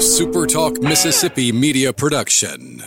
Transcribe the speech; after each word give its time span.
a 0.00 0.02
SuperTalk 0.02 0.82
Mississippi 0.82 1.52
media 1.52 1.92
production. 1.92 2.82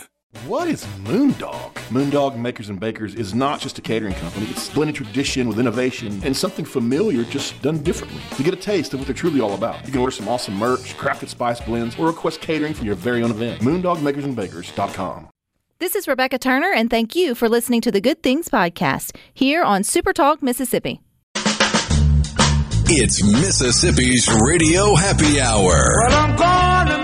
What 0.48 0.66
is 0.66 0.84
Moondog? 1.04 1.72
Moondog 1.88 2.36
Makers 2.36 2.70
and 2.70 2.80
Bakers 2.80 3.14
is 3.14 3.32
not 3.32 3.60
just 3.60 3.78
a 3.78 3.82
catering 3.82 4.14
company. 4.14 4.46
It's 4.46 4.68
blended 4.68 4.96
tradition 4.96 5.46
with 5.46 5.60
innovation 5.60 6.20
and 6.24 6.36
something 6.36 6.64
familiar 6.64 7.22
just 7.22 7.62
done 7.62 7.84
differently. 7.84 8.20
To 8.36 8.42
get 8.42 8.52
a 8.52 8.56
taste 8.56 8.94
of 8.94 8.98
what 8.98 9.06
they're 9.06 9.14
truly 9.14 9.40
all 9.40 9.54
about, 9.54 9.86
you 9.86 9.92
can 9.92 10.00
order 10.00 10.10
some 10.10 10.26
awesome 10.26 10.56
merch, 10.56 10.96
crafted 10.96 11.28
spice 11.28 11.60
blends, 11.60 11.96
or 12.00 12.08
request 12.08 12.40
catering 12.40 12.74
for 12.74 12.84
your 12.84 12.96
very 12.96 13.22
own 13.22 13.30
event. 13.30 13.62
MoondogMakersandBakers.com. 13.62 15.28
This 15.78 15.94
is 15.94 16.08
Rebecca 16.08 16.38
Turner, 16.38 16.72
and 16.72 16.90
thank 16.90 17.14
you 17.14 17.36
for 17.36 17.48
listening 17.48 17.80
to 17.82 17.92
the 17.92 18.00
Good 18.00 18.24
Things 18.24 18.48
Podcast 18.48 19.14
here 19.32 19.62
on 19.62 19.82
SuperTalk 19.82 20.42
Mississippi. 20.42 21.00
It's 22.86 23.24
Mississippi's 23.24 24.28
Radio 24.46 24.94
Happy 24.94 25.40
Hour. 25.40 27.03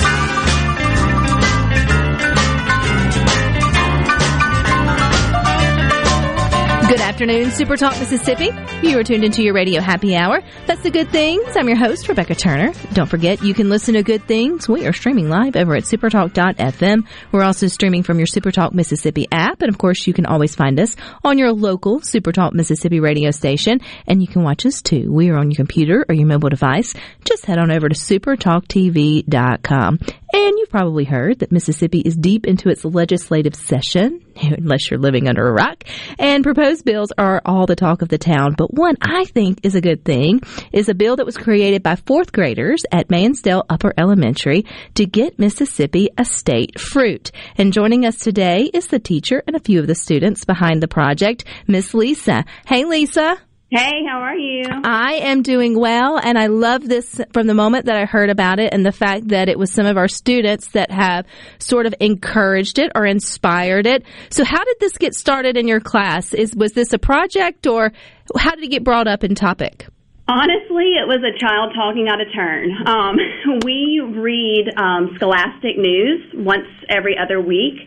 Good 6.91 6.99
afternoon, 6.99 7.51
Super 7.51 7.77
Talk 7.77 7.97
Mississippi. 7.99 8.49
You 8.85 8.99
are 8.99 9.03
tuned 9.03 9.23
into 9.23 9.41
your 9.41 9.53
radio 9.53 9.79
happy 9.79 10.13
hour. 10.13 10.41
That's 10.67 10.83
the 10.83 10.91
Good 10.91 11.09
Things. 11.09 11.55
I'm 11.55 11.69
your 11.69 11.77
host, 11.77 12.09
Rebecca 12.09 12.35
Turner. 12.35 12.73
Don't 12.91 13.07
forget, 13.07 13.41
you 13.41 13.53
can 13.53 13.69
listen 13.69 13.93
to 13.93 14.03
Good 14.03 14.27
Things. 14.27 14.67
We 14.67 14.85
are 14.85 14.91
streaming 14.91 15.29
live 15.29 15.55
over 15.55 15.73
at 15.73 15.83
supertalk.fm. 15.83 17.07
We're 17.31 17.43
also 17.43 17.67
streaming 17.67 18.03
from 18.03 18.19
your 18.19 18.27
Supertalk 18.27 18.73
Mississippi 18.73 19.25
app. 19.31 19.61
And 19.61 19.69
of 19.69 19.77
course, 19.77 20.05
you 20.05 20.13
can 20.13 20.25
always 20.25 20.53
find 20.53 20.77
us 20.81 20.97
on 21.23 21.37
your 21.37 21.53
local 21.53 22.01
Supertalk 22.01 22.51
Mississippi 22.51 22.99
radio 22.99 23.31
station. 23.31 23.79
And 24.05 24.21
you 24.21 24.27
can 24.27 24.43
watch 24.43 24.65
us 24.65 24.81
too. 24.81 25.09
We 25.09 25.29
are 25.29 25.37
on 25.37 25.49
your 25.49 25.55
computer 25.55 26.05
or 26.09 26.13
your 26.13 26.27
mobile 26.27 26.49
device. 26.49 26.93
Just 27.23 27.45
head 27.45 27.57
on 27.57 27.71
over 27.71 27.87
to 27.87 27.95
supertalktv.com. 27.95 29.99
And 30.33 30.57
you've 30.57 30.69
probably 30.69 31.03
heard 31.03 31.39
that 31.39 31.51
Mississippi 31.51 31.99
is 31.99 32.15
deep 32.15 32.47
into 32.47 32.69
its 32.69 32.85
legislative 32.85 33.55
session, 33.55 34.23
unless 34.41 34.89
you're 34.89 34.99
living 34.99 35.27
under 35.27 35.47
a 35.47 35.51
rock. 35.51 35.83
And 36.17 36.43
proposed 36.43 36.85
bills 36.85 37.11
are 37.17 37.41
all 37.45 37.65
the 37.65 37.75
talk 37.75 38.01
of 38.01 38.09
the 38.09 38.17
town. 38.17 38.55
But 38.57 38.73
one 38.73 38.95
I 39.01 39.25
think 39.25 39.59
is 39.63 39.75
a 39.75 39.81
good 39.81 40.05
thing 40.05 40.41
is 40.71 40.89
a 40.89 40.93
bill 40.93 41.17
that 41.17 41.25
was 41.25 41.37
created 41.37 41.83
by 41.83 41.95
fourth 41.95 42.31
graders 42.31 42.83
at 42.91 43.09
Mannsdale 43.09 43.65
Upper 43.69 43.93
Elementary 43.97 44.65
to 44.95 45.05
get 45.05 45.39
Mississippi 45.39 46.09
a 46.17 46.23
state 46.23 46.79
fruit. 46.79 47.31
And 47.57 47.73
joining 47.73 48.05
us 48.05 48.17
today 48.17 48.69
is 48.73 48.87
the 48.87 48.99
teacher 48.99 49.43
and 49.45 49.55
a 49.55 49.59
few 49.59 49.79
of 49.79 49.87
the 49.87 49.95
students 49.95 50.45
behind 50.45 50.81
the 50.81 50.87
project, 50.87 51.43
Miss 51.67 51.93
Lisa. 51.93 52.45
Hey, 52.65 52.85
Lisa. 52.85 53.37
Hey, 53.73 54.03
how 54.05 54.19
are 54.19 54.35
you? 54.35 54.65
I 54.83 55.13
am 55.21 55.43
doing 55.43 55.79
well, 55.79 56.19
and 56.21 56.37
I 56.37 56.47
love 56.47 56.85
this 56.85 57.21
from 57.31 57.47
the 57.47 57.53
moment 57.53 57.85
that 57.85 57.95
I 57.95 58.03
heard 58.03 58.29
about 58.29 58.59
it 58.59 58.73
and 58.73 58.85
the 58.85 58.91
fact 58.91 59.29
that 59.29 59.47
it 59.47 59.57
was 59.57 59.71
some 59.71 59.85
of 59.85 59.95
our 59.95 60.09
students 60.09 60.71
that 60.71 60.91
have 60.91 61.25
sort 61.57 61.85
of 61.85 61.95
encouraged 62.01 62.79
it 62.79 62.91
or 62.95 63.05
inspired 63.05 63.87
it. 63.87 64.03
So, 64.29 64.43
how 64.43 64.61
did 64.61 64.75
this 64.81 64.97
get 64.97 65.13
started 65.13 65.55
in 65.55 65.69
your 65.69 65.79
class? 65.79 66.33
Is 66.33 66.53
was 66.53 66.73
this 66.73 66.91
a 66.91 66.99
project, 66.99 67.65
or 67.65 67.93
how 68.37 68.55
did 68.55 68.65
it 68.65 68.71
get 68.71 68.83
brought 68.83 69.07
up 69.07 69.23
in 69.23 69.35
topic? 69.35 69.87
Honestly, 70.27 70.99
it 70.99 71.07
was 71.07 71.23
a 71.23 71.39
child 71.39 71.71
talking 71.73 72.09
out 72.09 72.19
of 72.19 72.27
turn. 72.35 72.75
Um, 72.85 73.59
we 73.65 74.03
read 74.03 74.67
um, 74.75 75.15
Scholastic 75.15 75.77
News 75.77 76.19
once 76.33 76.67
every 76.89 77.15
other 77.17 77.39
week. 77.39 77.79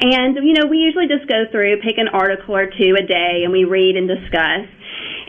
And, 0.00 0.36
you 0.42 0.54
know, 0.54 0.66
we 0.66 0.78
usually 0.78 1.08
just 1.08 1.28
go 1.28 1.44
through, 1.50 1.82
pick 1.82 1.98
an 1.98 2.08
article 2.08 2.56
or 2.56 2.66
two 2.66 2.96
a 2.98 3.06
day, 3.06 3.42
and 3.44 3.52
we 3.52 3.64
read 3.64 3.96
and 3.96 4.08
discuss. 4.08 4.66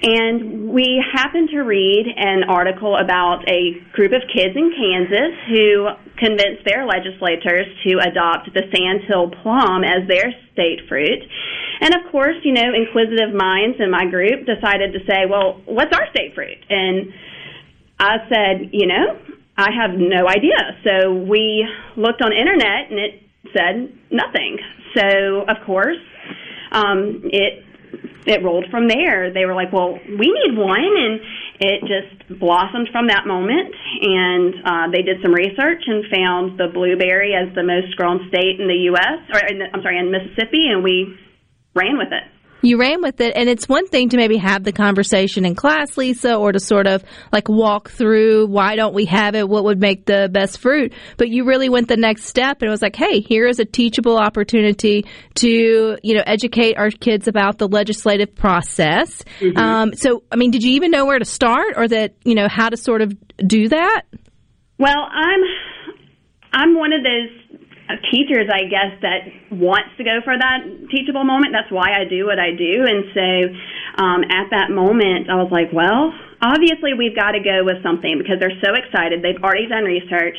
And 0.04 0.70
we 0.74 1.04
happened 1.14 1.50
to 1.50 1.62
read 1.62 2.08
an 2.18 2.50
article 2.50 2.98
about 2.98 3.48
a 3.48 3.78
group 3.94 4.14
of 4.14 4.22
kids 4.34 4.56
in 4.56 4.74
Kansas 4.74 5.38
who 5.48 5.88
convinced 6.18 6.66
their 6.66 6.88
legislators 6.88 7.68
to 7.86 8.00
adopt 8.02 8.50
the 8.54 8.64
sandhill 8.74 9.30
plum 9.44 9.84
as 9.84 10.08
their 10.08 10.34
state 10.54 10.82
fruit. 10.90 11.22
And 11.82 11.94
of 11.94 12.12
course, 12.12 12.36
you 12.44 12.54
know, 12.54 12.74
inquisitive 12.74 13.34
minds 13.34 13.78
in 13.80 13.92
my 13.92 14.06
group 14.10 14.46
decided 14.46 14.94
to 14.94 15.00
say, 15.06 15.30
well, 15.30 15.62
what's 15.66 15.94
our 15.96 16.10
state 16.10 16.34
fruit? 16.34 16.58
And 16.70 17.14
I 18.00 18.18
said, 18.30 18.70
you 18.74 18.88
know, 18.88 19.20
I 19.56 19.70
have 19.70 19.92
no 19.94 20.28
idea. 20.28 20.82
So 20.84 21.14
we 21.14 21.68
looked 21.96 22.24
on 22.24 22.34
internet 22.34 22.90
and 22.90 22.98
it 22.98 23.22
said 23.54 23.94
nothing. 24.10 24.58
So 24.98 25.46
of 25.48 25.58
course, 25.66 26.02
um, 26.72 27.22
it 27.26 27.66
it 28.26 28.44
rolled 28.44 28.66
from 28.70 28.88
there. 28.88 29.32
They 29.34 29.46
were 29.46 29.56
like, 29.56 29.72
"Well, 29.74 30.00
we 30.08 30.28
need 30.32 30.58
one," 30.58 30.80
and 30.80 31.20
it 31.60 31.82
just 31.82 32.40
blossomed 32.40 32.90
from 32.92 33.08
that 33.08 33.28
moment. 33.28 33.74
And 34.02 34.54
uh, 34.66 34.88
they 34.92 35.02
did 35.02 35.22
some 35.22 35.34
research 35.34 35.84
and 35.86 36.06
found 36.10 36.60
the 36.60 36.68
blueberry 36.74 37.34
as 37.36 37.54
the 37.56 37.64
most 37.64 37.96
grown 37.96 38.28
state 38.30 38.60
in 38.60 38.68
the 38.68 38.90
U.S. 38.94 39.20
or 39.34 39.40
in 39.48 39.60
the, 39.60 39.66
I'm 39.74 39.82
sorry, 39.82 40.00
in 40.00 40.12
Mississippi, 40.12 40.68
and 40.70 40.84
we 40.84 41.18
ran 41.76 41.98
with 41.98 42.12
it 42.12 42.31
you 42.62 42.78
ran 42.78 43.02
with 43.02 43.20
it. 43.22 43.34
And 43.36 43.50
it's 43.50 43.68
one 43.68 43.88
thing 43.88 44.10
to 44.10 44.18
maybe 44.18 44.38
have 44.38 44.64
the 44.64 44.72
conversation 44.72 45.46
in 45.46 45.56
class 45.56 45.98
lisa 45.98 46.36
or 46.36 46.52
to 46.52 46.60
sort 46.60 46.88
of 46.88 47.04
like 47.32 47.50
walk 47.50 47.90
through 47.90 48.48
why 48.48 48.76
don't 48.76 48.94
we 48.94 49.06
have 49.06 49.36
it? 49.36 49.48
What 49.48 49.64
would 49.66 49.80
make 49.80 50.06
the 50.06 50.30
best 50.32 50.60
fruit? 50.60 50.94
But 51.18 51.30
you 51.30 51.46
really 51.46 51.70
went 51.70 51.88
the 51.88 51.98
next 51.98 52.26
step 52.26 52.62
and 52.62 52.68
it 52.68 52.72
was 52.72 52.82
like 52.82 52.96
hey 52.96 53.22
here 53.22 53.48
is 53.48 53.60
a 53.60 53.66
teachable 53.66 54.18
opportunity 54.18 55.06
to 55.36 55.98
you 56.02 56.16
know 56.16 56.24
educate 56.26 56.78
our 56.78 56.90
kids 56.90 57.28
about 57.28 57.58
the 57.58 57.68
legislative 57.68 58.36
process. 58.36 59.24
Mm-hmm. 59.40 59.58
um, 59.58 59.94
so 59.94 60.24
i 60.32 60.36
mean 60.36 60.52
did 60.52 60.64
you 60.64 60.74
even 60.74 60.92
know 60.92 61.06
where 61.06 61.20
to 61.20 61.26
start 61.26 61.74
or 61.78 61.88
that 61.88 62.16
you 62.24 62.36
know 62.36 62.48
how 62.50 62.70
to 62.70 62.78
sort 62.78 63.02
of 63.02 63.14
do 63.38 63.70
that? 63.70 64.04
Well 64.78 65.08
i'm 65.12 65.42
i'm 66.54 66.76
one 66.78 66.94
of 66.94 67.04
those 67.04 67.41
teachers, 68.12 68.48
I 68.52 68.70
guess, 68.70 68.96
that 69.02 69.28
wants 69.52 69.96
to 69.98 70.04
go 70.04 70.22
for 70.24 70.38
that 70.38 70.64
teachable 70.90 71.24
moment. 71.24 71.54
That's 71.54 71.72
why 71.72 71.98
I 71.98 72.06
do 72.08 72.26
what 72.26 72.40
I 72.40 72.56
do. 72.56 72.86
And 72.88 73.04
so 73.12 73.28
um, 74.02 74.22
at 74.32 74.50
that 74.52 74.72
moment, 74.72 75.30
I 75.30 75.36
was 75.36 75.52
like, 75.52 75.74
well, 75.74 76.14
obviously 76.42 76.98
we've 76.98 77.16
got 77.16 77.38
to 77.38 77.42
go 77.42 77.62
with 77.64 77.84
something 77.84 78.18
because 78.18 78.42
they're 78.42 78.58
so 78.64 78.74
excited. 78.74 79.22
They've 79.22 79.40
already 79.42 79.68
done 79.68 79.86
research. 79.86 80.38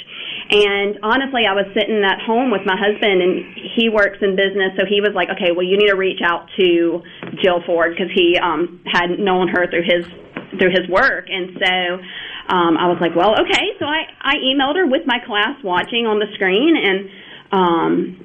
And 0.50 0.98
honestly, 1.02 1.46
I 1.46 1.54
was 1.54 1.70
sitting 1.72 2.02
at 2.02 2.20
home 2.20 2.50
with 2.50 2.66
my 2.66 2.76
husband, 2.76 3.22
and 3.22 3.32
he 3.76 3.88
works 3.88 4.18
in 4.20 4.36
business, 4.36 4.76
so 4.76 4.84
he 4.84 5.00
was 5.00 5.14
like, 5.14 5.30
okay, 5.30 5.54
well, 5.54 5.64
you 5.64 5.78
need 5.78 5.88
to 5.88 5.96
reach 5.96 6.20
out 6.20 6.50
to 6.58 7.00
Jill 7.40 7.62
Ford 7.64 7.94
because 7.94 8.12
he 8.12 8.36
um, 8.36 8.82
had 8.84 9.16
known 9.16 9.48
her 9.48 9.70
through 9.70 9.86
his 9.86 10.04
through 10.58 10.68
his 10.68 10.84
work. 10.92 11.32
And 11.32 11.56
so 11.56 11.72
um, 12.52 12.76
I 12.76 12.84
was 12.92 13.00
like, 13.00 13.16
well, 13.16 13.32
okay. 13.40 13.72
So 13.80 13.86
I, 13.86 14.04
I 14.20 14.34
emailed 14.44 14.76
her 14.76 14.84
with 14.84 15.06
my 15.06 15.16
class 15.24 15.56
watching 15.64 16.04
on 16.04 16.18
the 16.20 16.28
screen, 16.34 16.76
and 16.76 17.08
um, 17.52 18.18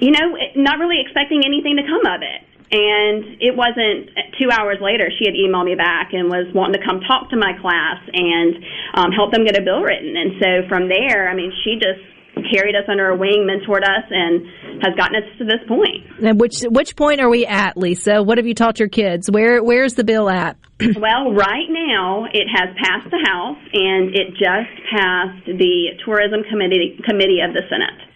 you 0.00 0.10
know, 0.10 0.38
not 0.56 0.78
really 0.78 1.02
expecting 1.02 1.42
anything 1.44 1.76
to 1.76 1.82
come 1.82 2.06
of 2.06 2.22
it. 2.22 2.40
And 2.70 3.40
it 3.40 3.56
wasn't 3.56 4.12
two 4.38 4.52
hours 4.52 4.76
later, 4.80 5.08
she 5.18 5.24
had 5.24 5.34
emailed 5.34 5.64
me 5.64 5.74
back 5.74 6.12
and 6.12 6.28
was 6.28 6.52
wanting 6.54 6.78
to 6.80 6.84
come 6.84 7.00
talk 7.00 7.30
to 7.30 7.36
my 7.36 7.56
class 7.60 7.96
and 8.12 8.56
um, 8.94 9.10
help 9.10 9.32
them 9.32 9.44
get 9.44 9.56
a 9.56 9.64
bill 9.64 9.80
written. 9.80 10.14
And 10.14 10.36
so 10.36 10.48
from 10.68 10.88
there, 10.88 11.28
I 11.28 11.34
mean, 11.34 11.50
she 11.64 11.80
just 11.80 12.04
carried 12.52 12.76
us 12.76 12.84
under 12.86 13.06
her 13.06 13.16
wing, 13.16 13.48
mentored 13.48 13.82
us, 13.82 14.04
and 14.10 14.84
has 14.84 14.94
gotten 14.96 15.16
us 15.16 15.26
to 15.38 15.44
this 15.44 15.64
point. 15.66 16.04
And 16.22 16.38
which 16.38 16.60
which 16.68 16.94
point 16.94 17.20
are 17.20 17.28
we 17.28 17.46
at, 17.46 17.76
Lisa? 17.76 18.22
What 18.22 18.38
have 18.38 18.46
you 18.46 18.54
taught 18.54 18.78
your 18.78 18.88
kids? 18.88 19.30
Where 19.30 19.64
where's 19.64 19.94
the 19.94 20.04
bill 20.04 20.28
at? 20.28 20.56
well, 21.00 21.32
right 21.32 21.68
now 21.68 22.26
it 22.30 22.46
has 22.46 22.68
passed 22.76 23.10
the 23.10 23.18
House, 23.26 23.58
and 23.72 24.14
it 24.14 24.36
just 24.36 24.70
passed 24.92 25.46
the 25.46 25.96
Tourism 26.04 26.44
Committee 26.48 27.00
Committee 27.08 27.40
of 27.40 27.54
the 27.54 27.62
Senate 27.68 28.07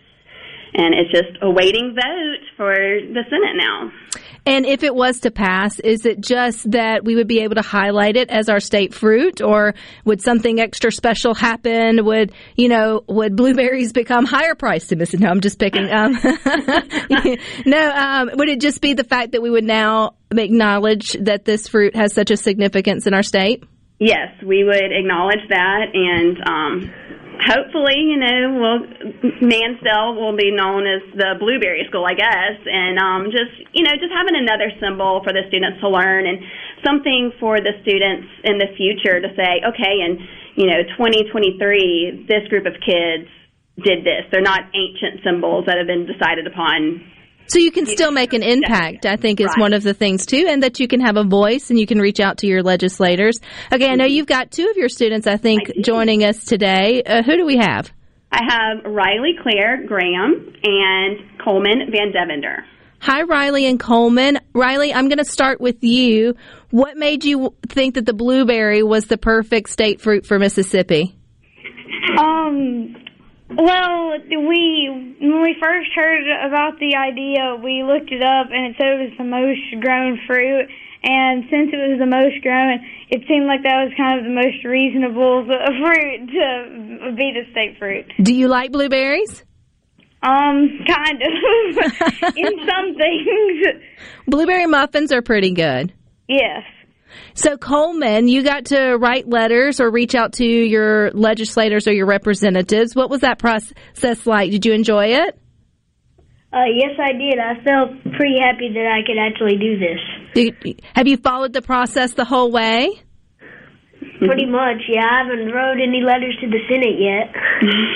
and 0.75 0.95
it's 0.95 1.11
just 1.11 1.39
awaiting 1.43 1.95
vote 1.95 2.45
for 2.57 2.75
the 2.75 3.23
Senate 3.29 3.57
now. 3.57 3.93
And 4.45 4.67
if 4.67 4.83
it 4.83 4.95
was 4.95 5.21
to 5.21 5.31
pass, 5.31 5.79
is 5.79 6.05
it 6.05 6.21
just 6.21 6.69
that 6.73 7.05
we 7.05 7.15
would 7.15 7.29
be 7.29 7.41
able 7.41 7.55
to 7.55 7.63
highlight 7.63 8.17
it 8.17 8.29
as 8.29 8.49
our 8.49 8.59
state 8.59 8.93
fruit, 8.93 9.41
or 9.41 9.75
would 10.05 10.21
something 10.21 10.59
extra 10.59 10.91
special 10.91 11.35
happen? 11.35 12.05
Would 12.05 12.33
you 12.57 12.69
know? 12.69 13.05
Would 13.07 13.37
blueberries 13.37 13.93
become 13.93 14.25
higher 14.25 14.57
priced 14.57 14.91
in 14.91 14.99
Mississippi? 14.99 15.25
No, 15.25 15.31
I'm 15.31 15.41
just 15.41 15.61
picking. 15.61 15.89
Um, 15.91 16.13
no, 17.67 17.91
um, 17.91 18.31
would 18.35 18.49
it 18.49 18.61
just 18.61 18.81
be 18.81 18.95
the 18.95 19.05
fact 19.05 19.33
that 19.33 19.43
we 19.43 19.51
would 19.51 19.65
now 19.65 20.15
acknowledge 20.31 21.13
that 21.21 21.45
this 21.45 21.69
fruit 21.69 21.95
has 21.95 22.13
such 22.13 22.33
a 22.33 22.37
significance 22.37 23.07
in 23.07 23.15
our 23.15 23.23
state? 23.23 23.63
yes, 24.03 24.31
we 24.45 24.65
would 24.65 24.93
acknowledge 24.93 25.47
that, 25.49 25.87
and 25.95 26.37
um, 26.49 26.93
hopefully, 27.41 27.97
you 27.97 28.17
know, 28.17 28.39
we'll, 28.59 28.81
Mannsdale 29.41 30.15
will 30.15 30.37
be 30.37 30.51
known 30.51 30.87
as 30.87 31.03
the 31.15 31.35
Blueberry 31.39 31.85
School, 31.89 32.05
I 32.05 32.15
guess, 32.15 32.59
and 32.67 32.99
um, 32.99 33.31
just 33.31 33.53
you 33.73 33.85
know, 33.85 33.93
just 33.97 34.13
having 34.13 34.37
another 34.37 34.73
symbol 34.81 35.23
for 35.25 35.33
the 35.33 35.47
students 35.49 35.81
to 35.81 35.89
learn 35.89 36.27
and 36.27 36.39
something 36.85 37.33
for 37.41 37.61
the 37.61 37.73
students 37.83 38.29
in 38.45 38.59
the 38.59 38.69
future 38.77 39.21
to 39.21 39.29
say, 39.37 39.63
okay, 39.65 40.03
and 40.05 40.19
you 40.55 40.67
know, 40.67 40.83
2023, 40.99 42.27
this 42.29 42.47
group 42.49 42.67
of 42.67 42.75
kids 42.85 43.29
did 43.81 44.05
this. 44.05 44.29
They're 44.31 44.45
not 44.45 44.69
ancient 44.75 45.25
symbols 45.25 45.65
that 45.67 45.79
have 45.79 45.87
been 45.87 46.05
decided 46.05 46.47
upon 46.47 47.01
So 47.53 47.59
you 47.59 47.71
can 47.71 47.85
still 47.85 48.13
make 48.13 48.33
an 48.33 48.43
impact, 48.43 49.05
I 49.05 49.17
think 49.17 49.39
is 49.39 49.49
Right. 49.49 49.59
one 49.59 49.73
of 49.75 49.83
the 49.83 49.93
things 49.93 50.25
too, 50.25 50.47
and 50.49 50.63
that 50.63 50.81
you 50.81 50.89
can 50.89 51.01
have 51.01 51.19
a 51.19 51.23
voice 51.23 51.69
and 51.69 51.79
you 51.79 51.87
can 51.87 51.99
reach 51.99 52.19
out 52.19 52.39
to 52.39 52.47
your 52.47 52.63
legislators. 52.63 53.39
Okay, 53.71 53.91
I 53.91 53.95
know 53.95 54.07
you've 54.07 54.27
got 54.27 54.51
two 54.51 54.67
of 54.71 54.79
your 54.79 54.89
students, 54.89 55.27
I 55.27 55.37
think, 55.37 55.69
I 55.69 55.83
joining 55.83 56.25
us 56.25 56.47
today. 56.47 57.03
Uh, 57.03 57.23
who 57.23 57.37
do 57.37 57.45
we 57.45 57.59
have? 57.59 57.93
I 58.33 58.41
have 58.49 58.91
Riley 58.91 59.35
Claire 59.43 59.85
Graham 59.87 60.55
and 60.65 61.19
Coleman 61.45 61.91
Van 61.91 62.11
Devender. 62.11 62.63
Hi, 63.01 63.21
Riley 63.21 63.67
and 63.67 63.79
Coleman. 63.79 64.39
Riley, 64.55 64.95
I'm 64.95 65.09
going 65.11 65.19
to 65.19 65.25
start 65.25 65.61
with 65.61 65.85
you. 65.85 66.35
What 66.71 66.97
made 66.97 67.23
you 67.23 67.55
think 67.69 67.97
that 67.97 68.07
the 68.07 68.15
blueberry 68.15 68.83
was 68.83 69.09
the 69.09 69.19
perfect 69.19 69.69
state 69.69 70.01
fruit 70.01 70.25
for 70.25 70.39
Mississippi? 70.39 71.15
Um, 72.19 72.97
well, 73.57 74.19
we 74.29 75.17
when 75.21 75.43
we 75.43 75.57
first 75.61 75.91
heard 75.95 76.25
about 76.47 76.79
the 76.79 76.97
idea, 76.97 77.57
we 77.63 77.83
looked 77.83 78.11
it 78.11 78.23
up, 78.23 78.49
and 78.51 78.67
it 78.67 78.77
said 78.79 79.01
it 79.01 79.11
was 79.11 79.19
the 79.19 79.25
most 79.25 79.83
grown 79.83 80.19
fruit. 80.27 80.69
And 81.05 81.43
since 81.51 81.71
it 81.73 81.77
was 81.91 81.99
the 81.99 82.07
most 82.07 82.41
grown, 82.43 82.79
it 83.11 83.23
seemed 83.27 83.47
like 83.47 83.65
that 83.65 83.85
was 83.85 83.93
kind 83.97 84.19
of 84.21 84.25
the 84.25 84.31
most 84.31 84.65
reasonable 84.65 85.45
fruit 85.47 86.27
to 86.31 87.13
be 87.17 87.33
the 87.35 87.51
state 87.51 87.77
fruit. 87.79 88.07
Do 88.23 88.33
you 88.33 88.47
like 88.47 88.71
blueberries? 88.71 89.45
Um, 90.23 90.79
kind 90.87 91.21
of. 91.21 92.37
In 92.37 92.53
some 92.69 92.95
things, 92.97 93.83
Blueberry 94.29 94.67
muffins 94.67 95.11
are 95.11 95.23
pretty 95.23 95.53
good. 95.53 95.93
yes. 96.29 96.63
So, 97.35 97.57
Coleman, 97.57 98.29
you 98.29 98.43
got 98.43 98.67
to 98.67 98.97
write 98.97 99.29
letters 99.29 99.81
or 99.81 99.91
reach 99.91 100.15
out 100.15 100.35
to 100.35 100.45
your 100.45 101.11
legislators 101.13 101.89
or 101.89 101.93
your 101.93 102.07
representatives. 102.07 102.95
What 102.95 103.11
was 103.11 103.21
that 103.21 103.39
process 103.39 104.27
like? 104.27 104.51
Did 104.51 104.67
you 104.67 104.73
enjoy 104.73 105.07
it? 105.07 105.39
Uh, 106.53 106.65
yes, 106.75 106.99
I 106.99 107.13
did. 107.13 107.39
I 107.39 107.63
felt 107.65 108.03
pretty 108.17 108.39
happy 108.39 108.69
that 108.75 108.87
I 108.87 109.07
could 109.07 109.19
actually 109.19 109.57
do 109.57 109.79
this. 109.79 109.99
Did, 110.35 110.83
have 110.95 111.09
you 111.09 111.17
followed 111.17 111.55
the 111.55 111.63
process 111.63 112.13
the 112.13 112.27
whole 112.27 112.51
way? 112.51 113.03
Pretty 114.27 114.47
much, 114.47 114.83
yeah. 114.89 115.05
I 115.05 115.19
haven't 115.25 115.53
wrote 115.53 115.79
any 115.83 116.01
letters 116.01 116.37
to 116.41 116.49
the 116.49 116.59
Senate 116.69 116.99
yet. 116.99 117.35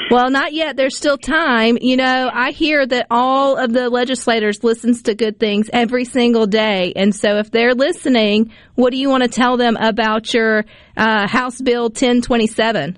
Well, 0.08 0.31
not 0.31 0.52
yet. 0.52 0.76
There's 0.76 0.96
still 0.96 1.19
time. 1.19 1.78
You 1.81 1.96
know, 1.96 2.31
I 2.32 2.52
hear 2.52 2.87
that 2.87 3.08
all 3.11 3.56
of 3.56 3.73
the 3.73 3.90
legislators 3.90 4.62
listens 4.62 5.02
to 5.02 5.14
good 5.14 5.40
things 5.40 5.69
every 5.73 6.05
single 6.05 6.46
day. 6.46 6.93
And 6.94 7.14
so 7.14 7.38
if 7.38 7.50
they're 7.50 7.75
listening, 7.75 8.52
what 8.76 8.93
do 8.93 8.99
you 8.99 9.11
want 9.11 9.25
to 9.25 9.28
tell 9.28 9.56
them 9.56 9.76
about 9.76 10.32
your 10.32 10.64
uh, 10.96 11.26
House 11.26 11.61
Bill 11.61 11.84
1027? 11.84 12.96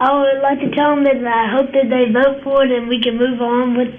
I 0.00 0.12
would 0.12 0.42
like 0.42 0.60
to 0.60 0.74
tell 0.74 0.94
them 0.94 1.04
that 1.04 1.24
I 1.24 1.56
hope 1.56 1.72
that 1.72 1.88
they 1.88 2.12
vote 2.12 2.42
for 2.42 2.64
it 2.64 2.72
and 2.72 2.88
we 2.88 3.00
can 3.02 3.18
move 3.18 3.40
on 3.40 3.76
with 3.76 3.92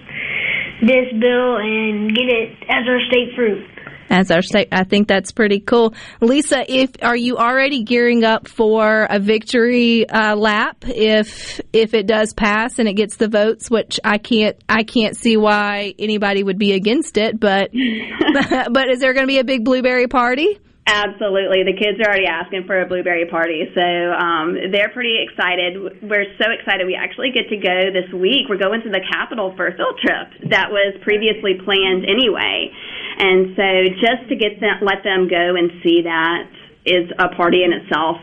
this 0.82 1.10
bill 1.20 1.58
and 1.58 2.14
get 2.14 2.30
it 2.30 2.54
as 2.70 2.86
our 2.88 3.02
state 3.10 3.34
fruit. 3.36 3.66
As 4.10 4.32
our 4.32 4.42
state, 4.42 4.70
I 4.72 4.84
think 4.84 5.08
that's 5.08 5.32
pretty 5.32 5.60
cool. 5.60 5.94
Lisa, 6.22 6.64
if 6.68 6.92
are 7.02 7.16
you 7.16 7.38
already 7.38 7.84
gearing 7.84 8.24
up 8.24 8.48
for 8.48 9.08
a 9.10 9.20
victory 9.20 10.10
uh, 10.10 10.36
lap 10.36 10.86
if 10.88 11.60
if 11.74 11.94
it 11.94 12.08
does 12.08 12.34
pass 12.34 12.80
and 12.80 12.88
it 12.88 12.94
gets 12.94 13.18
the 13.18 13.28
votes, 13.28 13.70
which 13.70 14.00
I 14.04 14.18
can't 14.18 14.58
I 14.70 14.84
can't 14.84 15.16
see 15.16 15.38
why 15.38 15.94
anybody 16.00 16.44
would 16.44 16.58
be 16.58 16.74
against 16.74 17.18
it, 17.18 17.40
but 17.40 17.72
but 18.72 18.90
is 18.90 19.00
there 19.00 19.14
going 19.14 19.26
to 19.26 19.32
be 19.32 19.40
a 19.40 19.44
big 19.44 19.66
blueberry 19.66 20.08
party? 20.08 20.60
Absolutely. 20.88 21.68
The 21.68 21.76
kids 21.76 22.00
are 22.00 22.08
already 22.08 22.32
asking 22.32 22.64
for 22.64 22.80
a 22.80 22.88
blueberry 22.88 23.28
party, 23.28 23.68
so 23.76 23.84
um, 23.84 24.56
they're 24.72 24.88
pretty 24.96 25.20
excited. 25.20 26.00
We're 26.00 26.32
so 26.40 26.48
excited 26.48 26.88
we 26.88 26.96
actually 26.96 27.36
get 27.36 27.52
to 27.52 27.60
go 27.60 27.92
this 27.92 28.08
week. 28.16 28.48
We're 28.48 28.56
going 28.58 28.80
to 28.88 28.90
the 28.90 29.04
Capitol 29.04 29.52
for 29.60 29.68
a 29.68 29.76
field 29.76 30.00
trip 30.00 30.48
that 30.48 30.72
was 30.72 30.96
previously 31.04 31.60
planned 31.60 32.08
anyway. 32.08 32.72
And 33.18 33.56
so 33.56 33.68
just 34.00 34.30
to 34.30 34.36
get 34.36 34.60
them, 34.60 34.80
let 34.82 35.04
them 35.04 35.28
go 35.28 35.56
and 35.56 35.82
see 35.84 36.04
that 36.04 36.50
is 36.86 37.10
a 37.18 37.30
party 37.36 37.64
in 37.64 37.74
itself, 37.74 38.18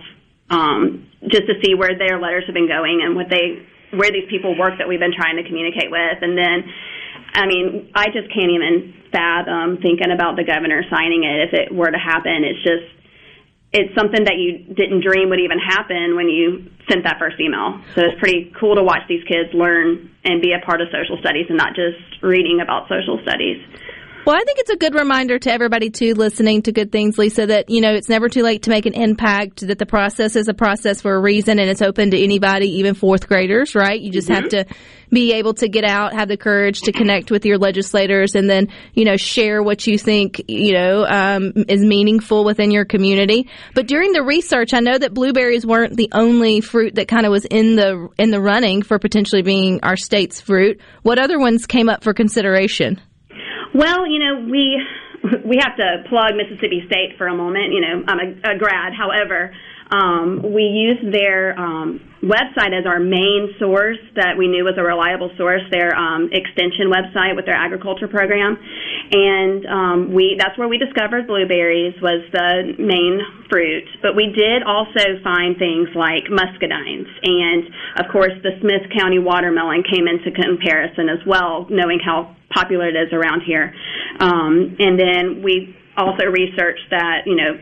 um, 0.51 1.11
just 1.29 1.47
to 1.47 1.55
see 1.63 1.75
where 1.75 1.99
their 1.99 2.21
letters 2.21 2.45
have 2.47 2.55
been 2.55 2.69
going 2.69 3.03
and 3.03 3.17
what 3.17 3.29
they, 3.29 3.67
where 3.97 4.11
these 4.11 4.29
people 4.31 4.57
work 4.57 4.79
that 4.79 4.89
we've 4.89 5.01
been 5.01 5.15
trying 5.15 5.37
to 5.37 5.45
communicate 5.45 5.91
with. 5.91 6.19
And 6.23 6.39
then 6.39 6.65
I 7.35 7.47
mean, 7.47 7.91
I 7.95 8.07
just 8.07 8.31
can't 8.33 8.51
even 8.51 8.95
fathom 9.11 9.79
thinking 9.83 10.11
about 10.15 10.37
the 10.37 10.45
governor 10.45 10.83
signing 10.89 11.25
it 11.25 11.51
if 11.51 11.53
it 11.53 11.75
were 11.75 11.91
to 11.91 11.99
happen. 11.99 12.47
It's 12.47 12.63
just, 12.63 12.87
it's 13.73 13.95
something 13.99 14.23
that 14.25 14.39
you 14.39 14.71
didn't 14.75 15.03
dream 15.03 15.31
would 15.31 15.41
even 15.41 15.59
happen 15.59 16.15
when 16.15 16.29
you 16.29 16.71
sent 16.89 17.03
that 17.03 17.19
first 17.19 17.41
email. 17.41 17.83
So 17.95 18.07
it's 18.07 18.19
pretty 18.21 18.55
cool 18.59 18.77
to 18.77 18.85
watch 18.85 19.03
these 19.09 19.25
kids 19.27 19.51
learn 19.53 20.15
and 20.23 20.41
be 20.41 20.55
a 20.55 20.65
part 20.65 20.81
of 20.81 20.89
social 20.95 21.19
studies 21.19 21.47
and 21.49 21.59
not 21.59 21.75
just 21.75 21.99
reading 22.23 22.61
about 22.63 22.87
social 22.87 23.19
studies. 23.23 23.59
Well, 24.25 24.35
I 24.35 24.43
think 24.43 24.59
it's 24.59 24.71
a 24.71 24.77
good 24.77 24.95
reminder 24.95 25.39
to 25.39 25.53
everybody 25.53 25.91
too 25.91 26.15
listening 26.15 26.63
to 26.63 26.73
good 26.73 26.91
things, 26.91 27.19
Lisa, 27.19 27.47
that 27.47 27.69
you 27.69 27.83
know 27.83 27.93
it's 27.93 28.09
never 28.09 28.31
too 28.31 28.43
late 28.43 28.63
to 28.63 28.71
make 28.71 28.87
an 28.87 28.95
impact. 28.95 29.67
That 29.67 29.79
the 29.79 29.85
process 29.85 30.35
is 30.35 30.49
a 30.49 30.55
process 30.55 31.03
for 31.03 31.15
a 31.15 31.21
reason, 31.21 31.59
and 31.59 31.69
it's 31.69 31.83
open 31.83 32.11
to 32.13 32.19
anybody, 32.19 32.79
even 32.79 32.95
fourth 32.95 33.29
graders. 33.29 33.75
Right? 33.75 34.01
You 34.01 34.11
just 34.11 34.29
have 34.29 34.49
to 34.49 34.65
be 35.11 35.35
able 35.35 35.53
to 35.55 35.69
get 35.69 35.85
out, 35.85 36.15
have 36.15 36.29
the 36.29 36.39
courage 36.39 36.81
to 36.83 36.93
connect 36.93 37.31
with 37.31 37.45
your 37.45 37.59
legislators, 37.59 38.35
and 38.35 38.49
then 38.49 38.69
you 38.95 39.05
know 39.05 39.19
share 39.19 39.63
what 39.63 39.87
you 39.87 39.99
think 39.99 40.41
you 40.49 40.73
know 40.73 41.05
um, 41.05 41.53
is 41.69 41.85
meaningful 41.85 42.45
within 42.45 42.71
your 42.71 42.87
community. 42.87 43.51
But 43.75 43.87
during 43.87 44.13
the 44.13 44.23
research, 44.23 44.73
I 44.73 44.81
know 44.81 44.97
that 44.97 45.13
blueberries 45.13 45.67
weren't 45.67 45.99
the 45.99 46.09
only 46.13 46.63
fruit 46.63 46.95
that 46.95 47.09
kind 47.09 47.27
of 47.27 47.31
was 47.31 47.45
in 47.45 47.77
the 47.77 48.09
in 48.17 48.31
the 48.31 48.41
running 48.41 48.81
for 48.81 48.99
potentially 48.99 49.43
being 49.43 49.81
our 49.83 49.99
state's 49.99 50.41
fruit. 50.41 50.81
What 51.03 51.19
other 51.19 51.39
ones 51.39 51.67
came 51.67 51.91
up 51.91 52.03
for 52.03 52.15
consideration? 52.15 53.03
Well, 53.75 54.07
you 54.07 54.21
know, 54.23 54.47
we 54.49 54.79
we 55.45 55.59
have 55.59 55.77
to 55.77 56.05
plug 56.09 56.39
Mississippi 56.39 56.85
State 56.87 57.19
for 57.19 57.27
a 57.27 57.35
moment. 57.35 57.73
You 57.73 57.81
know, 57.81 58.05
I'm 58.07 58.19
a, 58.21 58.55
a 58.55 58.59
grad. 58.59 58.95
However, 58.95 59.51
um, 59.91 60.55
we 60.55 60.63
used 60.63 61.13
their 61.13 61.59
um, 61.59 62.01
website 62.23 62.73
as 62.73 62.87
our 62.87 63.01
main 63.01 63.53
source 63.59 64.01
that 64.17 64.39
we 64.39 64.49
knew 64.49 64.65
was 64.65 64.79
a 64.79 64.83
reliable 64.83 65.31
source. 65.37 65.61
Their 65.71 65.91
um, 65.91 66.31
extension 66.33 66.87
website 66.87 67.37
with 67.37 67.45
their 67.45 67.59
agriculture 67.59 68.07
program, 68.07 68.57
and 69.11 69.67
um, 69.67 69.99
we 70.15 70.39
that's 70.39 70.57
where 70.57 70.69
we 70.69 70.79
discovered 70.79 71.27
blueberries 71.27 71.99
was 72.01 72.23
the 72.31 72.79
main 72.79 73.19
fruit. 73.51 73.85
But 74.03 74.15
we 74.15 74.31
did 74.31 74.63
also 74.63 75.19
find 75.27 75.59
things 75.59 75.91
like 75.99 76.31
muscadines, 76.31 77.11
and 77.27 77.67
of 77.99 78.07
course, 78.07 78.39
the 78.47 78.55
Smith 78.63 78.87
County 78.95 79.19
watermelon 79.19 79.83
came 79.83 80.07
into 80.07 80.31
comparison 80.31 81.11
as 81.11 81.21
well, 81.27 81.67
knowing 81.69 81.99
how 81.99 82.37
popular 82.55 82.89
it 82.89 82.97
is 82.97 83.13
around 83.13 83.43
here. 83.43 83.75
Um, 84.21 84.77
and 84.79 84.99
then 84.99 85.43
we 85.43 85.77
also 85.97 86.27
researched 86.27 86.91
that, 86.91 87.23
you 87.27 87.37
know, 87.37 87.59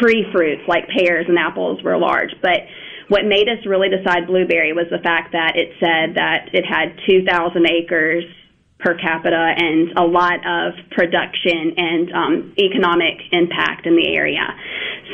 tree 0.00 0.26
fruits 0.32 0.62
like 0.68 0.88
pears 0.88 1.26
and 1.28 1.38
apples 1.38 1.82
were 1.82 1.98
large. 1.98 2.30
But 2.40 2.66
what 3.08 3.24
made 3.24 3.48
us 3.48 3.64
really 3.66 3.88
decide 3.88 4.26
blueberry 4.26 4.72
was 4.72 4.86
the 4.90 5.02
fact 5.02 5.32
that 5.32 5.52
it 5.56 5.74
said 5.80 6.16
that 6.16 6.48
it 6.52 6.64
had 6.64 6.96
2,000 7.06 7.66
acres 7.68 8.24
per 8.78 8.96
capita 8.98 9.54
and 9.56 9.96
a 9.96 10.02
lot 10.02 10.40
of 10.42 10.74
production 10.90 11.74
and 11.76 12.12
um, 12.12 12.54
economic 12.58 13.20
impact 13.30 13.86
in 13.86 13.96
the 13.96 14.14
area. 14.16 14.46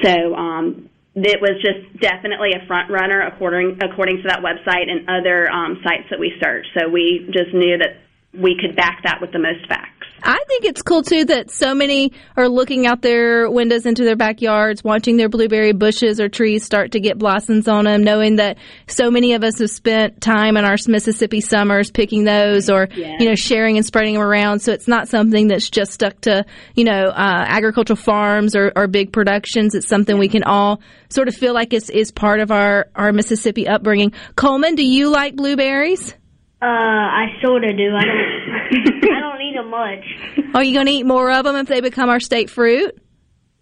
So 0.02 0.34
um, 0.34 0.88
it 1.14 1.40
was 1.40 1.60
just 1.60 2.00
definitely 2.00 2.52
a 2.52 2.66
front 2.66 2.90
runner 2.90 3.20
according 3.20 3.78
according 3.82 4.22
to 4.22 4.28
that 4.28 4.40
website 4.40 4.88
and 4.88 5.08
other 5.08 5.50
um, 5.50 5.80
sites 5.84 6.08
that 6.10 6.18
we 6.18 6.32
searched. 6.42 6.68
So 6.78 6.88
we 6.88 7.28
just 7.32 7.52
knew 7.52 7.76
that 7.78 8.07
we 8.34 8.56
could 8.60 8.76
back 8.76 9.02
that 9.04 9.20
with 9.20 9.32
the 9.32 9.38
most 9.38 9.66
facts. 9.68 9.94
I 10.22 10.42
think 10.48 10.64
it's 10.64 10.82
cool 10.82 11.02
too 11.02 11.24
that 11.26 11.50
so 11.50 11.74
many 11.74 12.12
are 12.36 12.48
looking 12.48 12.86
out 12.86 13.02
their 13.02 13.48
windows 13.48 13.86
into 13.86 14.04
their 14.04 14.16
backyards, 14.16 14.82
watching 14.82 15.16
their 15.16 15.28
blueberry 15.28 15.72
bushes 15.72 16.20
or 16.20 16.28
trees 16.28 16.64
start 16.64 16.92
to 16.92 17.00
get 17.00 17.18
blossoms 17.18 17.68
on 17.68 17.84
them, 17.84 18.02
knowing 18.02 18.36
that 18.36 18.58
so 18.88 19.10
many 19.10 19.34
of 19.34 19.44
us 19.44 19.60
have 19.60 19.70
spent 19.70 20.20
time 20.20 20.56
in 20.56 20.64
our 20.64 20.76
Mississippi 20.88 21.40
summers 21.40 21.90
picking 21.92 22.24
those 22.24 22.68
or, 22.68 22.88
Yeah. 22.94 23.16
you 23.20 23.28
know, 23.28 23.34
sharing 23.36 23.76
and 23.76 23.86
spreading 23.86 24.14
them 24.14 24.22
around. 24.22 24.58
So 24.58 24.72
it's 24.72 24.88
not 24.88 25.08
something 25.08 25.48
that's 25.48 25.70
just 25.70 25.92
stuck 25.92 26.20
to, 26.22 26.44
you 26.74 26.84
know, 26.84 27.06
uh, 27.06 27.44
agricultural 27.46 27.96
farms 27.96 28.56
or, 28.56 28.72
or 28.74 28.88
big 28.88 29.12
productions. 29.12 29.74
It's 29.76 29.88
something 29.88 30.18
we 30.18 30.28
can 30.28 30.42
all 30.42 30.80
sort 31.10 31.28
of 31.28 31.34
feel 31.34 31.54
like 31.54 31.72
is, 31.72 31.90
is 31.90 32.10
part 32.10 32.40
of 32.40 32.50
our, 32.50 32.88
our 32.96 33.12
Mississippi 33.12 33.68
upbringing. 33.68 34.12
Coleman, 34.34 34.74
do 34.74 34.84
you 34.84 35.08
like 35.10 35.36
blueberries? 35.36 36.14
Uh, 36.60 36.66
I 36.66 37.26
sort 37.42 37.64
of 37.64 37.76
do. 37.76 37.94
I 37.94 38.04
don't. 38.04 39.04
I 39.16 39.20
don't 39.20 39.40
eat 39.40 39.54
them 39.54 39.70
much. 39.70 40.54
Are 40.54 40.64
you 40.64 40.74
going 40.74 40.86
to 40.86 40.92
eat 40.92 41.06
more 41.06 41.30
of 41.30 41.44
them 41.44 41.54
if 41.56 41.68
they 41.68 41.80
become 41.80 42.08
our 42.08 42.18
state 42.18 42.50
fruit? 42.50 43.00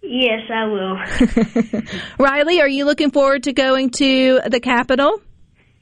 Yes, 0.02 0.40
I 0.50 0.66
will. 0.66 1.82
Riley, 2.18 2.60
are 2.60 2.68
you 2.68 2.84
looking 2.84 3.10
forward 3.10 3.42
to 3.44 3.52
going 3.52 3.90
to 3.98 4.40
the 4.46 4.60
Capitol? 4.60 5.20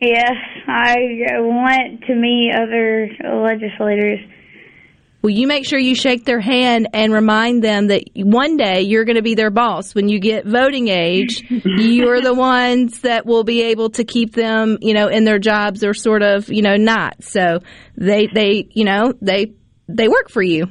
Yes, 0.00 0.33
I 0.66 0.97
want 1.38 2.04
to 2.06 2.14
meet 2.14 2.52
other 2.52 3.09
legislators. 3.23 4.18
Well, 5.25 5.31
you 5.31 5.47
make 5.47 5.64
sure 5.64 5.78
you 5.78 5.95
shake 5.95 6.26
their 6.26 6.38
hand 6.38 6.88
and 6.93 7.11
remind 7.11 7.64
them 7.64 7.87
that 7.87 8.02
one 8.14 8.59
day 8.59 8.83
you're 8.83 9.07
going 9.07 9.16
to 9.16 9.23
be 9.23 9.35
their 9.35 9.49
boss. 9.49 9.95
When 9.95 10.11
you 10.11 10.21
get 10.21 10.45
voting 10.45 10.88
age, 10.88 11.43
you're 11.64 12.21
the 12.21 12.35
ones 12.35 13.00
that 13.00 13.25
will 13.25 13.43
be 13.43 13.62
able 13.62 13.88
to 13.93 14.04
keep 14.04 14.35
them, 14.35 14.76
you 14.83 14.93
know, 14.93 15.09
in 15.09 15.25
their 15.25 15.38
jobs 15.38 15.83
or 15.83 15.95
sort 15.95 16.23
of, 16.23 16.50
you 16.50 16.61
know, 16.61 16.76
not. 16.76 17.25
So 17.25 17.61
they, 17.97 18.28
they, 18.35 18.69
you 18.73 18.85
know, 18.85 19.14
they, 19.23 19.54
they 19.88 20.09
work 20.09 20.28
for 20.28 20.43
you, 20.43 20.66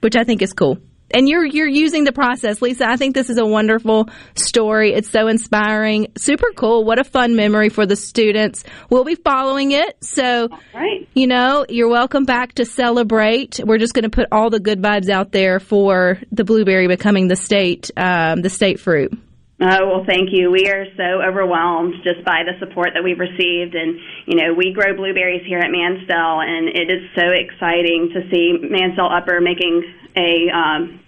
which 0.00 0.14
I 0.14 0.24
think 0.24 0.42
is 0.42 0.52
cool 0.52 0.76
and 1.10 1.28
you're 1.28 1.44
you're 1.44 1.68
using 1.68 2.04
the 2.04 2.12
process, 2.12 2.60
Lisa. 2.60 2.88
I 2.88 2.96
think 2.96 3.14
this 3.14 3.30
is 3.30 3.38
a 3.38 3.46
wonderful 3.46 4.08
story. 4.34 4.92
It's 4.92 5.10
so 5.10 5.28
inspiring, 5.28 6.08
super 6.16 6.52
cool. 6.54 6.84
What 6.84 6.98
a 6.98 7.04
fun 7.04 7.36
memory 7.36 7.68
for 7.68 7.86
the 7.86 7.96
students. 7.96 8.64
We'll 8.90 9.04
be 9.04 9.14
following 9.14 9.72
it, 9.72 10.02
so 10.02 10.48
right. 10.74 11.08
you 11.14 11.26
know 11.26 11.66
you're 11.68 11.88
welcome 11.88 12.24
back 12.24 12.54
to 12.54 12.64
celebrate. 12.64 13.60
We're 13.64 13.78
just 13.78 13.94
going 13.94 14.04
to 14.04 14.10
put 14.10 14.28
all 14.32 14.50
the 14.50 14.60
good 14.60 14.80
vibes 14.80 15.08
out 15.08 15.32
there 15.32 15.60
for 15.60 16.18
the 16.32 16.44
blueberry 16.44 16.86
becoming 16.88 17.28
the 17.28 17.36
state 17.36 17.90
um, 17.96 18.42
the 18.42 18.50
state 18.50 18.80
fruit. 18.80 19.12
Oh, 19.60 19.86
well, 19.88 20.04
thank 20.06 20.30
you. 20.30 20.52
We 20.52 20.68
are 20.68 20.86
so 20.96 21.20
overwhelmed 21.20 21.94
just 22.04 22.24
by 22.24 22.44
the 22.46 22.54
support 22.60 22.90
that 22.94 23.02
we've 23.02 23.18
received. 23.18 23.74
And, 23.74 23.98
you 24.26 24.36
know, 24.36 24.54
we 24.54 24.72
grow 24.72 24.94
blueberries 24.94 25.44
here 25.46 25.58
at 25.58 25.70
Mannsdale, 25.70 26.40
and 26.46 26.68
it 26.68 26.88
is 26.90 27.10
so 27.16 27.26
exciting 27.34 28.10
to 28.14 28.30
see 28.30 28.54
Mannsdale 28.62 29.10
Upper 29.10 29.40
making 29.40 29.82
a 30.16 30.48
um, 30.54 31.00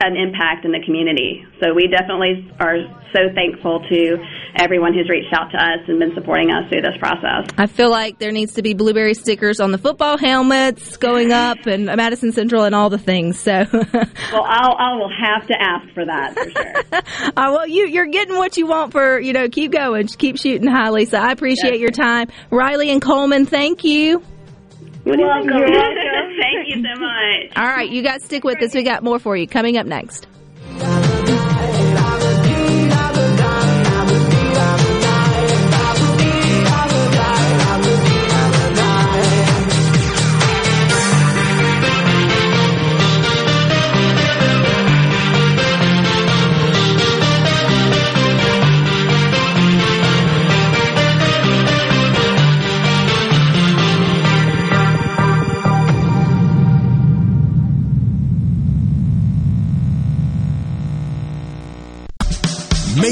an 0.00 0.16
impact 0.16 0.64
in 0.64 0.72
the 0.72 0.80
community. 0.84 1.44
So 1.60 1.74
we 1.74 1.86
definitely 1.86 2.50
are 2.58 2.78
so 3.12 3.32
thankful 3.34 3.80
to 3.88 4.16
everyone 4.56 4.94
who's 4.94 5.08
reached 5.08 5.32
out 5.32 5.50
to 5.50 5.58
us 5.58 5.80
and 5.88 5.98
been 5.98 6.14
supporting 6.14 6.50
us 6.50 6.68
through 6.68 6.80
this 6.80 6.96
process. 6.98 7.48
I 7.58 7.66
feel 7.66 7.90
like 7.90 8.18
there 8.18 8.32
needs 8.32 8.54
to 8.54 8.62
be 8.62 8.72
blueberry 8.72 9.14
stickers 9.14 9.60
on 9.60 9.72
the 9.72 9.78
football 9.78 10.16
helmets 10.16 10.96
going 10.96 11.32
up 11.32 11.66
and 11.66 11.86
Madison 11.86 12.32
Central 12.32 12.64
and 12.64 12.74
all 12.74 12.88
the 12.88 12.98
things. 12.98 13.38
So, 13.38 13.66
well, 13.72 14.44
I'll 14.46 14.76
I 14.78 14.94
will 14.96 15.10
have 15.10 15.46
to 15.48 15.54
ask 15.60 15.92
for 15.92 16.06
that 16.06 16.34
for 16.34 16.50
sure. 16.50 16.74
uh, 17.36 17.52
well, 17.52 17.66
you 17.66 17.86
you're 17.86 18.06
getting 18.06 18.36
what 18.36 18.56
you 18.56 18.66
want 18.66 18.92
for 18.92 19.20
you 19.20 19.32
know. 19.32 19.48
Keep 19.48 19.72
going, 19.72 20.06
keep 20.06 20.38
shooting 20.38 20.66
high, 20.68 20.90
Lisa. 20.90 21.18
I 21.18 21.32
appreciate 21.32 21.74
yes. 21.74 21.80
your 21.80 21.90
time, 21.90 22.28
Riley 22.50 22.90
and 22.90 23.02
Coleman. 23.02 23.46
Thank 23.46 23.84
you. 23.84 24.22
You're 25.04 25.16
welcome. 25.18 25.48
You're 25.48 25.70
welcome. 25.70 25.96
Thank 26.40 26.68
you 26.68 26.82
so 26.82 27.00
much. 27.00 27.52
All 27.56 27.64
right, 27.66 27.88
you 27.88 28.02
guys 28.02 28.24
stick 28.24 28.44
with 28.44 28.62
us. 28.62 28.74
We 28.74 28.82
got 28.82 29.02
more 29.02 29.18
for 29.18 29.36
you 29.36 29.46
coming 29.46 29.76
up 29.76 29.86
next. 29.86 30.26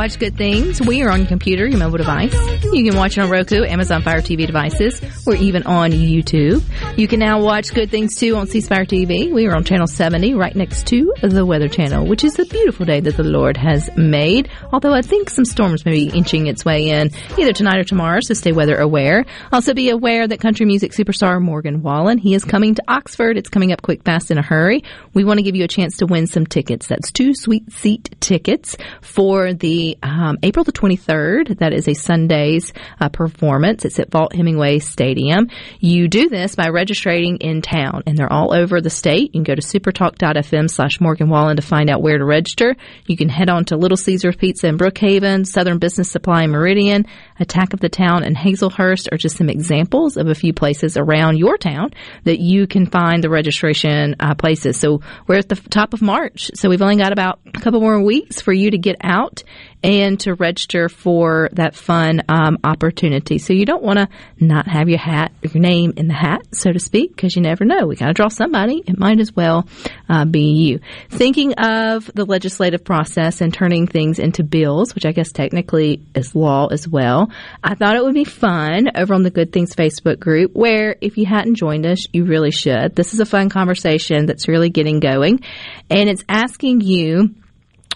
Watch 0.00 0.18
good 0.18 0.34
things. 0.34 0.80
We 0.80 1.02
are 1.02 1.10
on 1.10 1.18
your 1.20 1.28
computer, 1.28 1.66
your 1.66 1.78
mobile 1.78 1.98
device. 1.98 2.32
You 2.72 2.90
can 2.90 2.96
watch 2.96 3.18
it 3.18 3.20
on 3.20 3.28
Roku, 3.28 3.64
Amazon 3.64 4.00
Fire 4.00 4.22
TV 4.22 4.46
devices. 4.46 4.98
We're 5.26 5.36
even 5.36 5.64
on 5.64 5.90
YouTube. 5.90 6.64
You 6.96 7.06
can 7.06 7.20
now 7.20 7.42
watch 7.42 7.74
good 7.74 7.90
things 7.90 8.16
too 8.16 8.34
on 8.36 8.46
C 8.46 8.62
Spire 8.62 8.86
TV. 8.86 9.30
We 9.30 9.46
are 9.46 9.54
on 9.54 9.62
channel 9.62 9.86
70 9.86 10.32
right 10.32 10.56
next 10.56 10.86
to 10.86 11.12
the 11.20 11.44
Weather 11.44 11.68
Channel, 11.68 12.06
which 12.06 12.24
is 12.24 12.38
a 12.38 12.46
beautiful 12.46 12.86
day 12.86 13.00
that 13.00 13.18
the 13.18 13.24
Lord 13.24 13.58
has 13.58 13.90
made. 13.94 14.48
Although 14.72 14.94
I 14.94 15.02
think 15.02 15.28
some 15.28 15.44
storms 15.44 15.84
may 15.84 15.92
be 15.92 16.08
inching 16.08 16.46
its 16.46 16.64
way 16.64 16.88
in 16.88 17.10
either 17.36 17.52
tonight 17.52 17.76
or 17.76 17.84
tomorrow, 17.84 18.20
so 18.22 18.32
stay 18.32 18.52
weather 18.52 18.78
aware. 18.78 19.26
Also 19.52 19.74
be 19.74 19.90
aware 19.90 20.26
that 20.26 20.40
country 20.40 20.64
music 20.64 20.92
superstar 20.92 21.42
Morgan 21.42 21.82
Wallen, 21.82 22.16
he 22.16 22.32
is 22.32 22.42
coming 22.42 22.74
to 22.76 22.82
Oxford. 22.88 23.36
It's 23.36 23.50
coming 23.50 23.70
up 23.70 23.82
quick, 23.82 24.02
fast, 24.02 24.30
in 24.30 24.38
a 24.38 24.42
hurry. 24.42 24.82
We 25.12 25.24
want 25.24 25.40
to 25.40 25.42
give 25.42 25.56
you 25.56 25.64
a 25.64 25.68
chance 25.68 25.98
to 25.98 26.06
win 26.06 26.26
some 26.26 26.46
tickets. 26.46 26.86
That's 26.86 27.12
two 27.12 27.34
sweet 27.34 27.70
seat 27.70 28.16
tickets 28.20 28.78
for 29.02 29.52
the 29.52 29.89
um, 30.02 30.38
April 30.42 30.64
the 30.64 30.72
23rd. 30.72 31.58
That 31.58 31.72
is 31.72 31.88
a 31.88 31.94
Sunday's 31.94 32.72
uh, 33.00 33.08
performance. 33.08 33.84
It's 33.84 33.98
at 33.98 34.10
Vaught-Hemingway 34.10 34.78
Stadium. 34.78 35.48
You 35.78 36.08
do 36.08 36.28
this 36.28 36.54
by 36.54 36.68
registering 36.68 37.38
in 37.38 37.62
town, 37.62 38.02
and 38.06 38.16
they're 38.16 38.32
all 38.32 38.54
over 38.54 38.80
the 38.80 38.90
state. 38.90 39.34
You 39.34 39.42
can 39.42 39.44
go 39.44 39.54
to 39.54 39.62
supertalk.fm 39.62 40.70
slash 40.70 41.00
Morgan 41.00 41.28
Wallen 41.28 41.56
to 41.56 41.62
find 41.62 41.90
out 41.90 42.02
where 42.02 42.18
to 42.18 42.24
register. 42.24 42.76
You 43.06 43.16
can 43.16 43.28
head 43.28 43.50
on 43.50 43.64
to 43.66 43.76
Little 43.76 43.96
Caesars 43.96 44.36
Pizza 44.36 44.68
in 44.68 44.78
Brookhaven, 44.78 45.46
Southern 45.46 45.78
Business 45.78 46.10
Supply 46.10 46.44
in 46.44 46.50
Meridian, 46.50 47.06
Attack 47.40 47.72
of 47.72 47.80
the 47.80 47.88
Town 47.88 48.22
in 48.22 48.34
Hazlehurst 48.34 49.08
are 49.12 49.16
just 49.16 49.38
some 49.38 49.48
examples 49.48 50.18
of 50.18 50.28
a 50.28 50.34
few 50.34 50.52
places 50.52 50.96
around 50.96 51.38
your 51.38 51.56
town 51.56 51.90
that 52.24 52.38
you 52.38 52.66
can 52.66 52.86
find 52.86 53.24
the 53.24 53.30
registration 53.30 54.14
uh, 54.20 54.34
places. 54.34 54.78
So 54.78 55.00
we're 55.26 55.38
at 55.38 55.48
the 55.48 55.56
top 55.56 55.94
of 55.94 56.02
March, 56.02 56.50
so 56.54 56.68
we've 56.68 56.82
only 56.82 56.96
got 56.96 57.12
about 57.12 57.40
a 57.46 57.60
couple 57.60 57.80
more 57.80 58.00
weeks 58.02 58.40
for 58.42 58.52
you 58.52 58.70
to 58.70 58.78
get 58.78 58.96
out 59.00 59.42
and 59.82 60.20
to 60.20 60.34
register 60.34 60.88
for 60.88 61.48
that 61.52 61.74
fun 61.74 62.22
um, 62.28 62.58
opportunity. 62.64 63.38
So 63.38 63.52
you 63.52 63.64
don't 63.64 63.82
want 63.82 63.98
to 63.98 64.08
not 64.38 64.68
have 64.68 64.88
your 64.88 64.98
hat, 64.98 65.32
your 65.42 65.60
name 65.60 65.94
in 65.96 66.08
the 66.08 66.14
hat, 66.14 66.42
so 66.52 66.72
to 66.72 66.78
speak, 66.78 67.14
because 67.14 67.34
you 67.34 67.42
never 67.42 67.64
know. 67.64 67.86
We 67.86 67.96
got 67.96 68.08
to 68.08 68.12
draw 68.12 68.28
somebody. 68.28 68.82
It 68.86 68.98
might 68.98 69.20
as 69.20 69.34
well 69.34 69.66
uh, 70.08 70.24
be 70.24 70.52
you. 70.52 70.80
Thinking 71.08 71.54
of 71.54 72.10
the 72.14 72.24
legislative 72.24 72.84
process 72.84 73.40
and 73.40 73.52
turning 73.52 73.86
things 73.86 74.18
into 74.18 74.42
bills, 74.44 74.94
which 74.94 75.06
I 75.06 75.12
guess 75.12 75.32
technically 75.32 76.02
is 76.14 76.34
law 76.34 76.66
as 76.66 76.86
well. 76.86 77.30
I 77.62 77.74
thought 77.74 77.96
it 77.96 78.04
would 78.04 78.14
be 78.14 78.24
fun 78.24 78.90
over 78.94 79.14
on 79.14 79.22
the 79.22 79.30
Good 79.30 79.52
Things 79.52 79.74
Facebook 79.74 80.18
group, 80.18 80.52
where 80.54 80.96
if 81.00 81.16
you 81.16 81.26
hadn't 81.26 81.54
joined 81.56 81.86
us, 81.86 82.06
you 82.12 82.24
really 82.24 82.50
should. 82.50 82.94
This 82.94 83.14
is 83.14 83.20
a 83.20 83.26
fun 83.26 83.48
conversation 83.48 84.26
that's 84.26 84.48
really 84.48 84.70
getting 84.70 85.00
going, 85.00 85.40
and 85.88 86.08
it's 86.08 86.24
asking 86.28 86.80
you 86.82 87.34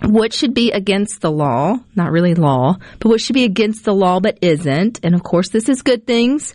what 0.03 0.33
should 0.33 0.55
be 0.55 0.73
against 0.73 1.21
the 1.21 1.31
law, 1.31 1.79
not 1.95 2.11
really 2.11 2.35
law, 2.35 2.77
but 2.99 3.09
what 3.09 3.21
should 3.21 3.35
be 3.35 3.45
against 3.45 3.85
the 3.85 3.95
law 3.95 4.21
but 4.21 4.39
isn't. 4.43 5.01
And 5.03 5.15
of 5.15 5.23
course, 5.23 5.49
this 5.49 5.69
is 5.69 5.83
good 5.83 6.07
things. 6.07 6.55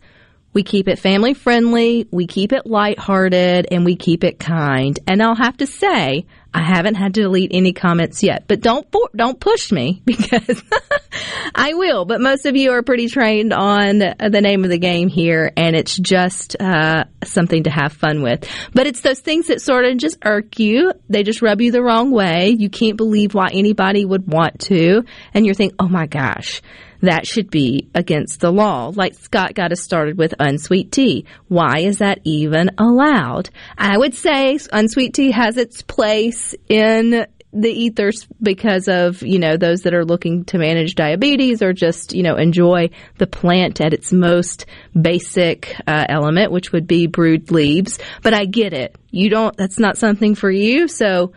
We 0.52 0.64
keep 0.64 0.88
it 0.88 0.98
family 0.98 1.36
friendly, 1.36 2.08
we 2.12 2.26
keep 2.26 2.54
it 2.54 2.66
lighthearted, 2.66 3.68
and 3.72 3.86
we 3.86 3.96
keep 3.96 4.24
it 4.24 4.40
kind. 4.40 4.98
And 5.06 5.22
I'll 5.22 5.36
have 5.36 5.58
to 5.58 5.68
say, 5.68 6.26
I 6.54 6.62
haven't 6.62 6.96
had 6.96 7.14
to 7.14 7.22
delete 7.22 7.52
any 7.54 7.74
comments 7.74 8.24
yet, 8.24 8.46
but 8.48 8.62
don't 8.62 8.88
don't 9.16 9.40
push 9.40 9.72
me 9.72 10.02
because 10.06 10.64
I 11.56 11.74
will. 11.74 12.06
But 12.06 12.22
most 12.22 12.46
of 12.46 12.56
you 12.56 12.72
are 12.72 12.82
pretty 12.82 13.08
trained 13.08 13.54
on 13.54 14.00
the, 14.00 14.16
the 14.32 14.42
name 14.42 14.64
of 14.64 14.70
the 14.70 14.80
game 14.80 15.10
here, 15.10 15.52
and 15.56 15.76
it's 15.76 15.96
just 15.96 16.60
uh, 16.60 17.04
something 17.24 17.64
to 17.64 17.70
have 17.70 17.94
fun 17.94 18.24
with. 18.24 18.50
But 18.74 18.88
it's 18.88 19.02
those 19.02 19.20
things 19.20 19.48
that 19.48 19.62
sort 19.62 19.86
of 19.86 19.98
just 19.98 20.18
irk 20.24 20.58
you. 20.60 20.94
They 21.08 21.24
just 21.24 21.42
rub 21.42 21.62
you 21.62 21.72
the 21.72 21.84
wrong 21.84 22.12
way. 22.12 22.50
You 22.50 22.70
can't 22.70 22.98
believe 22.98 23.34
why 23.36 23.50
anybody 23.54 24.04
would 24.04 24.32
want 24.32 24.60
to, 24.62 25.04
and 25.34 25.46
you're 25.46 25.56
thinking, 25.56 25.76
"Oh 25.80 25.90
my 25.90 26.08
gosh." 26.08 26.62
That 27.02 27.28
should 27.28 27.50
be 27.50 27.90
against 27.96 28.40
the 28.40 28.52
law. 28.52 28.92
Like 28.94 29.14
Scott 29.16 29.54
got 29.54 29.72
us 29.72 29.82
started 29.82 30.18
with 30.18 30.34
unsweet 30.40 30.92
tea. 30.92 31.26
Why 31.48 31.80
is 31.80 32.00
that 32.00 32.20
even 32.24 32.72
allowed? 32.78 33.50
I 33.78 33.98
would 33.98 34.14
say 34.14 34.60
unsweet 34.72 35.14
tea 35.14 35.32
has 35.32 35.58
its 35.58 35.82
place 35.82 36.56
in 36.68 37.26
the 37.52 37.70
ethers 37.70 38.28
because 38.42 38.88
of, 38.88 39.24
you 39.24 39.40
know, 39.40 39.58
those 39.58 39.82
that 39.82 39.96
are 39.96 40.06
looking 40.06 40.46
to 40.46 40.60
manage 40.60 40.94
diabetes 40.94 41.64
or 41.64 41.74
just, 41.74 42.14
you 42.14 42.22
know, 42.22 42.36
enjoy 42.36 42.92
the 43.18 43.26
plant 43.26 43.82
at 43.82 43.94
its 43.94 44.14
most 44.14 44.68
basic 45.00 45.76
uh, 45.88 46.06
element, 46.08 46.52
which 46.52 46.72
would 46.72 46.86
be 46.86 47.08
brewed 47.08 47.50
leaves. 47.50 47.98
But 48.22 48.36
I 48.36 48.46
get 48.46 48.74
it. 48.74 48.96
You 49.10 49.30
don't, 49.30 49.58
that's 49.58 49.80
not 49.80 49.98
something 49.98 50.36
for 50.36 50.52
you. 50.52 50.88
So 50.88 51.34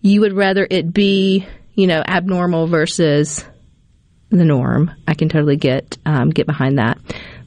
you 0.00 0.22
would 0.22 0.32
rather 0.32 0.66
it 0.68 0.92
be 0.92 1.46
you 1.74 1.86
know, 1.86 2.02
abnormal 2.06 2.66
versus 2.66 3.44
the 4.38 4.44
norm. 4.44 4.90
I 5.06 5.14
can 5.14 5.28
totally 5.28 5.56
get 5.56 5.98
um, 6.04 6.30
get 6.30 6.46
behind 6.46 6.78
that. 6.78 6.98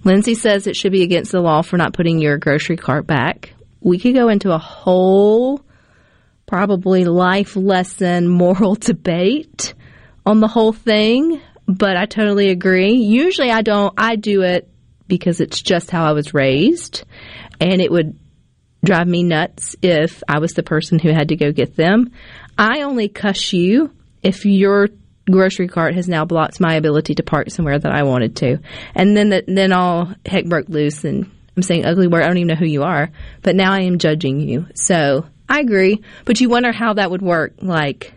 Lindsay 0.04 0.36
says 0.36 0.68
it 0.68 0.76
should 0.76 0.92
be 0.92 1.04
against 1.04 1.32
the 1.32 1.42
law 1.42 1.62
for 1.62 1.78
not 1.78 1.94
putting 1.94 2.20
your 2.20 2.38
grocery 2.38 2.78
cart 2.78 3.08
back. 3.08 3.54
We 3.82 3.98
could 3.98 4.14
go 4.14 4.30
into 4.30 4.52
a 4.52 4.58
whole, 4.58 5.62
probably 6.46 7.06
life 7.06 7.56
lesson 7.56 8.28
moral 8.30 8.76
debate 8.76 9.74
on 10.26 10.40
the 10.40 10.48
whole 10.48 10.74
thing, 10.74 11.42
but 11.68 11.98
I 11.98 12.06
totally 12.06 12.50
agree. 12.50 12.94
Usually 12.94 13.52
I 13.52 13.62
don't, 13.62 13.94
I 13.98 14.16
do 14.16 14.42
it 14.42 14.70
because 15.08 15.40
it's 15.40 15.62
just 15.62 15.92
how 15.92 16.06
I 16.06 16.14
was 16.14 16.34
raised, 16.34 17.04
and 17.60 17.82
it 17.82 17.92
would 17.92 18.18
drive 18.84 19.08
me 19.08 19.24
nuts 19.24 19.76
if 19.82 20.24
I 20.28 20.40
was 20.40 20.54
the 20.54 20.64
person 20.64 21.00
who 21.00 21.10
had 21.12 21.30
to 21.30 21.36
go 21.36 21.52
get 21.52 21.76
them. 21.76 22.12
I 22.58 22.82
only 22.82 23.10
cuss 23.10 23.54
you 23.54 23.92
if 24.24 24.46
your 24.46 24.90
grocery 25.30 25.68
cart 25.68 25.96
has 25.96 26.08
now 26.08 26.26
blocked 26.26 26.60
my 26.60 26.76
ability 26.76 27.16
to 27.16 27.24
park 27.24 27.50
somewhere 27.50 27.78
that 27.78 27.92
I 27.92 28.04
wanted 28.04 28.36
to. 28.38 28.60
And 28.94 29.16
then 29.16 29.30
the, 29.30 29.44
then 29.48 29.72
all 29.72 30.14
heck 30.26 30.46
broke 30.46 30.70
loose 30.70 31.04
and 31.04 31.30
I'm 31.56 31.64
saying 31.64 31.86
ugly 31.86 32.08
word. 32.08 32.24
I 32.24 32.28
don't 32.28 32.38
even 32.38 32.48
know 32.48 32.56
who 32.56 32.66
you 32.66 32.84
are, 32.84 33.10
but 33.42 33.56
now 33.56 33.72
I 33.72 33.82
am 33.82 33.98
judging 33.98 34.40
you. 34.40 34.68
So 34.76 35.26
I 35.48 35.60
agree, 35.62 36.04
but 36.26 36.40
you 36.42 36.50
wonder 36.50 36.72
how 36.72 36.94
that 36.94 37.12
would 37.12 37.22
work. 37.22 37.54
Like 37.62 38.14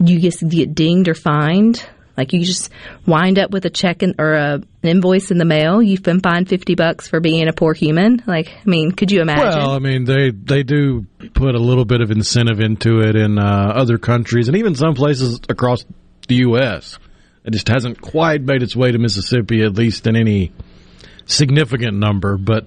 you 0.00 0.20
just 0.20 0.46
get 0.48 0.74
dinged 0.74 1.08
or 1.08 1.14
fined. 1.14 1.84
Like 2.16 2.32
you 2.32 2.44
just 2.44 2.70
wind 3.06 3.38
up 3.38 3.50
with 3.50 3.64
a 3.64 3.70
check 3.70 4.02
in, 4.02 4.14
or 4.18 4.34
a, 4.34 4.54
an 4.54 4.66
invoice 4.88 5.30
in 5.30 5.38
the 5.38 5.44
mail. 5.44 5.82
You've 5.82 6.02
been 6.02 6.20
fined 6.20 6.48
fifty 6.48 6.74
bucks 6.74 7.08
for 7.08 7.20
being 7.20 7.48
a 7.48 7.52
poor 7.52 7.72
human. 7.74 8.22
Like, 8.26 8.48
I 8.48 8.68
mean, 8.68 8.92
could 8.92 9.10
you 9.10 9.22
imagine? 9.22 9.46
Well, 9.60 9.70
I 9.70 9.78
mean, 9.78 10.04
they 10.04 10.30
they 10.30 10.62
do 10.62 11.06
put 11.34 11.54
a 11.54 11.58
little 11.58 11.84
bit 11.84 12.00
of 12.00 12.10
incentive 12.10 12.60
into 12.60 13.00
it 13.00 13.16
in 13.16 13.38
uh, 13.38 13.72
other 13.74 13.96
countries 13.98 14.48
and 14.48 14.56
even 14.56 14.74
some 14.74 14.94
places 14.94 15.40
across 15.48 15.84
the 16.28 16.36
U.S. 16.36 16.98
It 17.44 17.52
just 17.52 17.68
hasn't 17.68 18.00
quite 18.00 18.42
made 18.42 18.62
its 18.62 18.76
way 18.76 18.92
to 18.92 18.98
Mississippi, 18.98 19.62
at 19.62 19.72
least 19.74 20.06
in 20.06 20.14
any 20.14 20.52
significant 21.26 21.96
number. 21.98 22.36
But 22.36 22.66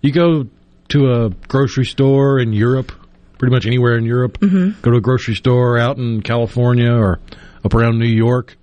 you 0.00 0.12
go 0.12 0.46
to 0.88 1.12
a 1.12 1.30
grocery 1.48 1.84
store 1.86 2.38
in 2.38 2.52
Europe, 2.52 2.92
pretty 3.38 3.54
much 3.54 3.66
anywhere 3.66 3.96
in 3.96 4.04
Europe, 4.04 4.38
Mm-hmm. 4.40 4.80
go 4.82 4.90
to 4.90 4.96
a 4.96 5.00
grocery 5.00 5.34
store 5.34 5.78
out 5.78 5.96
in 5.98 6.22
California 6.22 6.92
or 6.92 7.20
up 7.64 7.74
around 7.74 7.98
New 7.98 8.08
York, 8.08 8.56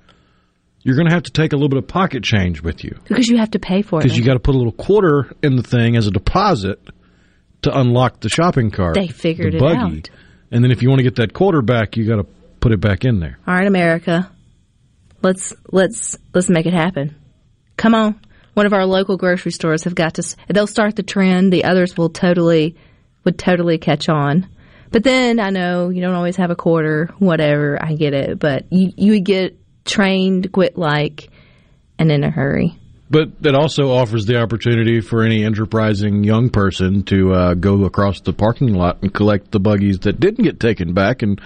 you're 0.82 0.96
going 0.96 1.08
to 1.08 1.14
have 1.14 1.24
to 1.24 1.32
take 1.32 1.54
a 1.54 1.56
little 1.56 1.70
bit 1.70 1.78
of 1.78 1.88
pocket 1.88 2.24
change 2.24 2.62
with 2.62 2.84
you 2.84 2.98
because 3.08 3.28
you 3.28 3.38
have 3.38 3.52
to 3.52 3.60
pay 3.60 3.82
for 3.82 4.00
it. 4.00 4.04
because 4.04 4.18
you 4.18 4.24
got 4.24 4.34
to 4.34 4.40
put 4.40 4.56
a 4.56 4.58
little 4.58 4.72
quarter 4.72 5.32
in 5.44 5.56
the 5.56 5.64
thing 5.64 5.96
as 5.96 6.08
a 6.08 6.12
deposit 6.12 6.80
to 7.64 7.78
unlock 7.78 8.20
the 8.22 8.30
shopping 8.30 8.72
cart. 8.72 8.96
They 8.96 9.08
figured 9.08 9.54
the 9.54 9.58
it 9.58 9.60
buggy. 9.60 9.98
out. 10.00 10.10
And 10.52 10.64
then 10.64 10.72
if 10.72 10.82
you 10.82 10.90
want 10.90 11.00
to 11.00 11.04
get 11.04 11.16
that 11.16 11.34
quarter 11.34 11.62
back, 11.62 11.98
you 11.98 12.08
got 12.08 12.18
to 12.18 12.26
put 12.60 12.72
it 12.72 12.82
back 12.82 13.06
in 13.06 13.20
there. 13.20 13.38
All 13.48 13.54
right, 13.54 13.68
America. 13.68 14.32
Let's 15.22 15.54
let's 15.72 16.18
let's 16.34 16.50
make 16.50 16.66
it 16.66 16.74
happen. 16.74 17.16
Come 17.78 17.94
on. 17.94 18.20
One 18.54 18.66
of 18.66 18.74
our 18.74 18.86
local 18.86 19.18
grocery 19.18 19.52
stores 19.52 19.84
have 19.84 19.96
got 19.96 20.16
to 20.16 20.36
they'll 20.50 20.68
start 20.68 20.96
the 20.96 21.04
trend, 21.04 21.54
the 21.54 21.64
others 21.64 21.96
will 21.96 22.10
totally 22.10 22.76
would 23.24 23.38
totally 23.38 23.78
catch 23.78 24.10
on. 24.10 24.50
But 24.92 25.04
then 25.04 25.40
I 25.40 25.50
know 25.50 25.90
you 25.90 26.02
don't 26.02 26.16
always 26.16 26.36
have 26.36 26.52
a 26.52 26.56
quarter, 26.56 27.10
whatever, 27.18 27.82
I 27.82 27.96
get 27.96 28.14
it, 28.14 28.40
but 28.40 28.66
you 28.72 28.92
you 28.98 29.14
would 29.14 29.26
get 29.26 29.58
trained 29.86 30.52
quit 30.52 30.78
like 30.78 31.30
and 31.98 32.12
in 32.12 32.24
a 32.24 32.30
hurry. 32.30 32.76
But 33.10 33.42
that 33.42 33.56
also 33.56 33.92
offers 33.92 34.26
the 34.26 34.42
opportunity 34.42 35.02
for 35.02 35.24
any 35.24 35.44
enterprising 35.44 36.24
young 36.24 36.50
person 36.50 37.04
to 37.04 37.34
uh, 37.34 37.54
go 37.56 37.84
across 37.84 38.22
the 38.22 38.32
parking 38.32 38.74
lot 38.74 39.00
and 39.02 39.14
collect 39.14 39.52
the 39.52 39.60
buggies 39.60 40.00
that 40.00 40.20
didn't 40.20 40.46
get 40.46 40.62
taken 40.62 40.94
back 40.94 41.22
and 41.22 41.42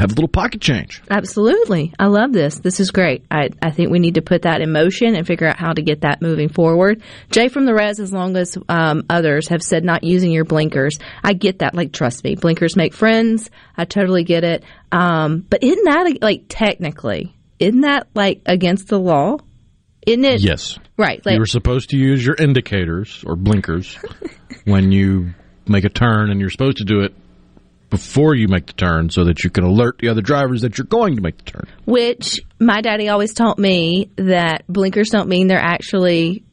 have 0.00 0.12
a 0.12 0.14
little 0.14 0.28
pocket 0.28 0.60
change. 0.60 1.02
Absolutely. 1.10 1.92
I 1.98 2.06
love 2.06 2.32
this. 2.32 2.58
This 2.58 2.80
is 2.80 2.90
great. 2.90 3.24
I, 3.30 3.50
I 3.62 3.70
think 3.70 3.90
we 3.90 3.98
need 3.98 4.14
to 4.14 4.22
put 4.22 4.42
that 4.42 4.60
in 4.60 4.72
motion 4.72 5.14
and 5.14 5.26
figure 5.26 5.46
out 5.46 5.58
how 5.58 5.72
to 5.72 5.82
get 5.82 6.00
that 6.00 6.22
moving 6.22 6.48
forward. 6.48 7.02
Jay 7.30 7.48
from 7.48 7.66
the 7.66 7.74
Res, 7.74 8.00
as 8.00 8.12
long 8.12 8.36
as 8.36 8.56
um, 8.68 9.04
others 9.10 9.48
have 9.48 9.62
said 9.62 9.84
not 9.84 10.02
using 10.02 10.32
your 10.32 10.44
blinkers, 10.44 10.98
I 11.22 11.34
get 11.34 11.58
that. 11.60 11.74
Like, 11.74 11.92
trust 11.92 12.24
me, 12.24 12.34
blinkers 12.34 12.76
make 12.76 12.94
friends. 12.94 13.50
I 13.76 13.84
totally 13.84 14.24
get 14.24 14.42
it. 14.44 14.64
Um, 14.90 15.44
but 15.48 15.62
isn't 15.62 15.84
that, 15.84 16.18
like, 16.22 16.44
technically, 16.48 17.36
isn't 17.58 17.82
that, 17.82 18.08
like, 18.14 18.42
against 18.46 18.88
the 18.88 18.98
law? 18.98 19.36
Isn't 20.06 20.24
it? 20.24 20.40
Yes. 20.40 20.78
Right. 20.96 21.24
Like, 21.24 21.34
you 21.34 21.40
were 21.40 21.46
supposed 21.46 21.90
to 21.90 21.98
use 21.98 22.24
your 22.24 22.36
indicators 22.36 23.22
or 23.26 23.36
blinkers 23.36 23.98
when 24.64 24.92
you 24.92 25.34
make 25.68 25.84
a 25.84 25.90
turn, 25.90 26.30
and 26.30 26.40
you're 26.40 26.50
supposed 26.50 26.78
to 26.78 26.84
do 26.84 27.00
it 27.00 27.14
before 27.90 28.34
you 28.34 28.48
make 28.48 28.66
the 28.66 28.72
turn 28.72 29.10
so 29.10 29.24
that 29.24 29.44
you 29.44 29.50
can 29.50 29.64
alert 29.64 29.98
the 29.98 30.08
other 30.08 30.22
drivers 30.22 30.62
that 30.62 30.78
you're 30.78 30.86
going 30.86 31.16
to 31.16 31.22
make 31.22 31.36
the 31.38 31.50
turn. 31.50 31.68
which 31.84 32.40
my 32.58 32.80
daddy 32.80 33.08
always 33.08 33.34
taught 33.34 33.58
me 33.58 34.10
that 34.16 34.64
blinkers 34.68 35.10
don't 35.10 35.28
mean 35.28 35.48
they're 35.48 35.58
actually 35.58 36.44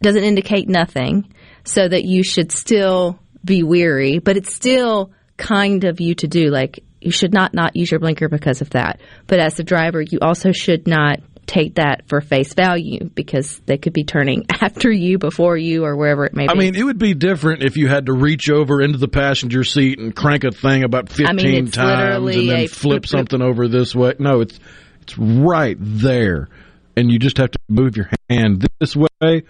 doesn't 0.00 0.24
indicate 0.24 0.68
nothing 0.68 1.32
so 1.64 1.88
that 1.88 2.04
you 2.04 2.22
should 2.22 2.50
still 2.52 3.18
be 3.44 3.62
weary. 3.62 4.18
But 4.18 4.36
it's 4.36 4.54
still 4.54 5.12
kind 5.36 5.84
of 5.84 6.00
you 6.00 6.14
to 6.16 6.28
do. 6.28 6.50
Like 6.50 6.84
you 7.00 7.10
should 7.10 7.32
not 7.32 7.54
not 7.54 7.76
use 7.76 7.90
your 7.90 8.00
blinker 8.00 8.28
because 8.28 8.60
of 8.60 8.70
that. 8.70 9.00
But 9.26 9.40
as 9.40 9.58
a 9.58 9.64
driver 9.64 10.00
you 10.00 10.18
also 10.20 10.52
should 10.52 10.86
not 10.86 11.20
take 11.46 11.74
that 11.74 12.08
for 12.08 12.20
face 12.20 12.54
value 12.54 13.10
because 13.14 13.60
they 13.66 13.76
could 13.76 13.92
be 13.92 14.04
turning 14.04 14.46
after 14.60 14.90
you 14.90 15.18
before 15.18 15.56
you 15.56 15.84
or 15.84 15.96
wherever 15.96 16.24
it 16.24 16.34
may 16.34 16.46
be 16.46 16.50
I 16.50 16.54
mean, 16.54 16.74
it 16.74 16.84
would 16.84 16.98
be 16.98 17.14
different 17.14 17.62
if 17.62 17.76
you 17.76 17.88
had 17.88 18.06
to 18.06 18.12
reach 18.12 18.50
over 18.50 18.80
into 18.80 18.98
the 18.98 19.08
passenger 19.08 19.64
seat 19.64 19.98
and 19.98 20.14
crank 20.14 20.44
a 20.44 20.50
thing 20.50 20.84
about 20.84 21.08
15 21.08 21.26
I 21.26 21.32
mean, 21.32 21.70
times 21.70 22.36
and 22.36 22.48
then 22.48 22.68
flip 22.68 23.06
something 23.06 23.42
over 23.42 23.68
this 23.68 23.94
way. 23.94 24.14
No, 24.18 24.40
it's 24.40 24.58
it's 25.02 25.18
right 25.18 25.76
there. 25.78 26.48
And 26.96 27.10
you 27.10 27.18
just 27.18 27.38
have 27.38 27.50
to 27.50 27.58
move 27.68 27.96
your 27.96 28.10
hand 28.28 28.68
this 28.78 28.94
way 28.94 29.42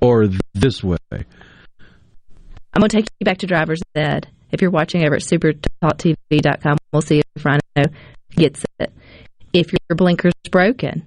or 0.00 0.28
this 0.54 0.84
way. 0.84 0.96
I'm 1.12 2.80
going 2.80 2.88
to 2.90 2.96
take 2.96 3.06
you 3.18 3.24
back 3.24 3.38
to 3.38 3.46
driver's 3.46 3.80
ed. 3.94 4.28
If 4.52 4.60
you're 4.60 4.70
watching 4.70 5.04
over 5.04 5.16
at 5.16 5.22
supertalktv.com, 5.22 6.78
we'll 6.92 7.02
see 7.02 7.22
if 7.34 7.44
Rhino 7.44 7.60
gets 8.36 8.64
it. 8.78 8.92
If 9.52 9.72
your 9.72 9.96
blinker's 9.96 10.32
broken 10.50 11.04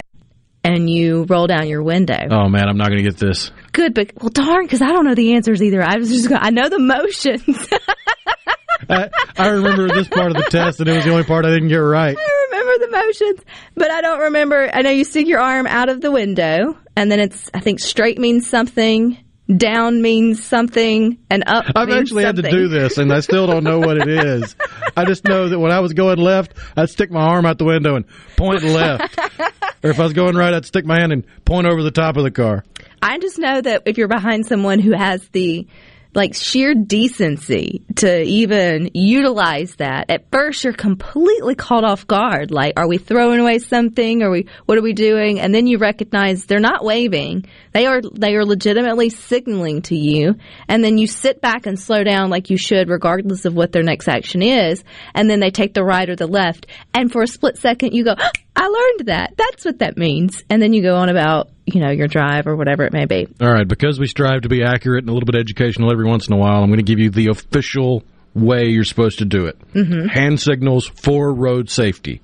and 0.64 0.90
you 0.90 1.24
roll 1.24 1.48
down 1.48 1.68
your 1.68 1.84
window, 1.84 2.28
Oh 2.32 2.48
man, 2.50 2.68
I'm 2.70 2.78
not 2.78 2.88
going 2.90 3.04
to 3.04 3.10
get 3.10 3.18
this. 3.18 3.52
good, 3.72 3.94
but 3.94 4.12
well, 4.22 4.30
darn, 4.30 4.66
because 4.66 4.82
I 4.82 4.88
don't 4.88 5.06
know 5.06 5.16
the 5.16 5.34
answers 5.36 5.62
either. 5.62 5.82
I 5.82 5.98
was 5.98 6.10
just 6.10 6.30
going, 6.30 6.42
I 6.42 6.50
know 6.52 6.70
the 6.70 6.80
motions. 6.80 7.68
I, 8.90 9.10
I 9.38 9.48
remember 9.50 9.88
this 9.88 10.10
part 10.10 10.32
of 10.32 10.38
the 10.38 10.48
test, 10.50 10.80
and 10.82 10.90
it 10.90 10.94
was 10.96 11.06
the 11.06 11.12
only 11.12 11.24
part 11.24 11.46
I 11.46 11.52
didn't 11.52 11.70
get 11.70 11.78
right. 11.78 12.18
I 12.18 12.48
remember 12.52 12.86
the 12.86 12.92
motions, 12.92 13.40
but 13.76 13.90
I 13.92 14.02
don't 14.02 14.20
remember. 14.20 14.70
I 14.74 14.82
know 14.82 14.90
you 14.90 15.06
stick 15.06 15.28
your 15.28 15.40
arm 15.40 15.68
out 15.68 15.88
of 15.90 16.02
the 16.02 16.12
window, 16.12 16.78
and 16.96 17.10
then 17.12 17.20
it's, 17.20 17.50
I 17.54 17.60
think 17.62 17.80
straight 17.80 18.18
means 18.20 18.50
something, 18.50 19.18
down 19.56 20.02
means 20.02 20.44
something, 20.44 21.18
and 21.30 21.44
up 21.48 21.66
I've 21.76 21.92
actually 21.92 22.24
had 22.26 22.36
to 22.38 22.42
do 22.42 22.68
this, 22.68 22.98
and 22.98 23.14
I 23.14 23.22
still 23.22 23.48
don't 23.48 23.64
know 23.64 23.80
what 23.80 23.98
it 23.98 24.08
is. 24.10 24.56
I 24.98 25.06
just 25.06 25.24
know 25.24 25.48
that 25.48 25.60
when 25.60 25.72
I 25.72 25.80
was 25.80 25.94
going 25.94 26.18
left, 26.18 26.54
I'd 26.76 26.90
stick 26.90 27.10
my 27.10 27.22
arm 27.22 27.46
out 27.46 27.58
the 27.60 27.66
window 27.66 27.96
and 27.96 28.06
point 28.36 28.64
left. 28.64 29.18
or 29.84 29.90
if 29.90 30.00
I 30.00 30.04
was 30.04 30.14
going 30.14 30.36
right, 30.36 30.54
I'd 30.54 30.66
stick 30.66 30.86
my 30.86 31.00
hand 31.00 31.12
and 31.12 31.26
point 31.46 31.68
over 31.68 31.84
the 31.84 31.92
top 31.92 32.18
of 32.18 32.24
the 32.24 32.32
car. 32.32 32.64
I 33.02 33.20
just 33.20 33.38
know 33.38 33.60
that 33.62 33.84
if 33.86 33.98
you're 33.98 34.08
behind 34.08 34.46
someone 34.46 34.80
who 34.80 34.94
has 34.94 35.28
the 35.30 35.68
like 36.16 36.36
sheer 36.36 36.76
decency 36.76 37.84
to 37.96 38.22
even 38.22 38.92
utilize 38.94 39.76
that, 39.76 40.10
at 40.10 40.30
first 40.32 40.64
you're 40.64 40.74
completely 40.74 41.56
caught 41.56 41.84
off 41.84 42.06
guard. 42.08 42.52
Like, 42.52 42.74
are 42.78 42.88
we 42.88 42.98
throwing 42.98 43.40
away 43.40 43.60
something? 43.60 44.22
Are 44.22 44.30
we, 44.30 44.48
what 44.66 44.78
are 44.78 44.82
we 44.82 44.94
doing? 44.94 45.40
And 45.40 45.54
then 45.54 45.68
you 45.68 45.78
recognize 45.78 46.46
they're 46.46 46.60
not 46.60 46.84
waving. 46.84 47.46
They 47.72 47.86
are, 47.86 48.02
they 48.02 48.36
are 48.36 48.46
legitimately 48.46 49.10
signaling 49.10 49.82
to 49.84 49.96
you. 49.96 50.36
And 50.68 50.84
then 50.84 50.98
you 50.98 51.08
sit 51.08 51.42
back 51.42 51.66
and 51.66 51.80
slow 51.80 52.04
down 52.04 52.30
like 52.30 52.50
you 52.50 52.58
should, 52.58 52.90
regardless 52.90 53.46
of 53.46 53.56
what 53.56 53.72
their 53.72 53.84
next 53.84 54.08
action 54.08 54.42
is. 54.42 54.84
And 55.14 55.30
then 55.30 55.40
they 55.40 55.52
take 55.52 55.74
the 55.74 55.84
right 55.84 56.10
or 56.10 56.16
the 56.16 56.28
left. 56.28 56.68
And 56.94 57.12
for 57.12 57.24
a 57.24 57.28
split 57.28 57.58
second, 57.58 57.94
you 57.94 58.04
go, 58.04 58.16
I 58.56 58.68
learned 58.68 59.08
that. 59.08 59.34
That's 59.38 59.66
what 59.66 59.80
that 59.80 59.98
means. 59.98 60.44
And 60.50 60.62
then 60.62 60.74
you 60.74 60.84
go 60.84 60.96
on 60.96 61.10
about, 61.10 61.50
you 61.74 61.82
know, 61.82 61.92
your 61.92 62.08
drive 62.08 62.48
or 62.48 62.56
whatever 62.56 62.84
it 62.84 62.94
may 62.94 63.06
be. 63.06 63.28
All 63.42 63.52
right, 63.52 63.68
because 63.68 64.00
we 64.00 64.08
strive 64.08 64.42
to 64.42 64.50
be 64.50 64.64
accurate 64.64 65.04
and 65.04 65.10
a 65.10 65.14
little 65.14 65.26
bit 65.26 65.36
educational 65.36 65.92
every 65.92 66.06
once 66.06 66.28
in 66.28 66.34
a 66.34 66.38
while, 66.38 66.62
I'm 66.64 66.70
going 66.70 66.78
to 66.78 66.84
give 66.84 67.00
you 67.00 67.10
the 67.10 67.28
official 67.28 68.04
way 68.34 68.66
you're 68.66 68.84
supposed 68.84 69.20
to 69.20 69.26
do 69.26 69.46
it. 69.46 69.58
Mm-hmm. 69.74 70.08
Hand 70.08 70.40
signals 70.40 70.88
for 70.88 71.34
road 71.34 71.70
safety. 71.70 72.22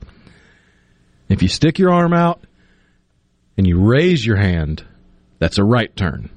If 1.27 1.41
you 1.41 1.47
stick 1.47 1.77
your 1.77 1.91
arm 1.91 2.13
out 2.13 2.43
and 3.57 3.67
you 3.67 3.79
raise 3.79 4.25
your 4.25 4.37
hand, 4.37 4.83
that's 5.37 5.57
a 5.57 5.63
right 5.63 5.95
turn. 5.95 6.29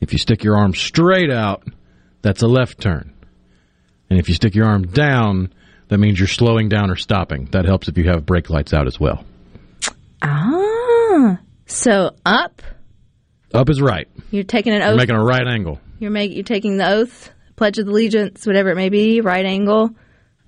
If 0.00 0.12
you 0.12 0.18
stick 0.18 0.44
your 0.44 0.56
arm 0.56 0.74
straight 0.74 1.30
out, 1.30 1.64
that's 2.22 2.42
a 2.42 2.48
left 2.48 2.80
turn. 2.80 3.12
And 4.10 4.18
if 4.18 4.28
you 4.28 4.34
stick 4.34 4.54
your 4.54 4.66
arm 4.66 4.86
down, 4.88 5.52
that 5.88 5.98
means 5.98 6.18
you're 6.18 6.28
slowing 6.28 6.68
down 6.68 6.90
or 6.90 6.96
stopping. 6.96 7.46
That 7.52 7.64
helps 7.64 7.88
if 7.88 7.96
you 7.96 8.04
have 8.10 8.26
brake 8.26 8.50
lights 8.50 8.74
out 8.74 8.86
as 8.86 8.98
well. 8.98 9.24
Ah, 10.22 10.65
so 11.66 12.14
up, 12.24 12.62
Up 13.52 13.68
is 13.70 13.80
right. 13.80 14.08
you're 14.30 14.44
taking 14.44 14.72
an 14.72 14.80
You're 14.80 14.90
oath. 14.90 14.96
making 14.98 15.16
a 15.16 15.22
right 15.24 15.46
angle. 15.46 15.80
you're 15.98 16.10
making 16.10 16.36
you're 16.36 16.44
taking 16.44 16.76
the 16.78 16.88
oath, 16.88 17.30
pledge 17.56 17.78
of 17.78 17.86
allegiance, 17.88 18.46
whatever 18.46 18.70
it 18.70 18.76
may 18.76 18.88
be, 18.88 19.20
right 19.20 19.44
angle. 19.44 19.90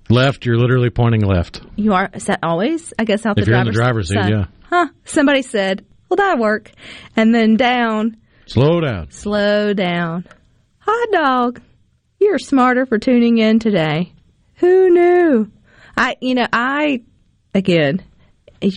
Left, 0.09 0.45
you're 0.45 0.57
literally 0.57 0.89
pointing 0.89 1.21
left. 1.21 1.61
You 1.75 1.93
are. 1.93 2.09
Is 2.13 2.25
that 2.25 2.39
always? 2.41 2.93
I 2.97 3.03
guess 3.05 3.25
out 3.27 3.37
If 3.37 3.45
the 3.45 3.51
you're 3.51 3.59
in 3.59 3.67
the 3.67 3.71
driver's 3.71 4.09
driver's 4.09 4.09
seat, 4.09 4.15
side. 4.15 4.29
yeah. 4.31 4.45
Huh. 4.63 4.87
Somebody 5.05 5.43
said, 5.43 5.85
"Well, 6.09 6.15
that'll 6.17 6.41
work," 6.41 6.71
and 7.15 7.33
then 7.33 7.57
down. 7.57 8.17
Slow 8.47 8.81
down. 8.81 9.11
Slow 9.11 9.73
down. 9.73 10.25
Hot 10.79 11.07
dog. 11.11 11.61
You're 12.19 12.39
smarter 12.39 12.87
for 12.87 12.97
tuning 12.97 13.37
in 13.37 13.59
today. 13.59 14.11
Who 14.55 14.89
knew? 14.89 15.51
I, 15.95 16.15
you 16.21 16.33
know, 16.33 16.47
I, 16.51 17.03
again, 17.53 18.01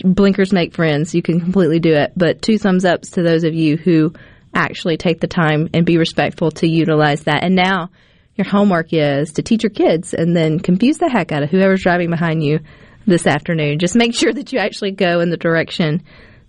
blinkers 0.03 0.53
make 0.53 0.73
friends. 0.73 1.13
You 1.13 1.21
can 1.21 1.39
completely 1.39 1.79
do 1.79 1.93
it. 1.93 2.13
But 2.15 2.41
two 2.41 2.57
thumbs 2.57 2.85
ups 2.85 3.11
to 3.11 3.23
those 3.23 3.43
of 3.43 3.53
you 3.53 3.77
who 3.77 4.13
actually 4.53 4.97
take 4.97 5.19
the 5.19 5.27
time 5.27 5.69
and 5.73 5.85
be 5.85 5.97
respectful 5.97 6.51
to 6.51 6.67
utilize 6.67 7.23
that. 7.23 7.43
And 7.43 7.55
now 7.55 7.89
your 8.35 8.45
homework 8.45 8.87
is 8.91 9.33
to 9.33 9.41
teach 9.41 9.63
your 9.63 9.69
kids 9.69 10.13
and 10.13 10.35
then 10.35 10.59
confuse 10.59 10.97
the 10.97 11.09
heck 11.09 11.31
out 11.31 11.43
of 11.43 11.49
whoever's 11.49 11.83
driving 11.83 12.09
behind 12.09 12.43
you 12.43 12.59
this 13.05 13.27
afternoon. 13.27 13.79
Just 13.79 13.95
make 13.95 14.13
sure 14.13 14.31
that 14.31 14.53
you 14.53 14.59
actually 14.59 14.91
go 14.91 15.19
in 15.19 15.29
the 15.29 15.37
direction 15.37 16.03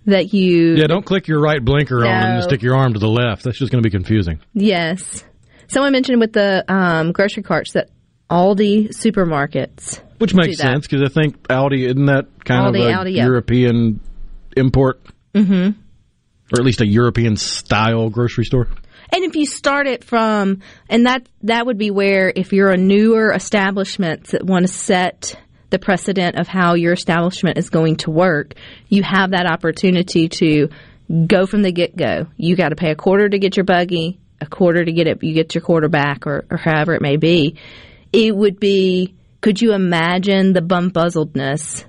that 0.05 0.33
you 0.33 0.75
Yeah, 0.75 0.87
don't 0.87 1.05
click 1.05 1.27
your 1.27 1.41
right 1.41 1.63
blinker 1.63 2.05
on 2.05 2.35
and 2.35 2.43
stick 2.43 2.61
your 2.61 2.75
arm 2.75 2.93
to 2.93 2.99
the 2.99 3.09
left. 3.09 3.43
That's 3.43 3.57
just 3.57 3.71
going 3.71 3.83
to 3.83 3.87
be 3.87 3.91
confusing. 3.91 4.39
Yes. 4.53 5.23
Someone 5.67 5.91
mentioned 5.91 6.19
with 6.19 6.33
the 6.33 6.63
um, 6.67 7.11
grocery 7.11 7.43
carts 7.43 7.73
that 7.73 7.89
Aldi 8.29 8.89
supermarkets. 8.89 10.01
Which 10.17 10.33
makes 10.33 10.57
sense 10.57 10.87
because 10.87 11.09
I 11.09 11.13
think 11.13 11.41
Aldi 11.47 11.85
isn't 11.85 12.05
that 12.05 12.27
kind 12.45 12.73
Aldi, 12.73 12.79
of 12.79 12.85
a 12.87 13.09
Aldi, 13.09 13.15
yeah. 13.15 13.25
European 13.25 13.99
import, 14.55 15.01
mm-hmm. 15.33 15.71
or 16.53 16.59
at 16.59 16.63
least 16.63 16.81
a 16.81 16.87
European 16.87 17.35
style 17.35 18.09
grocery 18.09 18.45
store. 18.45 18.69
And 19.11 19.23
if 19.23 19.35
you 19.35 19.45
start 19.45 19.87
it 19.87 20.03
from, 20.03 20.61
and 20.89 21.05
that 21.05 21.27
that 21.43 21.65
would 21.65 21.77
be 21.77 21.91
where 21.91 22.31
if 22.33 22.53
you're 22.53 22.71
a 22.71 22.77
newer 22.77 23.31
establishment 23.31 24.27
that 24.27 24.43
want 24.43 24.65
to 24.65 24.71
set 24.71 25.37
the 25.69 25.79
precedent 25.79 26.37
of 26.37 26.47
how 26.47 26.75
your 26.75 26.93
establishment 26.93 27.57
is 27.57 27.69
going 27.69 27.97
to 27.97 28.11
work, 28.11 28.53
you 28.87 29.03
have 29.03 29.31
that 29.31 29.45
opportunity 29.45 30.29
to 30.29 30.69
go 31.27 31.45
from 31.45 31.61
the 31.61 31.71
get 31.71 31.95
go. 31.95 32.27
You 32.37 32.55
got 32.55 32.69
to 32.69 32.75
pay 32.75 32.91
a 32.91 32.95
quarter 32.95 33.27
to 33.27 33.37
get 33.37 33.57
your 33.57 33.65
buggy, 33.65 34.19
a 34.39 34.45
quarter 34.45 34.83
to 34.83 34.91
get 34.91 35.07
it. 35.07 35.21
You 35.21 35.33
get 35.33 35.53
your 35.53 35.61
quarter 35.61 35.89
back, 35.89 36.25
or, 36.25 36.45
or 36.49 36.57
however 36.57 36.93
it 36.93 37.01
may 37.01 37.17
be. 37.17 37.57
It 38.13 38.35
would 38.35 38.59
be. 38.59 39.13
Could 39.45 39.61
you 39.61 39.73
imagine 39.73 40.53
the 40.53 40.61
bumbuzzledness 40.61 41.85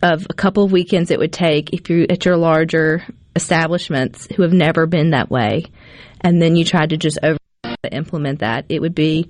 of 0.00 0.26
a 0.30 0.32
couple 0.32 0.64
of 0.64 0.72
weekends 0.72 1.10
it 1.10 1.18
would 1.18 1.34
take 1.34 1.74
if 1.74 1.90
you're 1.90 2.06
at 2.08 2.24
your 2.24 2.38
larger 2.38 3.04
establishments 3.36 4.26
who 4.34 4.40
have 4.40 4.54
never 4.54 4.86
been 4.86 5.10
that 5.10 5.28
way, 5.28 5.64
and 6.22 6.40
then 6.40 6.56
you 6.56 6.64
tried 6.64 6.88
to 6.88 6.96
just 6.96 7.18
over 7.22 7.36
implement 7.92 8.38
that? 8.38 8.64
It 8.70 8.80
would 8.80 8.94
be. 8.94 9.28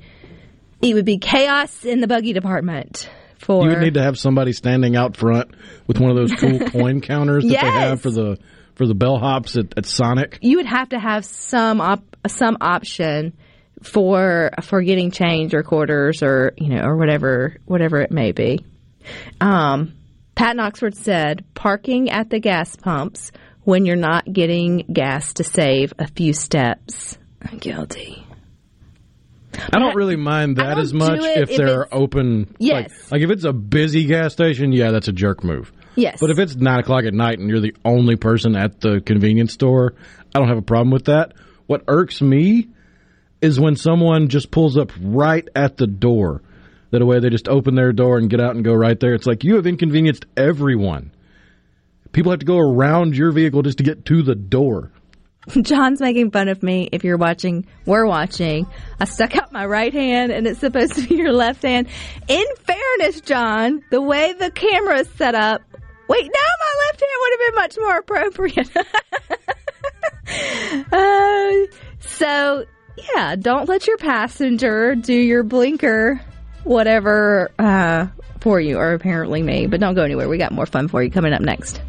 It 0.81 0.94
would 0.94 1.05
be 1.05 1.18
chaos 1.18 1.85
in 1.85 2.01
the 2.01 2.07
buggy 2.07 2.33
department. 2.33 3.11
For 3.38 3.64
You 3.64 3.71
would 3.71 3.81
need 3.81 3.94
to 3.94 4.05
have 4.05 4.16
somebody 4.16 4.53
standing 4.53 4.94
out 4.94 5.16
front 5.16 5.51
with 5.88 5.99
one 5.99 6.12
of 6.12 6.16
those 6.16 6.33
cool 6.35 6.61
coin 6.71 7.01
counters 7.01 7.42
that 7.42 7.51
they 7.61 7.71
have 7.73 8.01
for 8.01 8.12
the 8.12 8.38
for 8.77 8.87
the 8.87 8.94
bellhops 8.94 9.59
at, 9.59 9.77
at 9.77 9.85
Sonic. 9.85 10.38
you 10.42 10.59
would 10.59 10.66
have 10.66 10.90
to 10.90 10.99
have 11.01 11.25
some 11.25 11.81
op- 11.81 12.16
some 12.29 12.57
option 12.61 13.33
for 13.82 14.50
for 14.62 14.82
getting 14.82 15.10
change 15.10 15.54
or 15.54 15.62
quarters 15.62 16.22
or 16.22 16.52
you 16.56 16.68
know 16.68 16.82
or 16.84 16.96
whatever 16.96 17.56
whatever 17.64 18.00
it 18.00 18.10
may 18.10 18.32
be. 18.32 18.64
Um, 19.40 19.94
Pat 20.34 20.58
Oxford 20.58 20.96
said, 20.96 21.44
"Parking 21.54 22.10
at 22.10 22.30
the 22.30 22.38
gas 22.38 22.76
pumps 22.76 23.32
when 23.62 23.86
you're 23.86 23.96
not 23.96 24.30
getting 24.32 24.84
gas 24.92 25.34
to 25.34 25.44
save 25.44 25.92
a 25.98 26.06
few 26.06 26.32
steps." 26.32 27.18
I'm 27.42 27.58
guilty. 27.58 28.24
I 29.72 29.78
don't 29.78 29.96
really 29.96 30.16
mind 30.16 30.56
that 30.56 30.78
as 30.78 30.92
much 30.92 31.20
if 31.22 31.50
if 31.50 31.56
they're 31.56 31.92
open. 31.92 32.54
Yes. 32.58 32.90
Like, 33.04 33.12
like 33.12 33.22
if 33.22 33.30
it's 33.30 33.44
a 33.44 33.52
busy 33.52 34.04
gas 34.04 34.32
station, 34.32 34.72
yeah, 34.72 34.90
that's 34.90 35.08
a 35.08 35.12
jerk 35.12 35.42
move. 35.42 35.72
Yes, 35.96 36.18
But 36.20 36.30
if 36.30 36.38
it's 36.38 36.54
nine 36.54 36.78
o'clock 36.78 37.04
at 37.04 37.12
night 37.12 37.40
and 37.40 37.48
you're 37.48 37.58
the 37.58 37.74
only 37.84 38.14
person 38.14 38.54
at 38.54 38.80
the 38.80 39.00
convenience 39.00 39.52
store, 39.52 39.94
I 40.32 40.38
don't 40.38 40.46
have 40.46 40.58
a 40.58 40.62
problem 40.62 40.92
with 40.92 41.06
that. 41.06 41.32
What 41.66 41.82
irks 41.88 42.22
me 42.22 42.68
is 43.40 43.61
when 43.61 43.77
someone 43.77 44.29
just 44.29 44.51
pulls 44.51 44.77
up 44.77 44.90
right 45.01 45.48
at 45.55 45.77
the 45.77 45.87
door. 45.87 46.42
That 46.90 47.05
way 47.05 47.20
they 47.20 47.31
just 47.31 47.48
open 47.48 47.74
their 47.74 47.92
door 47.92 48.18
and 48.18 48.31
get 48.31 48.40
out 48.40 48.55
and 48.55 48.64
go 48.64 48.74
right 48.74 48.98
there. 48.98 49.14
It's 49.14 49.27
like 49.27 49.44
you 49.44 49.57
have 49.57 49.66
inconvenienced 49.66 50.27
everyone. 50.37 51.12
People 52.12 52.33
have 52.33 52.40
to 52.40 52.46
go 52.46 52.59
around 52.59 53.16
your 53.16 53.31
vehicle 53.33 53.62
just 53.62 53.79
to 53.79 53.85
get 53.85 54.07
to 54.07 54.22
the 54.22 54.35
door. 54.35 54.90
John's 55.62 56.01
making 56.01 56.31
fun 56.31 56.48
of 56.48 56.62
me. 56.62 56.88
If 56.92 57.05
you're 57.05 57.18
watching, 57.18 57.66
we're 57.87 58.07
watching. 58.07 58.66
I 59.01 59.05
stuck 59.05 59.37
out 59.37 59.53
my 59.53 59.66
right 59.66 59.92
hand 59.92 60.33
and 60.33 60.46
it's 60.46 60.61
supposed 60.61 60.94
to 60.94 61.07
be 61.07 61.16
your 61.16 61.33
left 61.33 61.62
hand. 61.62 61.88
In 62.27 62.44
fairness, 62.57 63.20
John, 63.20 63.83
the 63.90 64.01
way 64.01 64.33
the 64.33 64.51
camera 64.51 65.01
is 65.01 65.09
set 65.16 65.35
up, 65.35 65.62
wait, 66.09 66.24
now 66.24 66.48
my 66.61 66.74
left 66.87 67.01
hand 67.01 67.11
would 67.20 67.33
have 67.33 67.40
been 67.46 67.55
much 67.55 67.77
more 67.79 67.98
appropriate. 67.98 68.70
uh, 70.92 71.53
so, 72.01 72.64
yeah, 73.14 73.37
don't 73.37 73.68
let 73.68 73.87
your 73.87 73.96
passenger 73.98 74.94
do 74.94 75.14
your 75.14 75.42
blinker, 75.42 76.20
whatever, 76.64 77.50
uh, 77.58 78.06
for 78.40 78.61
you, 78.61 78.78
or 78.78 78.94
apparently 78.94 79.42
me. 79.42 79.66
But 79.66 79.80
don't 79.80 79.94
go 79.94 80.02
anywhere. 80.02 80.28
We 80.28 80.38
got 80.38 80.52
more 80.52 80.66
fun 80.66 80.88
for 80.88 81.02
you 81.02 81.11
coming 81.11 81.32
up 81.32 81.40
next. 81.40 81.80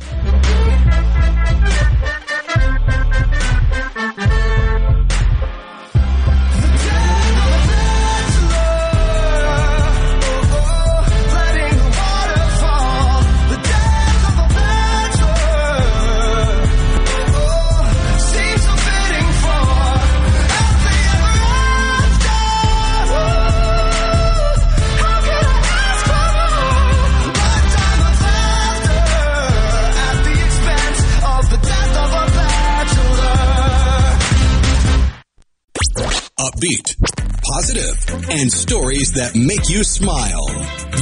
Upbeat, 36.40 36.96
positive, 37.44 38.30
and 38.30 38.50
stories 38.50 39.12
that 39.14 39.36
make 39.36 39.68
you 39.68 39.84
smile. 39.84 40.48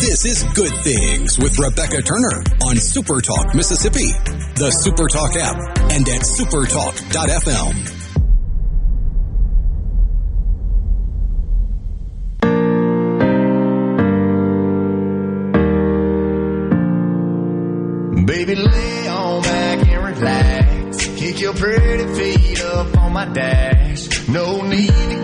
This 0.02 0.26
is 0.26 0.44
Good 0.56 0.74
Things 0.82 1.38
with 1.38 1.60
Rebecca 1.60 2.02
Turner 2.02 2.42
on 2.66 2.78
Super 2.78 3.22
Talk 3.22 3.54
Mississippi, 3.54 4.10
the 4.56 4.72
Super 4.72 5.08
Talk 5.08 5.36
app, 5.36 5.58
and 5.92 6.10
at 6.10 6.22
supertalk.fm. 6.22 7.98
Baby, 18.26 18.56
lay 18.56 19.08
on 19.08 19.44
back 19.44 19.88
and 19.88 20.04
relax. 20.04 21.08
Kick 21.16 21.40
your 21.42 21.54
pretty 21.54 22.08
feet 22.16 22.62
up 22.64 22.98
on 22.98 23.14
my 23.14 23.26
dash. 23.26 24.28
No 24.28 24.62
need 24.62 25.17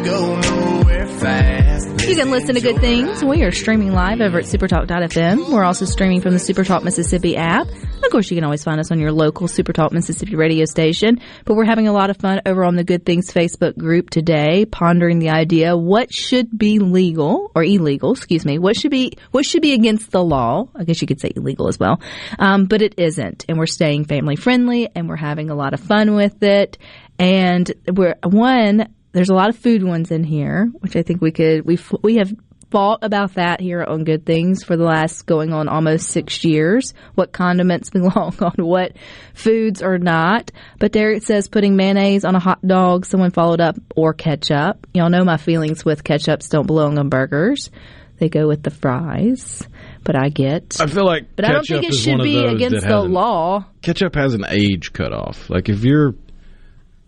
You 2.13 2.19
can 2.19 2.30
listen 2.30 2.54
to 2.54 2.62
good 2.62 2.80
things. 2.80 3.23
We 3.23 3.41
are 3.41 3.52
streaming 3.52 3.91
live 3.91 4.21
over 4.21 4.38
at 4.38 4.45
supertalk.fm. 4.45 5.52
We're 5.52 5.63
also 5.63 5.86
streaming 5.86 6.21
from 6.21 6.34
the 6.34 6.38
Supertalk 6.38 6.84
Mississippi 6.84 7.36
app. 7.36 7.67
Of 7.67 8.12
course, 8.12 8.30
you 8.30 8.38
can 8.38 8.43
always 8.43 8.63
find 8.63 8.80
us 8.80 8.91
on 8.91 8.99
your 8.99 9.12
local 9.12 9.47
Supertalk 9.47 9.93
Mississippi 9.93 10.36
radio 10.36 10.65
station. 10.65 11.19
But 11.43 11.56
we're 11.56 11.65
having 11.65 11.88
a 11.88 11.91
lot 11.91 12.12
of 12.12 12.17
fun 12.17 12.41
over 12.45 12.65
on 12.65 12.76
the 12.76 12.84
Good 12.84 13.04
Things 13.04 13.32
Facebook 13.32 13.76
group 13.80 14.12
today, 14.12 14.65
pondering 14.65 15.17
the 15.17 15.32
idea 15.32 15.76
what 15.76 16.13
should 16.13 16.56
be 16.56 16.78
legal 16.78 17.52
or 17.56 17.63
illegal, 17.63 18.12
excuse 18.12 18.45
me, 18.45 18.60
what 18.60 18.76
should 18.76 18.91
be 18.91 19.13
what 19.32 19.43
should 19.43 19.63
be 19.63 19.73
against 19.73 20.12
the 20.12 20.23
law. 20.23 20.67
I 20.76 20.84
guess 20.84 21.02
you 21.02 21.08
could 21.08 21.19
say 21.19 21.32
illegal 21.36 21.67
as 21.67 21.80
well, 21.80 21.99
um, 22.38 22.65
but 22.65 22.84
it 22.84 22.93
isn't. 22.99 23.45
And 23.49 23.58
we're 23.58 23.65
staying 23.65 24.06
family 24.06 24.36
friendly, 24.36 24.88
and 24.93 25.10
we're 25.10 25.15
having 25.15 25.49
a 25.49 25.56
lot 25.56 25.73
of 25.73 25.80
fun 25.80 26.13
with 26.13 26.43
it. 26.43 26.78
And 27.17 27.71
we're 27.91 28.17
one 28.21 28.93
there's 29.13 29.30
a 29.30 29.36
lot 29.36 29.49
of 29.49 29.58
food 29.58 29.84
ones 29.84 30.12
in 30.12 30.23
here, 30.23 30.69
which 30.80 30.95
I 30.95 31.04
think 31.04 31.21
we 31.21 31.32
could 31.32 31.65
we 31.65 31.78
we 32.02 32.17
have 32.17 32.34
fought 32.71 33.04
about 33.04 33.36
that 33.36 33.62
here 33.62 33.84
on 33.84 34.04
Good 34.04 34.26
Things 34.26 34.63
for 34.63 34.76
the 34.76 34.84
last 34.84 35.28
going 35.28 35.54
on 35.54 35.69
almost 35.69 36.10
six 36.10 36.43
years. 36.43 36.95
What 37.13 37.32
condiments 37.32 37.89
belong 37.91 38.36
on 38.41 38.65
what 38.65 38.93
foods 39.36 39.84
or 39.84 39.99
not? 39.99 40.52
But 40.80 40.91
there 40.91 41.12
it 41.12 41.23
says 41.23 41.47
putting 41.47 41.76
mayonnaise 41.76 42.26
on 42.26 42.36
a 42.36 42.39
hot 42.39 42.65
dog. 42.65 43.06
Someone 43.06 43.30
followed 43.30 43.62
up 43.62 43.78
or 43.95 44.13
ketchup. 44.13 44.88
Y'all 44.93 45.12
know 45.12 45.23
my 45.23 45.38
feelings 45.38 45.86
with 45.86 46.04
ketchups 46.04 46.49
don't 46.49 46.65
belong 46.67 46.97
on 46.97 47.10
burgers. 47.10 47.69
They 48.17 48.30
go 48.30 48.47
with 48.47 48.63
the 48.63 48.71
fries. 48.71 49.67
But 50.04 50.15
I 50.15 50.30
get. 50.30 50.78
I 50.82 50.88
feel 50.88 51.06
like 51.06 51.36
But 51.36 51.45
I 51.45 51.52
don't 51.52 51.65
think 51.65 51.86
it 51.86 51.93
should 51.93 52.21
be 52.23 52.43
against 52.43 52.86
the 52.88 53.02
law. 53.02 53.65
Ketchup 53.84 54.15
has 54.15 54.34
an 54.34 54.45
age 54.49 54.93
cutoff. 54.93 55.49
Like 55.49 55.69
if 55.69 55.84
you're 55.84 56.15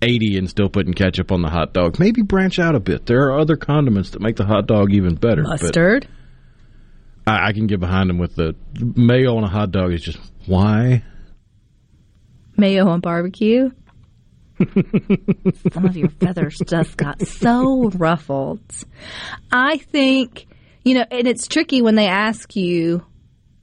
80 0.06 0.38
and 0.38 0.50
still 0.50 0.70
putting 0.70 0.94
ketchup 0.94 1.32
on 1.32 1.42
the 1.42 1.50
hot 1.50 1.74
dog, 1.74 2.00
maybe 2.00 2.22
branch 2.22 2.60
out 2.60 2.76
a 2.76 2.80
bit. 2.80 3.06
There 3.06 3.24
are 3.28 3.40
other 3.40 3.56
condiments 3.56 4.12
that 4.12 4.22
make 4.22 4.36
the 4.36 4.46
hot 4.46 4.68
dog 4.68 4.94
even 4.94 5.16
better. 5.16 5.44
Mustard. 5.44 6.08
I, 7.26 7.48
I 7.48 7.54
can 7.54 7.68
get 7.68 7.80
behind 7.80 8.10
them 8.10 8.18
with 8.18 8.36
the 8.36 8.56
mayo 8.80 9.36
on 9.38 9.44
a 9.44 9.50
hot 9.50 9.72
dog. 9.72 9.92
Is 9.92 10.02
just 10.02 10.20
why? 10.46 11.04
Mayo 12.56 12.88
on 12.88 13.00
barbecue. 13.00 13.72
Some 15.74 15.86
of 15.86 15.98
your 15.98 16.10
feathers 16.10 16.58
just 16.66 16.96
got 16.96 17.22
so 17.28 17.90
ruffled. 17.90 18.62
I 19.52 19.78
think, 19.78 20.46
you 20.84 20.94
know, 20.94 21.06
and 21.12 21.28
it's 21.28 21.48
tricky 21.48 21.82
when 21.82 21.96
they 21.96 22.08
ask 22.08 22.56
you 22.56 23.04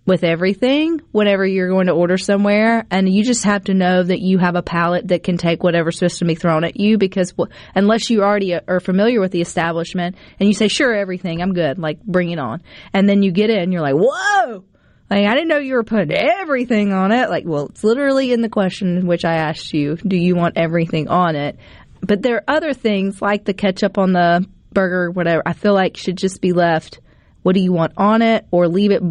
with 0.04 0.24
everything 0.24 1.00
whenever 1.12 1.46
you're 1.46 1.68
going 1.68 1.86
to 1.86 1.92
order 1.92 2.18
somewhere 2.18 2.84
and 2.90 3.08
you 3.08 3.22
just 3.24 3.44
have 3.44 3.64
to 3.64 3.74
know 3.74 4.02
that 4.02 4.20
you 4.20 4.38
have 4.38 4.56
a 4.56 4.62
palate 4.62 5.08
that 5.08 5.22
can 5.22 5.36
take 5.36 5.62
whatever's 5.62 5.98
supposed 5.98 6.18
to 6.18 6.24
be 6.24 6.34
thrown 6.34 6.64
at 6.64 6.76
you 6.76 6.98
because 6.98 7.32
unless 7.74 8.10
you 8.10 8.22
already 8.22 8.54
uh, 8.54 8.60
are 8.66 8.80
familiar 8.80 9.20
with 9.20 9.30
the 9.30 9.40
establishment 9.40 10.16
and 10.40 10.48
you 10.48 10.54
say 10.54 10.66
sure 10.66 10.92
everything 10.92 11.40
i'm 11.40 11.54
good 11.54 11.78
like 11.78 12.02
bring 12.02 12.30
it 12.30 12.38
on. 12.38 12.62
And 12.92 13.08
then 13.08 13.22
you 13.22 13.30
get 13.30 13.50
and 13.50 13.72
you're 13.72 13.82
like 13.82 13.94
whoa! 13.94 14.64
Like 15.10 15.26
i 15.26 15.34
didn't 15.34 15.48
know 15.48 15.58
you 15.58 15.74
were 15.74 15.84
putting 15.84 16.12
everything 16.12 16.92
on 16.92 17.12
it. 17.12 17.30
Like 17.30 17.44
well 17.46 17.66
it's 17.66 17.84
literally 17.84 18.32
in 18.32 18.42
the 18.42 18.48
question 18.48 19.06
which 19.06 19.24
i 19.24 19.34
asked 19.34 19.72
you 19.72 19.96
do 19.96 20.16
you 20.16 20.34
want 20.34 20.56
everything 20.56 21.08
on 21.08 21.36
it? 21.36 21.58
But 22.00 22.22
there 22.22 22.36
are 22.36 22.56
other 22.56 22.74
things 22.74 23.22
like 23.22 23.44
the 23.44 23.54
ketchup 23.54 23.98
on 23.98 24.12
the 24.12 24.46
burger 24.72 25.12
whatever. 25.12 25.42
I 25.46 25.52
feel 25.52 25.74
like 25.74 25.96
should 25.96 26.16
just 26.16 26.40
be 26.40 26.52
left 26.52 26.98
what 27.42 27.54
do 27.54 27.60
you 27.60 27.72
want 27.72 27.92
on 27.96 28.22
it? 28.22 28.46
or 28.50 28.68
leave 28.68 28.90
it 28.90 29.02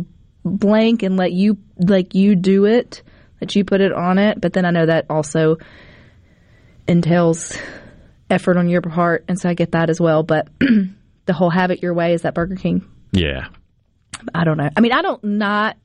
blank 0.44 1.04
and 1.04 1.18
let 1.18 1.32
you 1.32 1.58
like 1.78 2.16
you 2.16 2.36
do 2.36 2.66
it 2.66 3.04
that 3.40 3.56
you 3.56 3.64
put 3.64 3.82
it 3.82 3.92
on 3.94 4.18
it 4.18 4.40
but 4.42 4.54
then 4.54 4.66
i 4.66 4.72
know 4.72 4.86
that 4.86 5.06
also 5.10 5.58
entails 6.88 7.58
effort 8.30 8.58
on 8.58 8.68
your 8.70 8.82
part 8.82 9.24
and 9.28 9.40
so 9.40 9.50
i 9.50 9.54
get 9.54 9.72
that 9.74 9.90
as 9.90 10.00
well 10.00 10.24
but 10.24 10.48
the 11.26 11.34
whole 11.34 11.50
have 11.50 11.72
it 11.72 11.82
your 11.84 11.94
way 11.94 12.14
is 12.14 12.24
that 12.24 12.34
burger 12.34 12.56
king 12.56 12.84
Yeah. 13.12 13.48
i 14.34 14.44
don't 14.44 14.58
know 14.58 14.70
i 14.76 14.82
mean 14.82 14.94
i 14.94 15.02
don't 15.02 15.24
not 15.24 15.78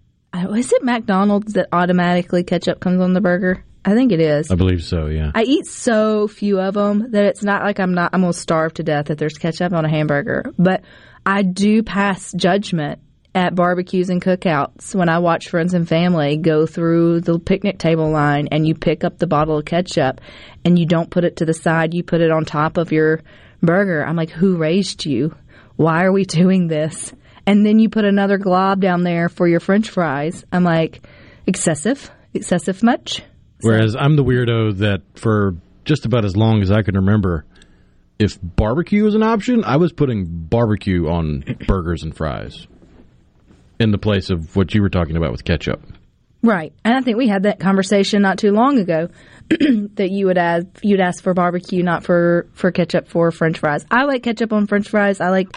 is 0.54 0.72
it 0.72 0.82
mcdonald's 0.82 1.54
that 1.54 1.68
automatically 1.72 2.44
ketchup 2.44 2.80
comes 2.80 3.00
on 3.00 3.12
the 3.14 3.20
burger 3.20 3.64
i 3.84 3.94
think 3.94 4.12
it 4.12 4.20
is 4.20 4.50
I 4.50 4.54
believe 4.54 4.82
so. 4.82 5.06
Yeah. 5.06 5.30
I 5.34 5.42
eat 5.42 5.66
so 5.66 6.28
few 6.28 6.60
of 6.60 6.74
them 6.74 7.12
that 7.12 7.24
it's 7.24 7.42
not 7.44 7.62
like 7.62 7.78
I'm 7.78 7.94
not 7.94 8.10
I'm 8.14 8.22
gonna 8.22 8.32
starve 8.32 8.74
to 8.74 8.82
death 8.82 9.10
if 9.10 9.18
there's 9.18 9.34
ketchup 9.38 9.72
on 9.72 9.84
a 9.84 9.88
hamburger. 9.88 10.44
But 10.58 10.82
I 11.24 11.42
do 11.42 11.84
pass 11.84 12.32
judgment 12.32 12.98
at 13.36 13.54
barbecues 13.54 14.08
and 14.08 14.22
cookouts 14.22 14.94
when 14.94 15.10
I 15.10 15.18
watch 15.18 15.50
friends 15.50 15.74
and 15.74 15.86
family 15.86 16.38
go 16.38 16.64
through 16.64 17.20
the 17.20 17.38
picnic 17.38 17.78
table 17.78 18.10
line 18.10 18.48
and 18.50 18.66
you 18.66 18.74
pick 18.74 19.04
up 19.04 19.18
the 19.18 19.26
bottle 19.26 19.58
of 19.58 19.66
ketchup 19.66 20.22
and 20.64 20.78
you 20.78 20.86
don't 20.86 21.10
put 21.10 21.24
it 21.24 21.36
to 21.36 21.44
the 21.44 21.52
side, 21.52 21.92
you 21.92 22.02
put 22.02 22.22
it 22.22 22.30
on 22.30 22.46
top 22.46 22.78
of 22.78 22.92
your 22.92 23.20
burger. 23.60 24.02
I'm 24.02 24.16
like, 24.16 24.30
who 24.30 24.56
raised 24.56 25.04
you? 25.04 25.36
Why 25.76 26.04
are 26.04 26.12
we 26.12 26.24
doing 26.42 26.66
this? 26.66 27.12
And 27.46 27.64
then 27.64 27.78
you 27.78 27.90
put 27.90 28.06
another 28.06 28.38
glob 28.38 28.80
down 28.80 29.02
there 29.02 29.28
for 29.28 29.46
your 29.46 29.60
french 29.60 29.90
fries. 29.90 30.42
I'm 30.50 30.64
like, 30.64 31.06
excessive? 31.46 32.10
Excessive 32.32 32.82
much? 32.82 33.22
Whereas 33.60 33.94
I'm 33.94 34.16
the 34.16 34.24
weirdo 34.24 34.78
that 34.78 35.02
for 35.14 35.56
just 35.84 36.06
about 36.06 36.24
as 36.24 36.38
long 36.38 36.62
as 36.62 36.70
I 36.70 36.80
can 36.80 36.96
remember, 36.96 37.44
if 38.18 38.38
barbecue 38.42 39.04
was 39.04 39.14
an 39.14 39.22
option, 39.22 39.62
I 39.62 39.76
was 39.76 39.92
putting 39.92 40.24
barbecue 40.24 41.06
on 41.06 41.44
burgers 41.66 42.02
and 42.02 42.16
fries 42.16 42.66
in 43.78 43.90
the 43.90 43.98
place 43.98 44.30
of 44.30 44.56
what 44.56 44.74
you 44.74 44.82
were 44.82 44.88
talking 44.88 45.16
about 45.16 45.32
with 45.32 45.44
ketchup. 45.44 45.82
Right, 46.42 46.72
and 46.84 46.94
I 46.94 47.00
think 47.00 47.16
we 47.16 47.28
had 47.28 47.44
that 47.44 47.58
conversation 47.58 48.22
not 48.22 48.38
too 48.38 48.52
long 48.52 48.78
ago 48.78 49.08
that 49.48 50.10
you 50.10 50.26
would 50.26 50.38
ask 50.38 50.66
you'd 50.82 51.00
ask 51.00 51.22
for 51.22 51.34
barbecue, 51.34 51.82
not 51.82 52.04
for 52.04 52.48
for 52.52 52.70
ketchup 52.70 53.08
for 53.08 53.30
French 53.30 53.58
fries. 53.58 53.84
I 53.90 54.04
like 54.04 54.22
ketchup 54.22 54.52
on 54.52 54.66
French 54.66 54.88
fries. 54.88 55.20
I 55.20 55.30
like. 55.30 55.56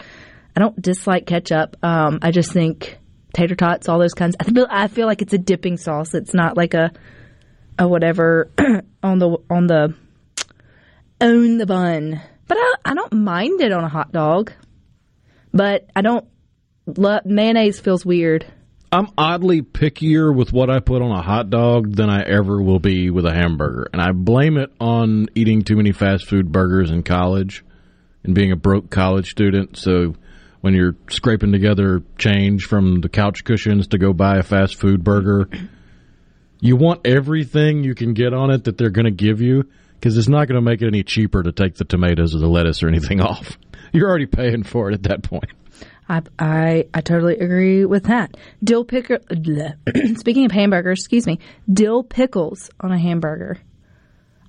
I 0.55 0.61
don't 0.61 0.81
dislike 0.81 1.25
ketchup. 1.27 1.77
Um, 1.83 2.19
I 2.21 2.31
just 2.31 2.51
think 2.51 2.97
tater 3.33 3.55
tots, 3.55 3.87
all 3.87 3.99
those 3.99 4.13
kinds. 4.13 4.35
I 4.39 4.45
feel 4.45 4.67
I 4.69 4.87
feel 4.87 5.05
like 5.05 5.21
it's 5.21 5.33
a 5.33 5.37
dipping 5.37 5.77
sauce. 5.77 6.13
It's 6.13 6.33
not 6.33 6.57
like 6.57 6.73
a 6.73 6.91
a 7.77 7.87
whatever 7.87 8.49
on 9.03 9.19
the 9.19 9.37
on 9.49 9.67
the 9.67 9.93
on 11.21 11.57
the 11.57 11.65
bun. 11.65 12.21
But 12.47 12.57
I, 12.57 12.73
I 12.85 12.93
don't 12.95 13.13
mind 13.13 13.61
it 13.61 13.71
on 13.71 13.83
a 13.83 13.89
hot 13.89 14.11
dog. 14.11 14.51
But 15.53 15.89
I 15.95 16.01
don't. 16.01 16.25
Love, 16.97 17.25
mayonnaise 17.25 17.79
feels 17.79 18.05
weird. 18.05 18.45
I'm 18.91 19.09
oddly 19.17 19.61
pickier 19.61 20.35
with 20.35 20.51
what 20.51 20.71
I 20.71 20.79
put 20.79 21.03
on 21.03 21.11
a 21.11 21.21
hot 21.21 21.51
dog 21.51 21.95
than 21.95 22.09
I 22.09 22.23
ever 22.23 22.59
will 22.61 22.79
be 22.79 23.11
with 23.11 23.25
a 23.25 23.33
hamburger. 23.33 23.87
And 23.93 24.01
I 24.01 24.11
blame 24.13 24.57
it 24.57 24.71
on 24.79 25.27
eating 25.35 25.61
too 25.61 25.75
many 25.75 25.91
fast 25.91 26.27
food 26.27 26.51
burgers 26.51 26.89
in 26.89 27.03
college 27.03 27.63
and 28.23 28.33
being 28.33 28.51
a 28.51 28.55
broke 28.55 28.89
college 28.89 29.29
student. 29.29 29.77
So 29.77 30.15
when 30.61 30.73
you're 30.73 30.95
scraping 31.09 31.51
together 31.51 32.01
change 32.17 32.65
from 32.65 33.01
the 33.01 33.09
couch 33.09 33.43
cushions 33.43 33.89
to 33.89 33.99
go 33.99 34.11
buy 34.11 34.37
a 34.37 34.43
fast 34.43 34.75
food 34.75 35.03
burger, 35.03 35.47
you 36.59 36.75
want 36.75 37.05
everything 37.05 37.83
you 37.83 37.93
can 37.93 38.13
get 38.13 38.33
on 38.33 38.49
it 38.49 38.63
that 38.63 38.77
they're 38.77 38.89
going 38.89 39.05
to 39.05 39.11
give 39.11 39.39
you 39.39 39.65
because 39.93 40.17
it's 40.17 40.27
not 40.27 40.47
going 40.47 40.55
to 40.55 40.61
make 40.61 40.81
it 40.81 40.87
any 40.87 41.03
cheaper 41.03 41.43
to 41.43 41.51
take 41.51 41.75
the 41.75 41.85
tomatoes 41.85 42.33
or 42.33 42.39
the 42.39 42.47
lettuce 42.47 42.81
or 42.81 42.87
anything 42.87 43.21
off. 43.21 43.57
You're 43.93 44.09
already 44.09 44.25
paying 44.25 44.63
for 44.63 44.89
it 44.89 44.95
at 44.95 45.03
that 45.03 45.21
point. 45.23 45.51
I, 46.09 46.21
I 46.39 46.85
I 46.93 47.01
totally 47.01 47.37
agree 47.37 47.85
with 47.85 48.05
that. 48.05 48.35
Dill 48.63 48.83
pickle. 48.83 49.19
Speaking 50.15 50.45
of 50.45 50.51
hamburgers, 50.51 50.99
excuse 50.99 51.27
me, 51.27 51.39
dill 51.71 52.03
pickles 52.03 52.69
on 52.79 52.91
a 52.91 52.99
hamburger. 52.99 53.59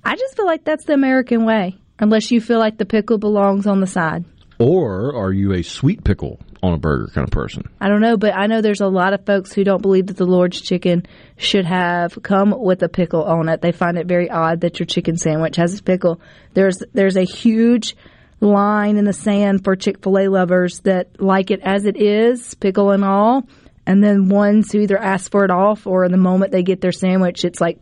I 0.03 0.15
just 0.15 0.35
feel 0.35 0.47
like 0.47 0.63
that's 0.63 0.85
the 0.85 0.93
American 0.93 1.45
way, 1.45 1.77
unless 1.99 2.31
you 2.31 2.41
feel 2.41 2.57
like 2.57 2.77
the 2.77 2.85
pickle 2.85 3.19
belongs 3.19 3.67
on 3.67 3.79
the 3.79 3.87
side. 3.87 4.25
Or 4.57 5.15
are 5.15 5.31
you 5.31 5.53
a 5.53 5.63
sweet 5.63 6.03
pickle 6.03 6.39
on 6.63 6.73
a 6.73 6.77
burger 6.77 7.07
kind 7.13 7.25
of 7.25 7.31
person? 7.31 7.63
I 7.79 7.87
don't 7.87 8.01
know, 8.01 8.17
but 8.17 8.35
I 8.35 8.47
know 8.47 8.61
there's 8.61 8.81
a 8.81 8.87
lot 8.87 9.13
of 9.13 9.25
folks 9.25 9.53
who 9.53 9.63
don't 9.63 9.81
believe 9.81 10.07
that 10.07 10.17
the 10.17 10.25
Lord's 10.25 10.61
chicken 10.61 11.05
should 11.37 11.65
have 11.65 12.21
come 12.21 12.53
with 12.57 12.81
a 12.83 12.89
pickle 12.89 13.23
on 13.23 13.49
it. 13.49 13.61
They 13.61 13.71
find 13.71 13.97
it 13.97 14.07
very 14.07 14.29
odd 14.29 14.61
that 14.61 14.79
your 14.79 14.85
chicken 14.85 15.17
sandwich 15.17 15.55
has 15.57 15.79
a 15.79 15.83
pickle. 15.83 16.21
There's 16.53 16.81
there's 16.93 17.17
a 17.17 17.23
huge 17.23 17.95
line 18.41 18.97
in 18.97 19.05
the 19.05 19.13
sand 19.13 19.63
for 19.63 19.75
Chick 19.75 20.03
fil 20.03 20.19
A 20.19 20.27
lovers 20.27 20.81
that 20.81 21.21
like 21.21 21.51
it 21.51 21.61
as 21.61 21.85
it 21.85 21.95
is, 21.95 22.55
pickle 22.55 22.91
and 22.91 23.05
all, 23.05 23.47
and 23.85 24.03
then 24.03 24.29
ones 24.29 24.71
who 24.71 24.79
either 24.79 24.97
ask 24.97 25.31
for 25.31 25.45
it 25.45 25.51
off 25.51 25.87
or 25.87 26.03
in 26.03 26.11
the 26.11 26.17
moment 26.17 26.51
they 26.51 26.63
get 26.63 26.81
their 26.81 26.91
sandwich, 26.91 27.45
it's 27.45 27.61
like 27.61 27.79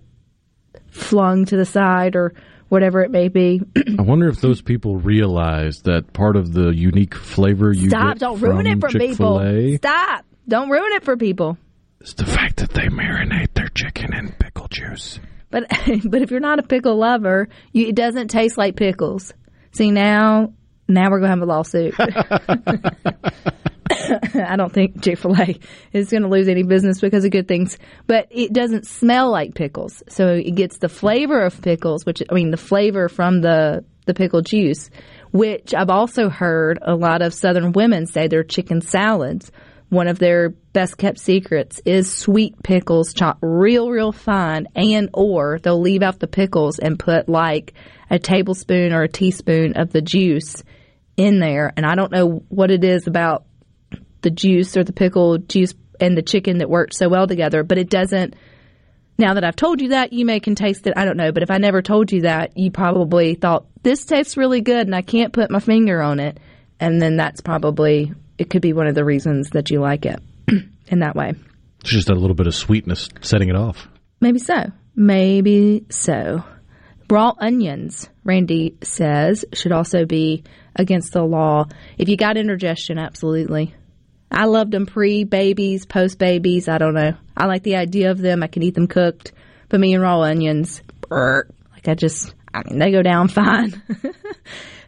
flung 0.91 1.45
to 1.45 1.57
the 1.57 1.65
side 1.65 2.15
or 2.15 2.33
whatever 2.67 3.01
it 3.01 3.11
may 3.11 3.27
be. 3.27 3.61
I 3.97 4.01
wonder 4.01 4.27
if 4.27 4.41
those 4.41 4.61
people 4.61 4.97
realize 4.97 5.81
that 5.83 6.13
part 6.13 6.35
of 6.35 6.53
the 6.53 6.69
unique 6.69 7.15
flavor 7.15 7.71
you 7.73 7.89
Stop! 7.89 8.13
get 8.13 8.19
Don't 8.19 8.39
ruin 8.39 8.67
it 8.67 8.79
for 8.79 8.89
Chick-fil-A 8.89 9.53
people. 9.53 9.77
Stop! 9.77 10.25
Don't 10.47 10.69
ruin 10.69 10.93
it 10.93 11.03
for 11.03 11.17
people. 11.17 11.57
It's 11.99 12.13
the 12.13 12.25
fact 12.25 12.57
that 12.57 12.71
they 12.71 12.87
marinate 12.87 13.53
their 13.53 13.67
chicken 13.69 14.13
in 14.13 14.31
pickle 14.31 14.67
juice. 14.67 15.19
But 15.51 15.67
but 16.05 16.21
if 16.21 16.31
you're 16.31 16.39
not 16.39 16.59
a 16.59 16.63
pickle 16.63 16.95
lover, 16.97 17.49
you, 17.73 17.87
it 17.87 17.95
doesn't 17.95 18.29
taste 18.29 18.57
like 18.57 18.75
pickles. 18.75 19.33
See 19.71 19.91
now, 19.91 20.53
now 20.87 21.09
we're 21.09 21.19
gonna 21.19 21.29
have 21.29 21.41
a 21.41 21.45
lawsuit. 21.45 21.95
I 24.33 24.55
don't 24.55 24.71
think 24.71 25.01
Chick 25.03 25.19
Fil 25.19 25.35
A 25.35 25.59
is 25.93 26.09
going 26.09 26.23
to 26.23 26.29
lose 26.29 26.47
any 26.47 26.63
business 26.63 26.99
because 26.99 27.25
of 27.25 27.31
good 27.31 27.47
things, 27.47 27.77
but 28.07 28.27
it 28.29 28.53
doesn't 28.53 28.85
smell 28.85 29.31
like 29.31 29.55
pickles. 29.55 30.03
So 30.09 30.33
it 30.33 30.55
gets 30.55 30.77
the 30.77 30.89
flavor 30.89 31.41
of 31.41 31.61
pickles, 31.61 32.05
which 32.05 32.21
I 32.29 32.33
mean 32.33 32.51
the 32.51 32.57
flavor 32.57 33.09
from 33.09 33.41
the 33.41 33.83
the 34.05 34.13
pickle 34.13 34.41
juice, 34.41 34.89
which 35.31 35.73
I've 35.73 35.89
also 35.89 36.29
heard 36.29 36.79
a 36.81 36.95
lot 36.95 37.21
of 37.21 37.33
Southern 37.33 37.73
women 37.73 38.07
say 38.07 38.27
their 38.27 38.43
chicken 38.43 38.81
salads. 38.81 39.51
One 39.89 40.07
of 40.07 40.19
their 40.19 40.49
best 40.49 40.97
kept 40.97 41.17
secrets 41.19 41.81
is 41.83 42.15
sweet 42.15 42.61
pickles 42.61 43.13
chopped 43.13 43.39
real, 43.41 43.89
real 43.89 44.11
fine, 44.11 44.67
and 44.75 45.09
or 45.13 45.59
they'll 45.59 45.81
leave 45.81 46.03
out 46.03 46.19
the 46.19 46.27
pickles 46.27 46.77
and 46.77 46.99
put 46.99 47.27
like 47.27 47.73
a 48.09 48.19
tablespoon 48.19 48.93
or 48.93 49.01
a 49.01 49.07
teaspoon 49.07 49.73
of 49.73 49.91
the 49.91 50.01
juice 50.01 50.63
in 51.17 51.39
there. 51.39 51.73
And 51.75 51.87
I 51.87 51.95
don't 51.95 52.11
know 52.11 52.43
what 52.49 52.69
it 52.69 52.83
is 52.83 53.07
about 53.07 53.45
the 54.21 54.29
juice 54.29 54.77
or 54.77 54.83
the 54.83 54.93
pickle 54.93 55.39
juice 55.39 55.73
and 55.99 56.15
the 56.15 56.21
chicken 56.21 56.59
that 56.59 56.69
work 56.69 56.93
so 56.93 57.09
well 57.09 57.25
together, 57.25 57.63
but 57.63 57.79
it 57.79 57.89
doesn't. 57.89 58.35
Now 59.17 59.33
that 59.33 59.43
I've 59.43 59.55
told 59.55 59.81
you 59.81 59.89
that, 59.89 60.13
you 60.13 60.23
may 60.23 60.39
can 60.39 60.55
taste 60.55 60.87
it. 60.87 60.93
I 60.95 61.03
don't 61.03 61.17
know, 61.17 61.31
but 61.31 61.43
if 61.43 61.51
I 61.51 61.57
never 61.57 61.81
told 61.81 62.11
you 62.11 62.21
that, 62.21 62.57
you 62.57 62.71
probably 62.71 63.35
thought 63.35 63.65
this 63.83 64.05
tastes 64.05 64.37
really 64.37 64.61
good, 64.61 64.87
and 64.87 64.95
I 64.95 65.01
can't 65.01 65.33
put 65.33 65.51
my 65.51 65.59
finger 65.59 66.01
on 66.01 66.19
it. 66.19 66.39
And 66.79 67.01
then 67.01 67.17
that's 67.17 67.41
probably 67.41 68.13
it. 68.39 68.49
Could 68.49 68.61
be 68.61 68.73
one 68.73 68.87
of 68.87 68.95
the 68.95 69.05
reasons 69.05 69.51
that 69.51 69.69
you 69.69 69.79
like 69.79 70.05
it 70.05 70.21
in 70.87 70.99
that 70.99 71.15
way. 71.15 71.33
It's 71.81 71.91
just 71.91 72.09
a 72.09 72.15
little 72.15 72.35
bit 72.35 72.47
of 72.47 72.55
sweetness 72.55 73.09
setting 73.21 73.49
it 73.49 73.55
off. 73.55 73.87
Maybe 74.19 74.39
so. 74.39 74.71
Maybe 74.95 75.85
so. 75.89 76.43
Raw 77.09 77.33
onions, 77.39 78.09
Randy 78.23 78.77
says, 78.83 79.45
should 79.53 79.71
also 79.71 80.05
be 80.05 80.43
against 80.75 81.13
the 81.13 81.23
law. 81.23 81.65
If 81.97 82.07
you 82.09 82.17
got 82.17 82.37
indigestion, 82.37 82.99
absolutely. 82.99 83.73
I 84.31 84.45
loved 84.45 84.71
them 84.71 84.85
pre 84.85 85.23
babies, 85.23 85.85
post 85.85 86.19
babies. 86.19 86.67
I 86.67 86.77
don't 86.77 86.93
know. 86.93 87.13
I 87.35 87.45
like 87.45 87.63
the 87.63 87.77
idea 87.77 88.11
of 88.11 88.19
them. 88.19 88.43
I 88.43 88.47
can 88.47 88.61
eat 88.61 88.75
them 88.75 88.87
cooked. 88.87 89.31
But 89.69 89.79
me 89.79 89.93
and 89.93 90.03
raw 90.03 90.21
onions, 90.21 90.81
like 91.09 91.87
I 91.87 91.95
just, 91.95 92.33
I 92.53 92.61
mean, 92.67 92.79
they 92.79 92.91
go 92.91 93.01
down 93.01 93.27
fine. 93.29 93.81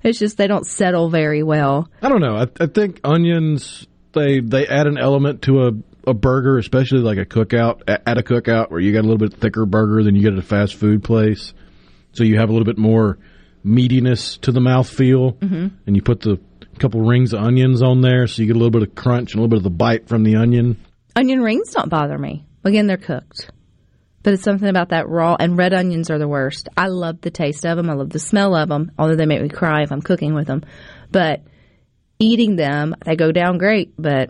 It's 0.04 0.20
just 0.20 0.38
they 0.38 0.48
don't 0.48 0.66
settle 0.66 1.10
very 1.10 1.44
well. 1.44 1.90
I 2.02 2.10
don't 2.10 2.22
know. 2.22 2.38
I, 2.38 2.48
I 2.60 2.68
think 2.68 3.00
onions 3.04 3.88
they 4.14 4.40
they 4.40 4.68
add 4.68 4.88
an 4.88 4.98
element 4.98 5.44
to 5.44 5.68
a 5.68 5.72
a 6.08 6.14
burger, 6.14 6.58
especially 6.58 7.00
like 7.00 7.18
a 7.18 7.26
cookout 7.26 7.82
at 7.88 8.18
a 8.18 8.24
cookout 8.24 8.72
where 8.72 8.80
you 8.80 8.92
got 8.92 9.02
a 9.02 9.08
little 9.08 9.18
bit 9.18 9.34
thicker 9.34 9.66
burger 9.66 10.04
than 10.04 10.16
you 10.16 10.22
get 10.22 10.34
at 10.34 10.40
a 10.40 10.44
fast 10.44 10.76
food 10.76 11.04
place, 11.04 11.54
so 12.14 12.24
you 12.24 12.38
have 12.38 12.50
a 12.50 12.52
little 12.52 12.66
bit 12.66 12.78
more 12.78 13.20
meatiness 13.64 14.40
to 14.42 14.52
the 14.52 14.60
mouthfeel, 14.60 15.36
mm-hmm. 15.38 15.68
and 15.86 15.96
you 15.96 16.02
put 16.02 16.22
the 16.22 16.40
couple 16.80 17.02
rings 17.02 17.34
of 17.34 17.44
onions 17.44 17.84
on 17.84 18.02
there, 18.02 18.26
so 18.26 18.42
you 18.42 18.48
get 18.48 18.56
a 18.56 18.60
little 18.60 18.72
bit 18.72 18.82
of 18.82 18.96
crunch 18.96 19.34
and 19.34 19.40
a 19.40 19.44
little 19.44 19.50
bit 19.50 19.58
of 19.58 19.64
the 19.64 19.70
bite 19.70 20.08
from 20.08 20.24
the 20.24 20.36
onion. 20.36 20.84
Onion 21.16 21.42
rings 21.42 21.72
don't 21.72 21.90
bother 21.90 22.18
me. 22.18 22.44
Again, 22.64 22.88
they're 22.88 22.98
cooked. 22.98 23.52
But 24.24 24.34
it's 24.34 24.44
something 24.44 24.70
about 24.70 24.90
that 24.90 25.10
raw, 25.10 25.36
and 25.40 25.58
red 25.58 25.74
onions 25.74 26.12
are 26.12 26.20
the 26.20 26.28
worst. 26.28 26.70
I 26.78 26.88
love 26.88 27.22
the 27.22 27.32
taste 27.32 27.66
of 27.66 27.78
them. 27.78 27.90
I 27.90 27.94
love 27.94 28.10
the 28.12 28.20
smell 28.20 28.56
of 28.56 28.70
them, 28.70 28.92
although 29.00 29.16
they 29.16 29.26
make 29.26 29.42
me 29.42 29.50
cry 29.50 29.82
if 29.82 29.92
I'm 29.92 30.02
cooking 30.02 30.36
with 30.36 30.48
them. 30.48 30.64
But 31.12 31.42
eating 32.20 32.56
them, 32.56 32.96
they 33.04 33.16
go 33.16 33.32
down 33.32 33.58
great, 33.58 33.94
but 33.98 34.30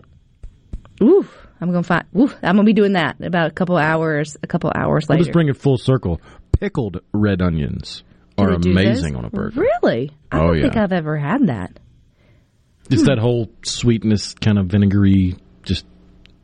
ooh, 1.02 1.28
I'm 1.60 1.70
going 1.70 1.82
to 1.82 1.86
find, 1.86 2.04
ooh, 2.16 2.32
I'm 2.42 2.56
going 2.56 2.64
to 2.66 2.70
be 2.70 2.72
doing 2.72 2.94
that 2.94 3.16
in 3.20 3.26
about 3.26 3.48
a 3.48 3.54
couple 3.54 3.76
hours, 3.76 4.36
a 4.42 4.46
couple 4.46 4.72
hours 4.74 5.08
later. 5.08 5.20
just 5.24 5.32
bring 5.32 5.48
it 5.48 5.56
full 5.56 5.76
circle. 5.76 6.20
Pickled 6.58 7.00
red 7.12 7.42
onions 7.42 8.02
Do 8.36 8.44
are 8.44 8.52
amazing 8.52 9.14
on 9.14 9.24
a 9.24 9.30
burger. 9.30 9.60
Really? 9.60 10.10
I 10.30 10.38
Oh, 10.38 10.46
don't 10.48 10.56
yeah. 10.56 10.62
think 10.62 10.76
I've 10.76 10.92
ever 10.92 11.16
had 11.18 11.48
that. 11.48 11.78
Just 12.88 13.02
hmm. 13.02 13.08
that 13.08 13.18
whole 13.18 13.50
sweetness, 13.64 14.34
kind 14.34 14.58
of 14.58 14.66
vinegary, 14.66 15.36
just 15.64 15.86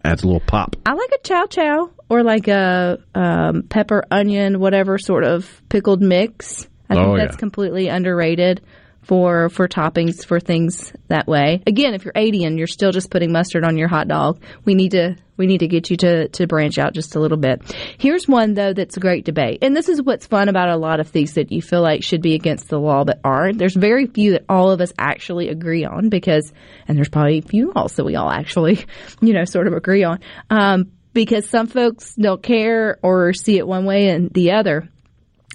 adds 0.09 0.23
a 0.23 0.27
little 0.27 0.41
pop. 0.41 0.77
I 0.87 0.95
like 0.95 1.11
a 1.15 1.19
chow 1.27 1.47
chow 1.47 1.91
or 2.09 2.23
like 2.23 2.49
a 2.49 2.99
um, 3.15 3.63
pepper, 3.63 4.05
onion, 4.11 4.59
whatever 4.61 4.99
sort 4.99 5.25
of 5.25 5.63
pickled 5.69 6.01
mix. 6.03 6.67
I 6.91 6.95
think 6.95 7.07
Oh, 7.09 7.17
that's 7.17 7.35
yeah. 7.35 7.39
completely 7.39 7.89
underrated 7.89 8.63
for 9.03 9.49
for 9.49 9.69
toppings 9.69 10.25
for 10.25 10.39
things 10.39 10.93
that 11.09 11.27
way. 11.27 11.63
Again, 11.67 11.95
if 11.95 12.05
you're 12.05 12.13
80 12.15 12.45
and 12.45 12.59
you're 12.59 12.67
still 12.67 12.93
just 12.93 13.11
putting 13.11 13.33
mustard 13.33 13.65
on 13.65 13.77
your 13.77 13.89
hot 13.89 14.09
dog, 14.09 14.43
we 14.65 14.75
need 14.75 14.91
to 14.91 15.17
we 15.37 15.47
need 15.47 15.59
to 15.59 15.69
get 15.69 15.91
you 15.91 15.97
to 15.99 16.29
to 16.29 16.47
branch 16.47 16.79
out 16.79 16.93
just 16.93 17.17
a 17.17 17.21
little 17.21 17.39
bit. 17.39 17.63
Here's 17.99 18.29
one 18.29 18.55
though 18.55 18.75
that's 18.75 18.97
a 18.97 19.01
great 19.01 19.25
debate. 19.25 19.61
And 19.63 19.75
this 19.75 19.89
is 19.89 20.03
what's 20.03 20.27
fun 20.27 20.49
about 20.49 20.69
a 20.69 20.77
lot 20.77 21.01
of 21.01 21.09
things 21.09 21.35
that 21.35 21.51
you 21.51 21.63
feel 21.63 21.81
like 21.81 22.03
should 22.03 22.23
be 22.23 22.35
against 22.35 22.69
the 22.69 22.79
law 22.79 23.05
but 23.05 23.21
aren't. 23.25 23.59
There's 23.59 23.77
very 23.77 24.07
few 24.07 24.33
that 24.33 24.45
all 24.49 24.71
of 24.71 24.81
us 24.81 24.93
actually 24.99 25.49
agree 25.49 25.85
on 25.85 26.11
because 26.11 26.53
and 26.87 26.97
there's 26.97 27.09
probably 27.09 27.39
a 27.39 27.43
few 27.43 27.73
laws 27.75 27.95
that 27.95 28.05
we 28.05 28.17
all 28.17 28.31
actually, 28.31 28.85
you 29.21 29.33
know, 29.33 29.45
sort 29.45 29.67
of 29.69 29.73
agree 29.73 30.05
on. 30.05 30.21
Um, 30.51 30.93
because 31.15 31.49
some 31.49 31.67
folks 31.67 32.15
don't 32.15 32.43
care 32.43 32.99
or 33.03 33.33
see 33.33 33.59
it 33.59 33.67
one 33.67 33.87
way 33.87 34.09
and 34.09 34.31
the 34.31 34.53
other. 34.53 34.89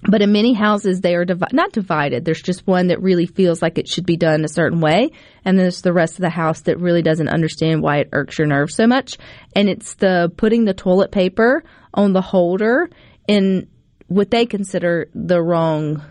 But 0.08 0.22
in 0.22 0.32
many 0.34 0.54
houses, 0.54 1.02
they 1.02 1.16
are 1.16 1.26
divi- 1.26 1.54
not 1.54 1.72
divided. 1.72 2.26
There's 2.26 2.42
just 2.42 2.68
one 2.68 2.88
that 2.88 3.02
really 3.02 3.26
feels 3.26 3.62
like 3.62 3.78
it 3.78 3.88
should 3.88 4.06
be 4.06 4.18
done 4.18 4.44
a 4.44 4.50
certain 4.50 4.82
way, 4.82 5.12
and 5.46 5.58
there's 5.58 5.82
the 5.82 5.94
rest 5.94 6.16
of 6.16 6.22
the 6.22 6.30
house 6.30 6.62
that 6.62 6.80
really 6.80 7.02
doesn't 7.02 7.30
understand 7.30 7.82
why 7.82 7.98
it 8.00 8.10
irks 8.12 8.38
your 8.38 8.48
nerves 8.48 8.76
so 8.76 8.86
much. 8.86 9.18
And 9.56 9.70
it's 9.70 9.96
the 9.96 10.32
putting 10.36 10.66
the 10.66 10.74
toilet 10.74 11.12
paper 11.12 11.64
on 11.94 12.14
the 12.14 12.22
holder 12.22 12.90
in 13.28 13.70
what 14.08 14.30
they 14.30 14.46
consider 14.46 15.10
the 15.14 15.42
wrong 15.42 16.04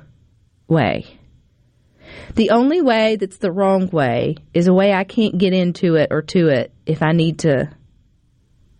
way. 0.69 1.19
The 2.35 2.51
only 2.51 2.81
way 2.81 3.17
that's 3.17 3.39
the 3.39 3.53
wrong 3.53 3.89
way 3.91 4.37
is 4.55 4.69
a 4.69 4.75
way 4.75 4.93
I 4.93 5.05
can't 5.05 5.39
get 5.39 5.53
into 5.53 5.97
it 5.97 6.09
or 6.11 6.23
to 6.23 6.49
it 6.49 6.73
if 6.87 7.03
I 7.03 7.13
need 7.13 7.41
to 7.41 7.71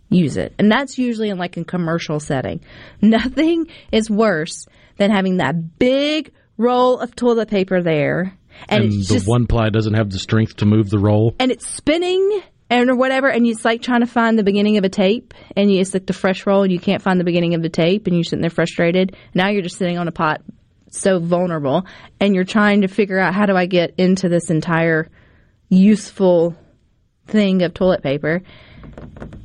use 0.09 0.37
it. 0.37 0.53
And 0.59 0.71
that's 0.71 0.97
usually 0.97 1.29
in 1.29 1.37
like 1.37 1.57
a 1.57 1.63
commercial 1.63 2.19
setting. 2.19 2.61
Nothing 3.01 3.67
is 3.91 4.09
worse 4.09 4.67
than 4.97 5.11
having 5.11 5.37
that 5.37 5.79
big 5.79 6.31
roll 6.57 6.99
of 6.99 7.15
toilet 7.15 7.49
paper 7.49 7.81
there 7.81 8.37
and, 8.69 8.83
And, 8.83 8.91
the 8.93 9.15
just 9.15 9.27
one 9.27 9.47
ply 9.47 9.69
doesn't 9.69 9.95
have 9.95 10.09
the 10.09 10.19
strength 10.19 10.57
to 10.57 10.65
move 10.65 10.89
the 10.89 10.99
roll. 10.99 11.35
and 11.39 11.51
it's 11.51 11.67
spinning 11.67 12.41
and 12.69 12.89
or 12.89 12.95
whatever 12.95 13.27
and 13.29 13.45
it's 13.45 13.65
like 13.65 13.81
trying 13.81 14.01
to 14.01 14.07
find 14.07 14.37
the 14.37 14.43
beginning 14.43 14.77
of 14.77 14.83
a 14.83 14.89
tape 14.89 15.33
and 15.55 15.71
you, 15.71 15.79
it's 15.81 15.93
like 15.93 16.05
the 16.05 16.13
fresh 16.13 16.45
roll 16.45 16.63
and 16.63 16.71
you 16.71 16.79
can't 16.79 17.01
find 17.01 17.19
the 17.19 17.23
beginning 17.23 17.55
of 17.55 17.61
the 17.61 17.69
tape 17.69 18.07
and 18.07 18.15
you're 18.15 18.23
sitting 18.23 18.41
there 18.41 18.49
frustrated. 18.49 19.15
Now 19.33 19.49
you're 19.49 19.61
just 19.63 19.77
sitting 19.77 19.97
on 19.97 20.07
a 20.07 20.11
pot 20.11 20.41
so 20.91 21.19
vulnerable 21.19 21.85
and 22.19 22.35
you're 22.35 22.43
trying 22.43 22.81
to 22.81 22.87
figure 22.87 23.19
out 23.19 23.33
how 23.33 23.45
do 23.47 23.55
I 23.55 23.65
get 23.65 23.95
into 23.97 24.29
this 24.29 24.49
entire 24.49 25.09
useful 25.69 26.55
thing 27.27 27.63
of 27.63 27.73
toilet 27.73 28.03
paper 28.03 28.41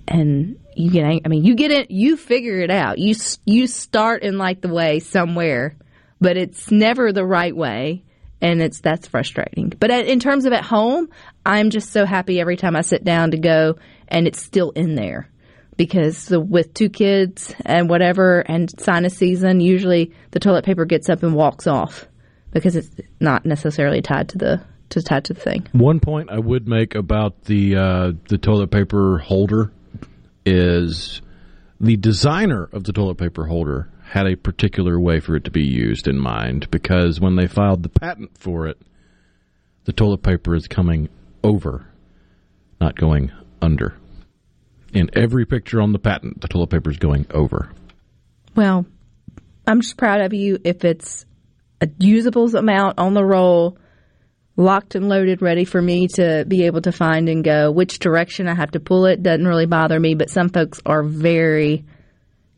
and 0.07 0.59
you 0.79 0.91
get 0.91 1.05
ang- 1.05 1.23
I 1.25 1.29
mean 1.29 1.45
you 1.45 1.55
get 1.55 1.71
it 1.71 1.91
you 1.91 2.17
figure 2.17 2.61
it 2.61 2.71
out. 2.71 2.99
You 2.99 3.15
you 3.45 3.67
start 3.67 4.23
in 4.23 4.39
like 4.39 4.61
the 4.61 4.69
way 4.69 5.01
somewhere 5.01 5.77
but 6.21 6.37
it's 6.37 6.71
never 6.71 7.13
the 7.13 7.25
right 7.25 7.55
way 7.55 8.05
and 8.41 8.63
it's 8.63 8.81
that's 8.81 9.09
frustrating. 9.09 9.73
But 9.79 9.91
at, 9.91 10.07
in 10.07 10.21
terms 10.21 10.45
of 10.45 10.53
at 10.53 10.65
home 10.65 11.09
I'm 11.45 11.71
just 11.71 11.91
so 11.91 12.05
happy 12.05 12.41
every 12.41 12.57
time 12.57 12.77
I 12.77 12.83
sit 12.83 13.05
down 13.05 13.33
to 13.33 13.39
go 13.39 13.77
and 14.07 14.27
it's 14.27 14.43
still 14.43 14.71
in 14.71 14.95
there. 14.95 15.29
Because 15.77 16.27
the, 16.27 16.41
with 16.41 16.75
two 16.75 16.89
kids 16.89 17.55
and 17.65 17.89
whatever 17.89 18.41
and 18.41 18.73
sinus 18.81 19.17
season 19.17 19.61
usually 19.61 20.13
the 20.31 20.41
toilet 20.41 20.65
paper 20.65 20.85
gets 20.85 21.09
up 21.09 21.23
and 21.23 21.35
walks 21.35 21.67
off 21.67 22.07
because 22.51 22.77
it's 22.77 22.91
not 23.21 23.45
necessarily 23.45 24.03
tied 24.03 24.31
to 24.31 24.39
the 24.39 24.61
to 24.91 25.03
tied 25.03 25.25
to 25.27 25.35
the 25.35 25.41
thing. 25.41 25.69
One 25.73 26.01
point 26.01 26.31
I 26.31 26.39
would 26.39 26.67
make 26.67 26.95
about 26.95 27.45
the 27.45 27.77
uh, 27.77 28.13
the 28.29 28.39
toilet 28.39 28.71
paper 28.71 29.19
holder 29.19 29.73
is 30.49 31.21
the 31.81 31.97
designer 31.97 32.69
of 32.73 32.85
the 32.85 32.93
toilet 32.93 33.19
paper 33.19 33.47
holder 33.47 33.91
had 34.03 34.27
a 34.27 34.37
particular 34.37 34.99
way 34.99 35.21
for 35.21 35.37
it 35.37 35.45
to 35.45 35.51
be 35.51 35.65
used 35.65 36.09
in 36.09 36.19
mind 36.19 36.71
because 36.71 37.21
when 37.21 37.37
they 37.37 37.47
filed 37.47 37.83
the 37.83 37.89
patent 37.89 38.37
for 38.39 38.67
it, 38.67 38.79
the 39.85 39.93
toilet 39.93 40.23
paper 40.23 40.55
is 40.55 40.67
coming 40.67 41.09
over, 41.45 41.87
not 42.81 42.97
going 42.97 43.31
under. 43.61 43.95
In 44.95 45.11
every 45.13 45.45
picture 45.45 45.81
on 45.81 45.93
the 45.93 45.99
patent, 45.99 46.41
the 46.41 46.49
toilet 46.49 46.71
paper 46.71 46.91
is 46.91 46.97
going 46.97 47.27
over. 47.31 47.71
Well, 48.57 48.87
I'm 49.67 49.83
just 49.83 49.99
proud 49.99 50.23
of 50.23 50.33
you 50.33 50.59
if 50.65 50.85
it's 50.85 51.27
a 51.83 51.89
usable 51.99 52.57
amount 52.57 52.99
on 52.99 53.13
the 53.13 53.25
roll, 53.25 53.79
locked 54.59 54.97
and 54.97 55.09
loaded, 55.09 55.41
ready 55.41 55.65
for 55.65 55.81
me 55.81 56.09
to 56.09 56.45
be 56.47 56.67
able 56.67 56.83
to 56.83 56.93
find 56.93 57.29
and 57.29 57.45
go. 57.45 57.71
Which 57.71 58.01
direction 58.01 58.49
I 58.49 58.55
have 58.55 58.73
to 58.73 58.81
pull 58.81 59.07
it 59.07 59.23
doesn't 59.23 59.47
really 59.47 59.67
bother 59.67 59.99
me, 59.99 60.15
but 60.15 60.29
some 60.29 60.51
folks 60.51 60.83
are 60.85 61.05
very, 61.05 61.85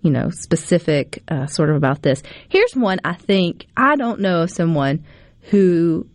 you 0.00 0.10
know, 0.10 0.30
specific 0.30 1.22
uh, 1.28 1.46
sort 1.46 1.68
of 1.70 1.76
about 1.76 2.02
this. 2.02 2.22
Here's 2.48 2.74
one 2.74 2.98
I 3.04 3.12
think 3.12 3.66
I 3.76 3.94
don't 3.94 4.20
know 4.20 4.42
of 4.42 4.50
someone 4.50 5.04
who 5.50 6.08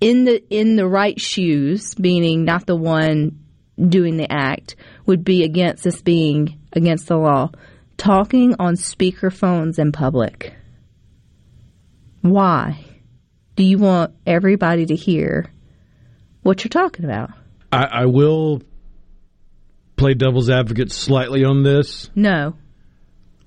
in 0.00 0.24
the 0.24 0.42
in 0.48 0.76
the 0.76 0.88
right 0.88 1.20
shoes, 1.20 1.98
meaning 1.98 2.44
not 2.44 2.66
the 2.66 2.76
one 2.76 3.38
doing 3.78 4.16
the 4.16 4.32
act, 4.32 4.76
would 5.04 5.24
be 5.24 5.44
against 5.44 5.84
this 5.84 6.00
being 6.00 6.58
against 6.72 7.06
the 7.06 7.18
law. 7.18 7.50
Talking 7.98 8.56
on 8.58 8.74
speakerphones 8.74 9.78
in 9.78 9.92
public. 9.92 10.54
Why? 12.22 12.85
Do 13.56 13.64
you 13.64 13.78
want 13.78 14.14
everybody 14.26 14.86
to 14.86 14.94
hear 14.94 15.50
what 16.42 16.62
you're 16.62 16.68
talking 16.70 17.04
about? 17.04 17.30
I, 17.72 17.84
I 17.84 18.06
will 18.06 18.62
play 19.96 20.14
devil's 20.14 20.50
advocate 20.50 20.92
slightly 20.92 21.44
on 21.44 21.62
this. 21.62 22.10
No. 22.14 22.54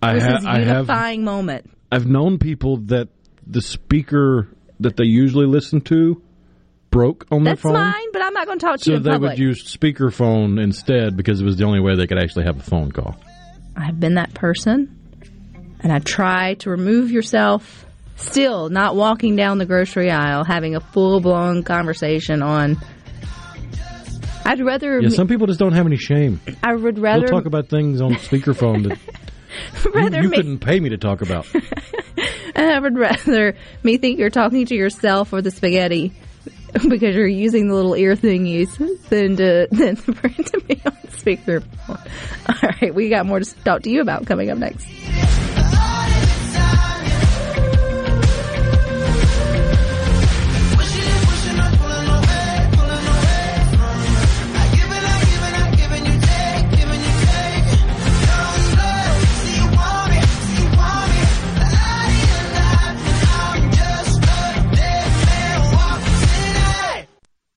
I, 0.02 0.14
This 0.16 0.24
ha- 0.24 0.38
is 0.38 0.46
I 0.46 0.58
have 0.60 0.68
unifying 0.88 1.24
moment. 1.24 1.70
I've 1.92 2.08
known 2.08 2.40
people 2.40 2.78
that 2.88 3.10
the 3.46 3.62
speaker 3.62 4.48
that 4.80 4.96
they 4.98 5.06
usually 5.06 5.46
listen 5.46 5.82
to 5.82 6.22
broke 6.90 7.28
on 7.32 7.44
That's 7.44 7.62
their 7.62 7.72
phone. 7.72 7.80
That's 7.82 7.96
mine, 7.98 8.08
but 8.14 8.24
I'm 8.24 8.34
not 8.34 8.48
going 8.48 8.60
to 8.60 8.66
talk 8.66 8.78
to 8.80 8.84
So 8.84 8.92
you 8.92 8.98
in 8.98 9.04
they 9.04 9.12
public. 9.12 9.30
would 9.32 9.40
use 9.40 9.76
speakerphone 9.78 10.62
instead 10.62 11.16
because 11.18 11.42
it 11.42 11.46
was 11.46 11.58
the 11.58 11.66
only 11.66 11.80
way 11.80 11.96
they 11.96 12.08
could 12.08 12.18
actually 12.20 12.46
have 12.46 12.58
a 12.60 12.64
phone 12.64 12.92
call. 12.92 13.16
I've 13.76 14.00
been 14.00 14.16
that 14.16 14.34
person, 14.34 14.98
and 15.82 15.92
I 15.92 16.00
try 16.00 16.56
to 16.56 16.70
remove 16.70 17.12
yourself. 17.12 17.86
Still, 18.20 18.70
not 18.70 18.96
walking 18.96 19.36
down 19.36 19.58
the 19.58 19.66
grocery 19.66 20.12
aisle 20.12 20.44
having 20.44 20.76
a 20.76 20.80
full 20.80 21.20
blown 21.20 21.64
conversation 21.64 22.42
on. 22.42 22.78
I'd 24.46 24.62
rather. 24.62 25.00
Yeah, 25.02 25.10
some 25.10 25.28
people 25.28 25.48
just 25.48 25.60
don't 25.60 25.74
have 25.74 25.86
any 25.86 25.98
shame. 25.98 26.40
I 26.64 26.76
would 26.76 26.96
They'll 26.96 27.04
rather. 27.04 27.28
talk 27.28 27.46
about 27.46 27.70
things 27.70 28.02
on 28.02 28.14
speakerphone 28.16 28.88
that 28.90 28.98
you, 29.86 29.92
rather 29.94 30.22
you 30.22 30.30
me, 30.30 30.38
couldn't 30.38 30.60
pay 30.60 30.80
me 30.80 30.90
to 30.90 30.98
talk 30.98 31.22
about. 31.22 31.48
I 32.56 32.80
would 32.80 32.98
rather 32.98 33.56
me 33.84 33.98
think 33.98 34.20
you're 34.20 34.30
talking 34.30 34.66
to 34.66 34.76
yourself 34.76 35.34
or 35.34 35.42
the 35.42 35.52
spaghetti 35.52 36.14
because 36.74 37.16
you're 37.16 37.28
using 37.28 37.68
the 37.68 37.76
little 37.76 37.96
ear 37.96 38.16
thingies 38.16 38.76
than 39.10 39.38
to 39.38 39.68
than 39.72 39.96
for 39.96 40.28
it 40.28 40.46
to 40.48 40.60
be 40.62 40.82
on 40.86 40.98
the 41.04 41.12
speaker. 41.18 41.64
All 41.88 41.98
right, 42.82 42.94
we 42.94 43.10
got 43.10 43.26
more 43.26 43.40
to 43.40 43.56
talk 43.64 43.84
to 43.84 43.90
you 43.90 44.02
about 44.02 44.26
coming 44.26 44.50
up 44.50 44.58
next. 44.58 44.88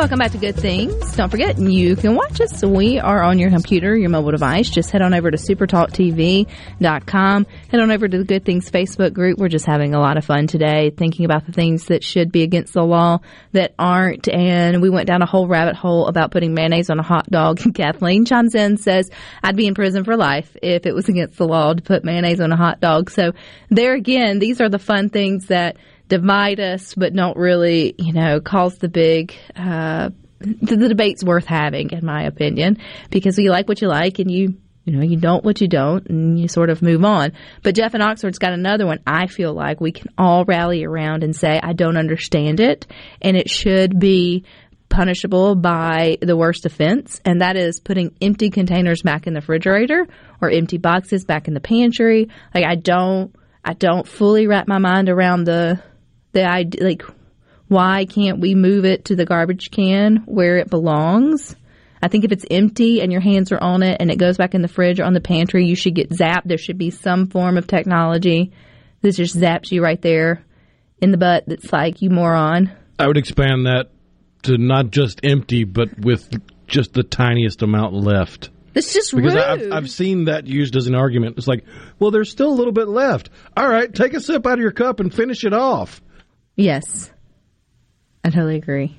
Welcome 0.00 0.18
back 0.18 0.32
to 0.32 0.38
Good 0.38 0.56
Things. 0.56 1.14
Don't 1.14 1.28
forget, 1.28 1.58
you 1.58 1.94
can 1.94 2.14
watch 2.14 2.40
us. 2.40 2.64
We 2.64 2.98
are 2.98 3.22
on 3.22 3.38
your 3.38 3.50
computer, 3.50 3.94
your 3.94 4.08
mobile 4.08 4.30
device. 4.30 4.70
Just 4.70 4.90
head 4.90 5.02
on 5.02 5.12
over 5.12 5.30
to 5.30 5.36
supertalktv.com. 5.36 7.46
Head 7.68 7.80
on 7.80 7.90
over 7.90 8.08
to 8.08 8.16
the 8.16 8.24
Good 8.24 8.46
Things 8.46 8.70
Facebook 8.70 9.12
group. 9.12 9.38
We're 9.38 9.50
just 9.50 9.66
having 9.66 9.94
a 9.94 10.00
lot 10.00 10.16
of 10.16 10.24
fun 10.24 10.46
today, 10.46 10.88
thinking 10.88 11.26
about 11.26 11.44
the 11.44 11.52
things 11.52 11.84
that 11.88 12.02
should 12.02 12.32
be 12.32 12.42
against 12.42 12.72
the 12.72 12.82
law 12.82 13.18
that 13.52 13.74
aren't. 13.78 14.26
And 14.26 14.80
we 14.80 14.88
went 14.88 15.06
down 15.06 15.20
a 15.20 15.26
whole 15.26 15.46
rabbit 15.46 15.76
hole 15.76 16.06
about 16.06 16.30
putting 16.30 16.54
mayonnaise 16.54 16.88
on 16.88 16.98
a 16.98 17.02
hot 17.02 17.28
dog. 17.28 17.60
Kathleen 17.74 18.24
chimes 18.24 18.54
in 18.54 18.78
says, 18.78 19.10
I'd 19.42 19.54
be 19.54 19.66
in 19.66 19.74
prison 19.74 20.04
for 20.04 20.16
life 20.16 20.56
if 20.62 20.86
it 20.86 20.94
was 20.94 21.10
against 21.10 21.36
the 21.36 21.46
law 21.46 21.74
to 21.74 21.82
put 21.82 22.04
mayonnaise 22.04 22.40
on 22.40 22.52
a 22.52 22.56
hot 22.56 22.80
dog. 22.80 23.10
So 23.10 23.32
there 23.68 23.92
again, 23.92 24.38
these 24.38 24.62
are 24.62 24.70
the 24.70 24.78
fun 24.78 25.10
things 25.10 25.48
that 25.48 25.76
divide 26.10 26.60
us, 26.60 26.94
but 26.94 27.14
don't 27.14 27.38
really, 27.38 27.94
you 27.96 28.12
know, 28.12 28.40
cause 28.40 28.76
the 28.76 28.90
big. 28.90 29.34
Uh, 29.56 30.10
the, 30.40 30.76
the 30.76 30.88
debate's 30.88 31.22
worth 31.22 31.44
having, 31.44 31.90
in 31.90 32.04
my 32.04 32.24
opinion, 32.24 32.78
because 33.10 33.38
you 33.38 33.50
like 33.50 33.68
what 33.68 33.80
you 33.80 33.88
like 33.88 34.18
and 34.18 34.30
you. 34.30 34.56
You 34.86 34.96
know, 34.96 35.04
you 35.04 35.18
don't 35.18 35.44
what 35.44 35.60
you 35.60 35.68
don't, 35.68 36.06
and 36.08 36.40
you 36.40 36.48
sort 36.48 36.70
of 36.70 36.80
move 36.80 37.04
on. 37.04 37.32
But 37.62 37.74
Jeff 37.74 37.94
in 37.94 38.00
Oxford's 38.00 38.38
got 38.38 38.54
another 38.54 38.86
one. 38.86 38.98
I 39.06 39.26
feel 39.26 39.52
like 39.52 39.78
we 39.78 39.92
can 39.92 40.08
all 40.16 40.46
rally 40.46 40.84
around 40.84 41.22
and 41.22 41.36
say, 41.36 41.60
I 41.62 41.74
don't 41.74 41.98
understand 41.98 42.60
it, 42.60 42.86
and 43.20 43.36
it 43.36 43.50
should 43.50 44.00
be 44.00 44.46
punishable 44.88 45.54
by 45.54 46.16
the 46.22 46.36
worst 46.36 46.64
offense, 46.64 47.20
and 47.26 47.42
that 47.42 47.56
is 47.56 47.78
putting 47.78 48.16
empty 48.22 48.48
containers 48.48 49.02
back 49.02 49.26
in 49.26 49.34
the 49.34 49.40
refrigerator 49.40 50.06
or 50.40 50.50
empty 50.50 50.78
boxes 50.78 51.26
back 51.26 51.46
in 51.46 51.54
the 51.54 51.60
pantry. 51.60 52.30
Like 52.54 52.64
I 52.64 52.74
don't, 52.74 53.34
I 53.62 53.74
don't 53.74 54.08
fully 54.08 54.46
wrap 54.46 54.66
my 54.66 54.78
mind 54.78 55.10
around 55.10 55.44
the 55.44 55.82
the 56.32 56.44
idea, 56.44 56.84
like, 56.84 57.02
why 57.68 58.04
can't 58.04 58.40
we 58.40 58.54
move 58.54 58.84
it 58.84 59.06
to 59.06 59.16
the 59.16 59.24
garbage 59.24 59.70
can 59.70 60.24
where 60.26 60.58
it 60.58 60.70
belongs? 60.70 61.54
I 62.02 62.08
think 62.08 62.24
if 62.24 62.32
it's 62.32 62.46
empty 62.50 63.00
and 63.00 63.12
your 63.12 63.20
hands 63.20 63.52
are 63.52 63.62
on 63.62 63.82
it 63.82 63.98
and 64.00 64.10
it 64.10 64.18
goes 64.18 64.36
back 64.38 64.54
in 64.54 64.62
the 64.62 64.68
fridge 64.68 65.00
or 65.00 65.04
on 65.04 65.12
the 65.12 65.20
pantry, 65.20 65.66
you 65.66 65.76
should 65.76 65.94
get 65.94 66.10
zapped. 66.10 66.44
There 66.46 66.58
should 66.58 66.78
be 66.78 66.90
some 66.90 67.26
form 67.26 67.58
of 67.58 67.66
technology 67.66 68.52
that 69.02 69.12
just 69.12 69.36
zaps 69.36 69.70
you 69.70 69.82
right 69.82 70.00
there 70.00 70.42
in 71.00 71.10
the 71.10 71.18
butt 71.18 71.44
that's 71.46 71.72
like, 71.72 72.02
you 72.02 72.10
moron. 72.10 72.72
I 72.98 73.06
would 73.06 73.16
expand 73.16 73.66
that 73.66 73.90
to 74.42 74.56
not 74.58 74.90
just 74.90 75.20
empty, 75.24 75.64
but 75.64 75.98
with 75.98 76.28
just 76.66 76.92
the 76.92 77.02
tiniest 77.02 77.62
amount 77.62 77.94
left. 77.94 78.50
It's 78.74 78.92
just 78.92 79.14
Because 79.14 79.34
rude. 79.34 79.42
I've, 79.42 79.72
I've 79.72 79.90
seen 79.90 80.26
that 80.26 80.46
used 80.46 80.76
as 80.76 80.86
an 80.86 80.94
argument. 80.94 81.36
It's 81.36 81.48
like, 81.48 81.64
well, 81.98 82.10
there's 82.10 82.30
still 82.30 82.50
a 82.50 82.54
little 82.54 82.72
bit 82.72 82.88
left. 82.88 83.28
All 83.56 83.68
right, 83.68 83.92
take 83.92 84.14
a 84.14 84.20
sip 84.20 84.46
out 84.46 84.54
of 84.54 84.60
your 84.60 84.70
cup 84.72 85.00
and 85.00 85.12
finish 85.12 85.44
it 85.44 85.52
off. 85.52 86.00
Yes. 86.56 87.10
I 88.24 88.30
totally 88.30 88.56
agree. 88.56 88.96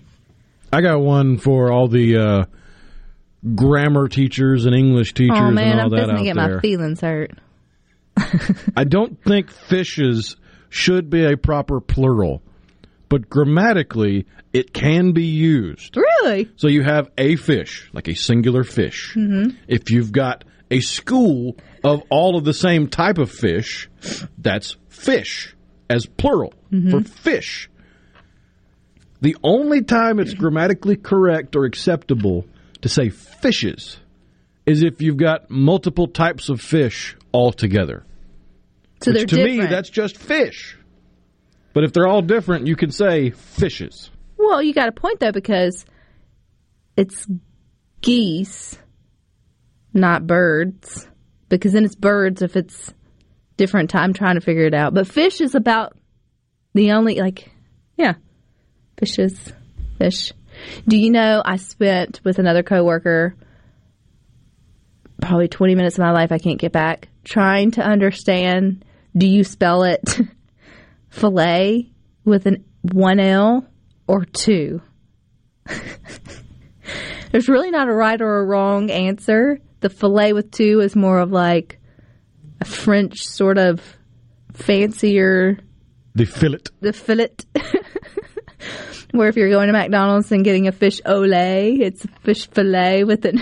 I 0.73 0.81
got 0.81 0.99
one 1.01 1.37
for 1.37 1.71
all 1.71 1.87
the 1.87 2.17
uh, 2.17 2.45
grammar 3.55 4.07
teachers 4.07 4.65
and 4.65 4.75
English 4.75 5.13
teachers 5.13 5.37
Oh 5.39 5.51
man, 5.51 5.79
and 5.79 5.79
all 5.81 5.85
I'm 5.85 5.91
that 5.91 5.99
fixing 5.99 6.15
out 6.15 6.17
to 6.17 6.23
get 6.23 6.35
there. 6.35 6.55
my 6.55 6.61
feelings 6.61 7.01
hurt. 7.01 7.31
I 8.77 8.83
don't 8.83 9.21
think 9.23 9.51
fishes 9.51 10.37
should 10.69 11.09
be 11.09 11.25
a 11.25 11.37
proper 11.37 11.79
plural, 11.81 12.41
but 13.09 13.29
grammatically 13.29 14.25
it 14.53 14.73
can 14.73 15.11
be 15.13 15.25
used. 15.25 15.95
Really? 15.97 16.49
So 16.55 16.67
you 16.67 16.83
have 16.83 17.09
a 17.17 17.35
fish, 17.35 17.89
like 17.93 18.07
a 18.07 18.15
singular 18.15 18.63
fish. 18.63 19.13
Mhm. 19.15 19.55
If 19.67 19.91
you've 19.91 20.11
got 20.11 20.43
a 20.69 20.79
school 20.81 21.57
of 21.83 22.01
all 22.09 22.37
of 22.37 22.43
the 22.43 22.53
same 22.53 22.87
type 22.87 23.17
of 23.17 23.31
fish, 23.31 23.89
that's 24.37 24.77
fish 24.89 25.55
as 25.91 26.05
plural 26.05 26.53
Mhm. 26.71 26.91
for 26.91 27.01
fish. 27.03 27.69
The 29.21 29.35
only 29.43 29.83
time 29.83 30.19
it's 30.19 30.33
grammatically 30.33 30.95
correct 30.95 31.55
or 31.55 31.65
acceptable 31.65 32.45
to 32.81 32.89
say 32.89 33.09
fishes 33.09 33.97
is 34.65 34.83
if 34.83 35.01
you've 35.01 35.17
got 35.17 35.49
multiple 35.51 36.07
types 36.07 36.49
of 36.49 36.59
fish 36.61 37.15
all 37.31 37.51
together. 37.51 38.03
So 39.03 39.11
Which 39.11 39.29
to 39.31 39.43
me, 39.43 39.59
that's 39.61 39.89
just 39.89 40.17
fish. 40.17 40.77
But 41.73 41.83
if 41.83 41.93
they're 41.93 42.07
all 42.07 42.21
different, 42.21 42.67
you 42.67 42.75
can 42.75 42.91
say 42.91 43.29
fishes. 43.31 44.09
Well, 44.37 44.61
you 44.61 44.73
got 44.73 44.89
a 44.89 44.91
point 44.91 45.19
though 45.19 45.31
because 45.31 45.85
it's 46.97 47.27
geese, 48.01 48.77
not 49.93 50.25
birds. 50.27 51.07
Because 51.49 51.73
then 51.73 51.85
it's 51.85 51.95
birds 51.95 52.41
if 52.41 52.55
it's 52.55 52.93
different 53.57 53.89
time. 53.89 54.13
Trying 54.13 54.35
to 54.35 54.41
figure 54.41 54.65
it 54.65 54.73
out. 54.73 54.93
But 54.93 55.07
fish 55.07 55.41
is 55.41 55.55
about 55.55 55.97
the 56.73 56.91
only 56.91 57.15
like, 57.15 57.51
yeah, 57.97 58.13
fish 58.97 59.19
is 59.19 59.53
fish. 59.97 60.33
Do 60.87 60.97
you 60.97 61.11
know 61.11 61.41
I 61.43 61.57
spent 61.57 62.21
with 62.23 62.39
another 62.39 62.63
coworker 62.63 63.35
probably 65.21 65.47
20 65.47 65.75
minutes 65.75 65.97
of 65.97 66.03
my 66.03 66.11
life 66.11 66.31
I 66.31 66.39
can't 66.39 66.59
get 66.59 66.71
back 66.71 67.07
trying 67.23 67.71
to 67.71 67.81
understand. 67.81 68.83
Do 69.15 69.27
you 69.27 69.43
spell 69.43 69.83
it 69.83 70.19
fillet 71.09 71.91
with 72.25 72.45
an 72.45 72.65
one 72.81 73.19
L 73.19 73.67
or 74.07 74.25
two? 74.25 74.81
There's 77.31 77.47
really 77.47 77.71
not 77.71 77.87
a 77.87 77.93
right 77.93 78.21
or 78.21 78.39
a 78.39 78.45
wrong 78.45 78.89
answer. 78.91 79.59
The 79.79 79.89
fillet 79.89 80.33
with 80.33 80.51
two 80.51 80.81
is 80.81 80.95
more 80.95 81.19
of 81.19 81.31
like 81.31 81.79
a 82.61 82.65
French 82.65 83.25
sort 83.27 83.57
of 83.57 83.81
fancier, 84.53 85.57
The 86.15 86.25
fillet. 86.25 86.59
the 86.79 86.93
fillet. 86.93 87.29
Where 89.11 89.27
if 89.27 89.35
you're 89.35 89.49
going 89.49 89.67
to 89.67 89.73
McDonald's 89.73 90.31
and 90.31 90.43
getting 90.45 90.67
a 90.67 90.71
fish 90.71 91.01
olay, 91.05 91.79
it's 91.81 92.05
a 92.05 92.07
fish 92.23 92.47
fillet 92.47 93.03
with 93.03 93.25
an 93.25 93.41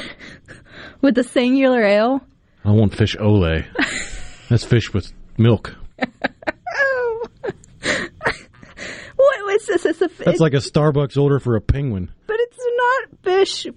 with 1.02 1.18
a 1.20 1.24
singular 1.24 1.84
L. 1.84 2.22
I 2.66 2.72
want 2.72 2.96
fish 2.96 3.16
ole. 3.20 3.62
That's 4.50 4.64
fish 4.64 4.92
with 4.94 5.12
milk. 5.38 5.76
What 9.16 9.46
was 9.46 9.66
this? 9.68 9.86
It's 9.86 10.02
a, 10.02 10.08
That's 10.24 10.40
like 10.40 10.54
a 10.54 10.58
Starbucks 10.58 11.18
order 11.22 11.40
for 11.40 11.56
a 11.58 11.62
penguin. 11.62 12.10
but 12.26 12.38
it's 12.40 12.58
not 12.58 13.20
fish 13.24 13.68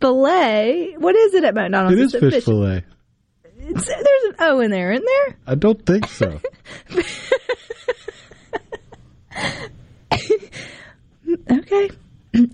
fillet. 0.00 0.96
What 0.98 1.14
is 1.14 1.34
it 1.34 1.44
at 1.44 1.54
McDonald's? 1.54 1.96
It 1.96 2.02
is 2.02 2.14
It's 2.14 2.24
a 2.24 2.30
fish 2.30 2.44
fillet. 2.44 2.84
It's, 3.66 3.86
there's 3.86 4.24
an 4.28 4.34
O 4.40 4.60
in 4.60 4.70
there, 4.70 4.92
isn't 4.92 5.06
there? 5.06 5.36
I 5.46 5.54
don't 5.54 5.84
think 5.84 6.06
so. 6.08 6.40
Okay. 11.50 11.90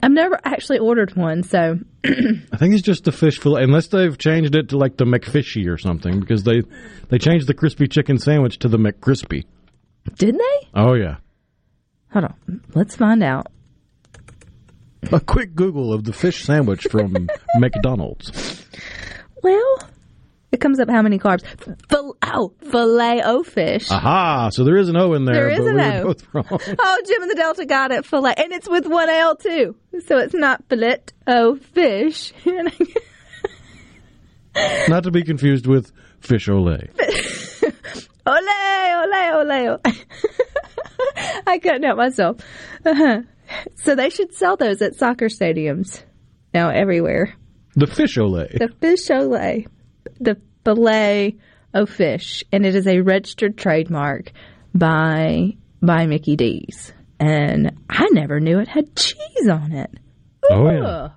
I've 0.02 0.10
never 0.10 0.38
actually 0.44 0.78
ordered 0.78 1.16
one, 1.16 1.42
so 1.42 1.78
I 2.04 2.56
think 2.58 2.74
it's 2.74 2.82
just 2.82 3.04
the 3.04 3.12
fish 3.12 3.38
fillet, 3.38 3.62
unless 3.62 3.88
they've 3.88 4.16
changed 4.16 4.54
it 4.54 4.68
to 4.70 4.76
like 4.76 4.96
the 4.98 5.04
McFishy 5.06 5.68
or 5.68 5.78
something, 5.78 6.20
because 6.20 6.42
they 6.44 6.60
they 7.08 7.18
changed 7.18 7.46
the 7.46 7.54
crispy 7.54 7.88
chicken 7.88 8.18
sandwich 8.18 8.58
to 8.58 8.68
the 8.68 8.76
McCrispy. 8.76 9.44
did 10.16 10.34
they? 10.34 10.68
Oh 10.74 10.94
yeah. 10.94 11.16
Hold 12.12 12.26
on. 12.26 12.60
Let's 12.74 12.94
find 12.96 13.22
out. 13.22 13.46
A 15.12 15.20
quick 15.20 15.54
Google 15.54 15.94
of 15.94 16.04
the 16.04 16.12
fish 16.12 16.44
sandwich 16.44 16.86
from 16.90 17.28
McDonald's. 17.56 18.66
Well, 19.42 19.69
it 20.60 20.62
comes 20.62 20.78
up 20.78 20.90
how 20.90 21.00
many 21.00 21.18
carbs. 21.18 21.42
Fil- 21.88 22.16
oh, 22.22 22.52
filet 22.70 23.22
o 23.24 23.42
fish. 23.42 23.90
Aha! 23.90 24.50
So 24.52 24.62
there 24.64 24.76
is 24.76 24.90
an 24.90 24.96
O 24.96 25.14
in 25.14 25.24
there, 25.24 25.34
There 25.34 25.48
is 25.50 25.58
but 25.60 25.68
an 25.68 25.76
we 25.76 25.82
O. 25.82 26.04
both 26.04 26.26
wrong. 26.34 26.44
Oh, 26.78 27.02
Jim 27.06 27.22
and 27.22 27.30
the 27.30 27.34
Delta 27.34 27.64
got 27.64 27.92
it. 27.92 28.04
Filet, 28.04 28.34
and 28.36 28.52
it's 28.52 28.68
with 28.68 28.86
one 28.86 29.08
L 29.08 29.36
too, 29.36 29.74
so 30.06 30.18
it's 30.18 30.34
not 30.34 30.62
filet 30.68 30.98
o 31.26 31.56
fish. 31.56 32.34
Not 34.88 35.04
to 35.04 35.10
be 35.12 35.22
confused 35.22 35.66
with 35.66 35.92
fish 36.20 36.48
ole. 36.48 36.68
ole, 36.68 36.78
ole, 38.26 38.26
ole, 38.26 39.52
ole. 39.52 39.78
I 41.46 41.58
couldn't 41.62 41.84
help 41.84 41.96
myself. 41.96 42.38
Uh-huh. 42.84 43.20
So 43.76 43.94
they 43.94 44.10
should 44.10 44.34
sell 44.34 44.56
those 44.56 44.82
at 44.82 44.96
soccer 44.96 45.26
stadiums 45.26 46.02
now 46.52 46.70
everywhere. 46.70 47.32
The 47.76 47.86
fish 47.86 48.18
ole. 48.18 48.32
The 48.32 48.72
fish 48.80 49.08
ole, 49.10 49.64
the 50.20 50.36
filet 50.64 51.36
of 51.72 51.88
fish, 51.90 52.44
and 52.52 52.64
it 52.66 52.74
is 52.74 52.86
a 52.86 53.00
registered 53.00 53.56
trademark 53.56 54.32
by 54.74 55.56
by 55.82 56.06
Mickey 56.06 56.36
D's. 56.36 56.92
And 57.18 57.78
I 57.88 58.08
never 58.12 58.40
knew 58.40 58.58
it 58.60 58.68
had 58.68 58.96
cheese 58.96 59.48
on 59.50 59.72
it. 59.72 59.90
Oh 60.50 60.70
yeah. 60.70 61.08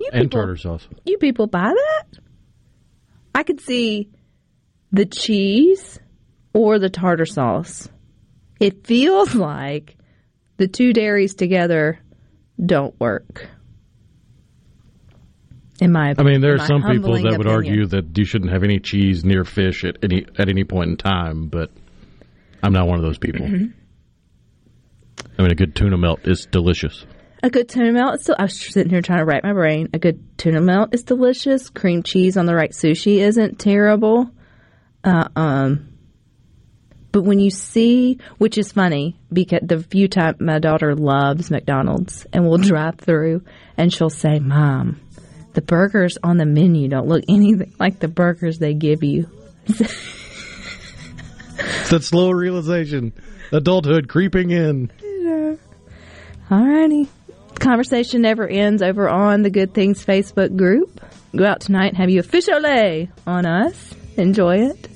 You 0.00 0.10
And 0.12 0.22
people, 0.24 0.40
tartar 0.40 0.56
sauce. 0.56 0.86
you 1.04 1.18
people 1.18 1.46
buy 1.46 1.72
that? 1.74 2.18
I 3.34 3.42
could 3.42 3.60
see 3.60 4.10
the 4.92 5.04
cheese 5.06 5.98
or 6.54 6.78
the 6.78 6.88
tartar 6.90 7.26
sauce. 7.26 7.88
It 8.60 8.86
feels 8.86 9.34
like 9.34 9.96
the 10.56 10.68
two 10.68 10.92
dairies 10.92 11.34
together 11.34 12.00
don't 12.64 12.98
work. 12.98 13.48
In 15.80 15.92
my 15.92 16.10
opinion, 16.10 16.26
I 16.26 16.32
mean, 16.32 16.40
there 16.40 16.54
are 16.54 16.66
some 16.66 16.82
people 16.82 17.14
that 17.14 17.38
would 17.38 17.46
opinion. 17.46 17.54
argue 17.54 17.86
that 17.86 18.18
you 18.18 18.24
shouldn't 18.24 18.50
have 18.50 18.64
any 18.64 18.80
cheese 18.80 19.24
near 19.24 19.44
fish 19.44 19.84
at 19.84 19.98
any 20.02 20.26
at 20.36 20.48
any 20.48 20.64
point 20.64 20.90
in 20.90 20.96
time, 20.96 21.48
but 21.48 21.70
I'm 22.62 22.72
not 22.72 22.88
one 22.88 22.98
of 22.98 23.04
those 23.04 23.18
people. 23.18 23.46
Mm-hmm. 23.46 23.66
I 25.38 25.42
mean, 25.42 25.52
a 25.52 25.54
good 25.54 25.76
tuna 25.76 25.96
melt 25.96 26.26
is 26.26 26.46
delicious. 26.46 27.06
A 27.42 27.50
good 27.50 27.68
tuna 27.68 27.92
melt 27.92 28.16
is 28.16 28.22
still. 28.22 28.36
I 28.38 28.44
was 28.44 28.58
sitting 28.58 28.90
here 28.90 29.02
trying 29.02 29.20
to 29.20 29.24
rack 29.24 29.44
my 29.44 29.52
brain. 29.52 29.88
A 29.94 29.98
good 29.98 30.36
tuna 30.36 30.60
melt 30.60 30.92
is 30.92 31.04
delicious. 31.04 31.70
Cream 31.70 32.02
cheese 32.02 32.36
on 32.36 32.46
the 32.46 32.54
right 32.54 32.72
sushi 32.72 33.18
isn't 33.18 33.60
terrible. 33.60 34.30
Uh, 35.04 35.28
um, 35.36 35.88
but 37.12 37.22
when 37.22 37.38
you 37.38 37.50
see, 37.50 38.18
which 38.38 38.58
is 38.58 38.72
funny 38.72 39.18
because 39.32 39.60
the 39.62 39.78
few 39.78 40.08
time 40.08 40.36
my 40.40 40.58
daughter 40.58 40.96
loves 40.96 41.50
McDonald's 41.50 42.26
and 42.32 42.44
will 42.44 42.58
drive 42.58 42.96
through 42.96 43.42
and 43.76 43.92
she'll 43.92 44.10
say, 44.10 44.40
"Mom, 44.40 45.00
the 45.58 45.64
burgers 45.66 46.16
on 46.22 46.36
the 46.36 46.46
menu 46.46 46.86
don't 46.86 47.08
look 47.08 47.24
anything 47.28 47.74
like 47.80 47.98
the 47.98 48.06
burgers 48.06 48.58
they 48.60 48.74
give 48.74 49.02
you." 49.02 49.26
It's 51.58 51.90
that 51.90 52.04
slow 52.04 52.30
realization, 52.30 53.12
adulthood 53.50 54.08
creeping 54.08 54.50
in. 54.50 54.92
Alrighty. 56.48 57.08
Conversation 57.58 58.22
never 58.22 58.46
ends 58.46 58.82
over 58.82 59.08
on 59.08 59.42
the 59.42 59.50
Good 59.50 59.74
Things 59.74 60.06
Facebook 60.06 60.56
group. 60.56 61.00
Go 61.34 61.44
out 61.44 61.60
tonight 61.60 61.88
and 61.88 61.96
have 61.96 62.08
you 62.08 62.20
officially 62.20 63.10
on 63.26 63.44
us. 63.44 63.94
Enjoy 64.16 64.58
it. 64.58 64.88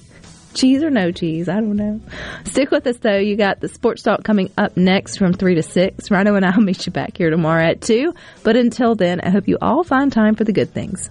Cheese 0.54 0.82
or 0.82 0.90
no 0.90 1.10
cheese, 1.12 1.48
I 1.48 1.54
don't 1.54 1.76
know. 1.76 2.00
Stick 2.44 2.70
with 2.70 2.86
us 2.86 2.98
though. 2.98 3.18
You 3.18 3.36
got 3.36 3.60
the 3.60 3.68
sports 3.68 4.02
talk 4.02 4.22
coming 4.24 4.50
up 4.58 4.76
next 4.76 5.16
from 5.16 5.32
3 5.32 5.54
to 5.56 5.62
6. 5.62 6.10
Rhino 6.10 6.34
and 6.34 6.44
I'll 6.44 6.60
meet 6.60 6.86
you 6.86 6.92
back 6.92 7.16
here 7.16 7.30
tomorrow 7.30 7.64
at 7.64 7.80
2. 7.80 8.14
But 8.42 8.56
until 8.56 8.94
then, 8.94 9.20
I 9.20 9.30
hope 9.30 9.48
you 9.48 9.58
all 9.60 9.84
find 9.84 10.12
time 10.12 10.34
for 10.34 10.44
the 10.44 10.52
good 10.52 10.72
things. 10.72 11.10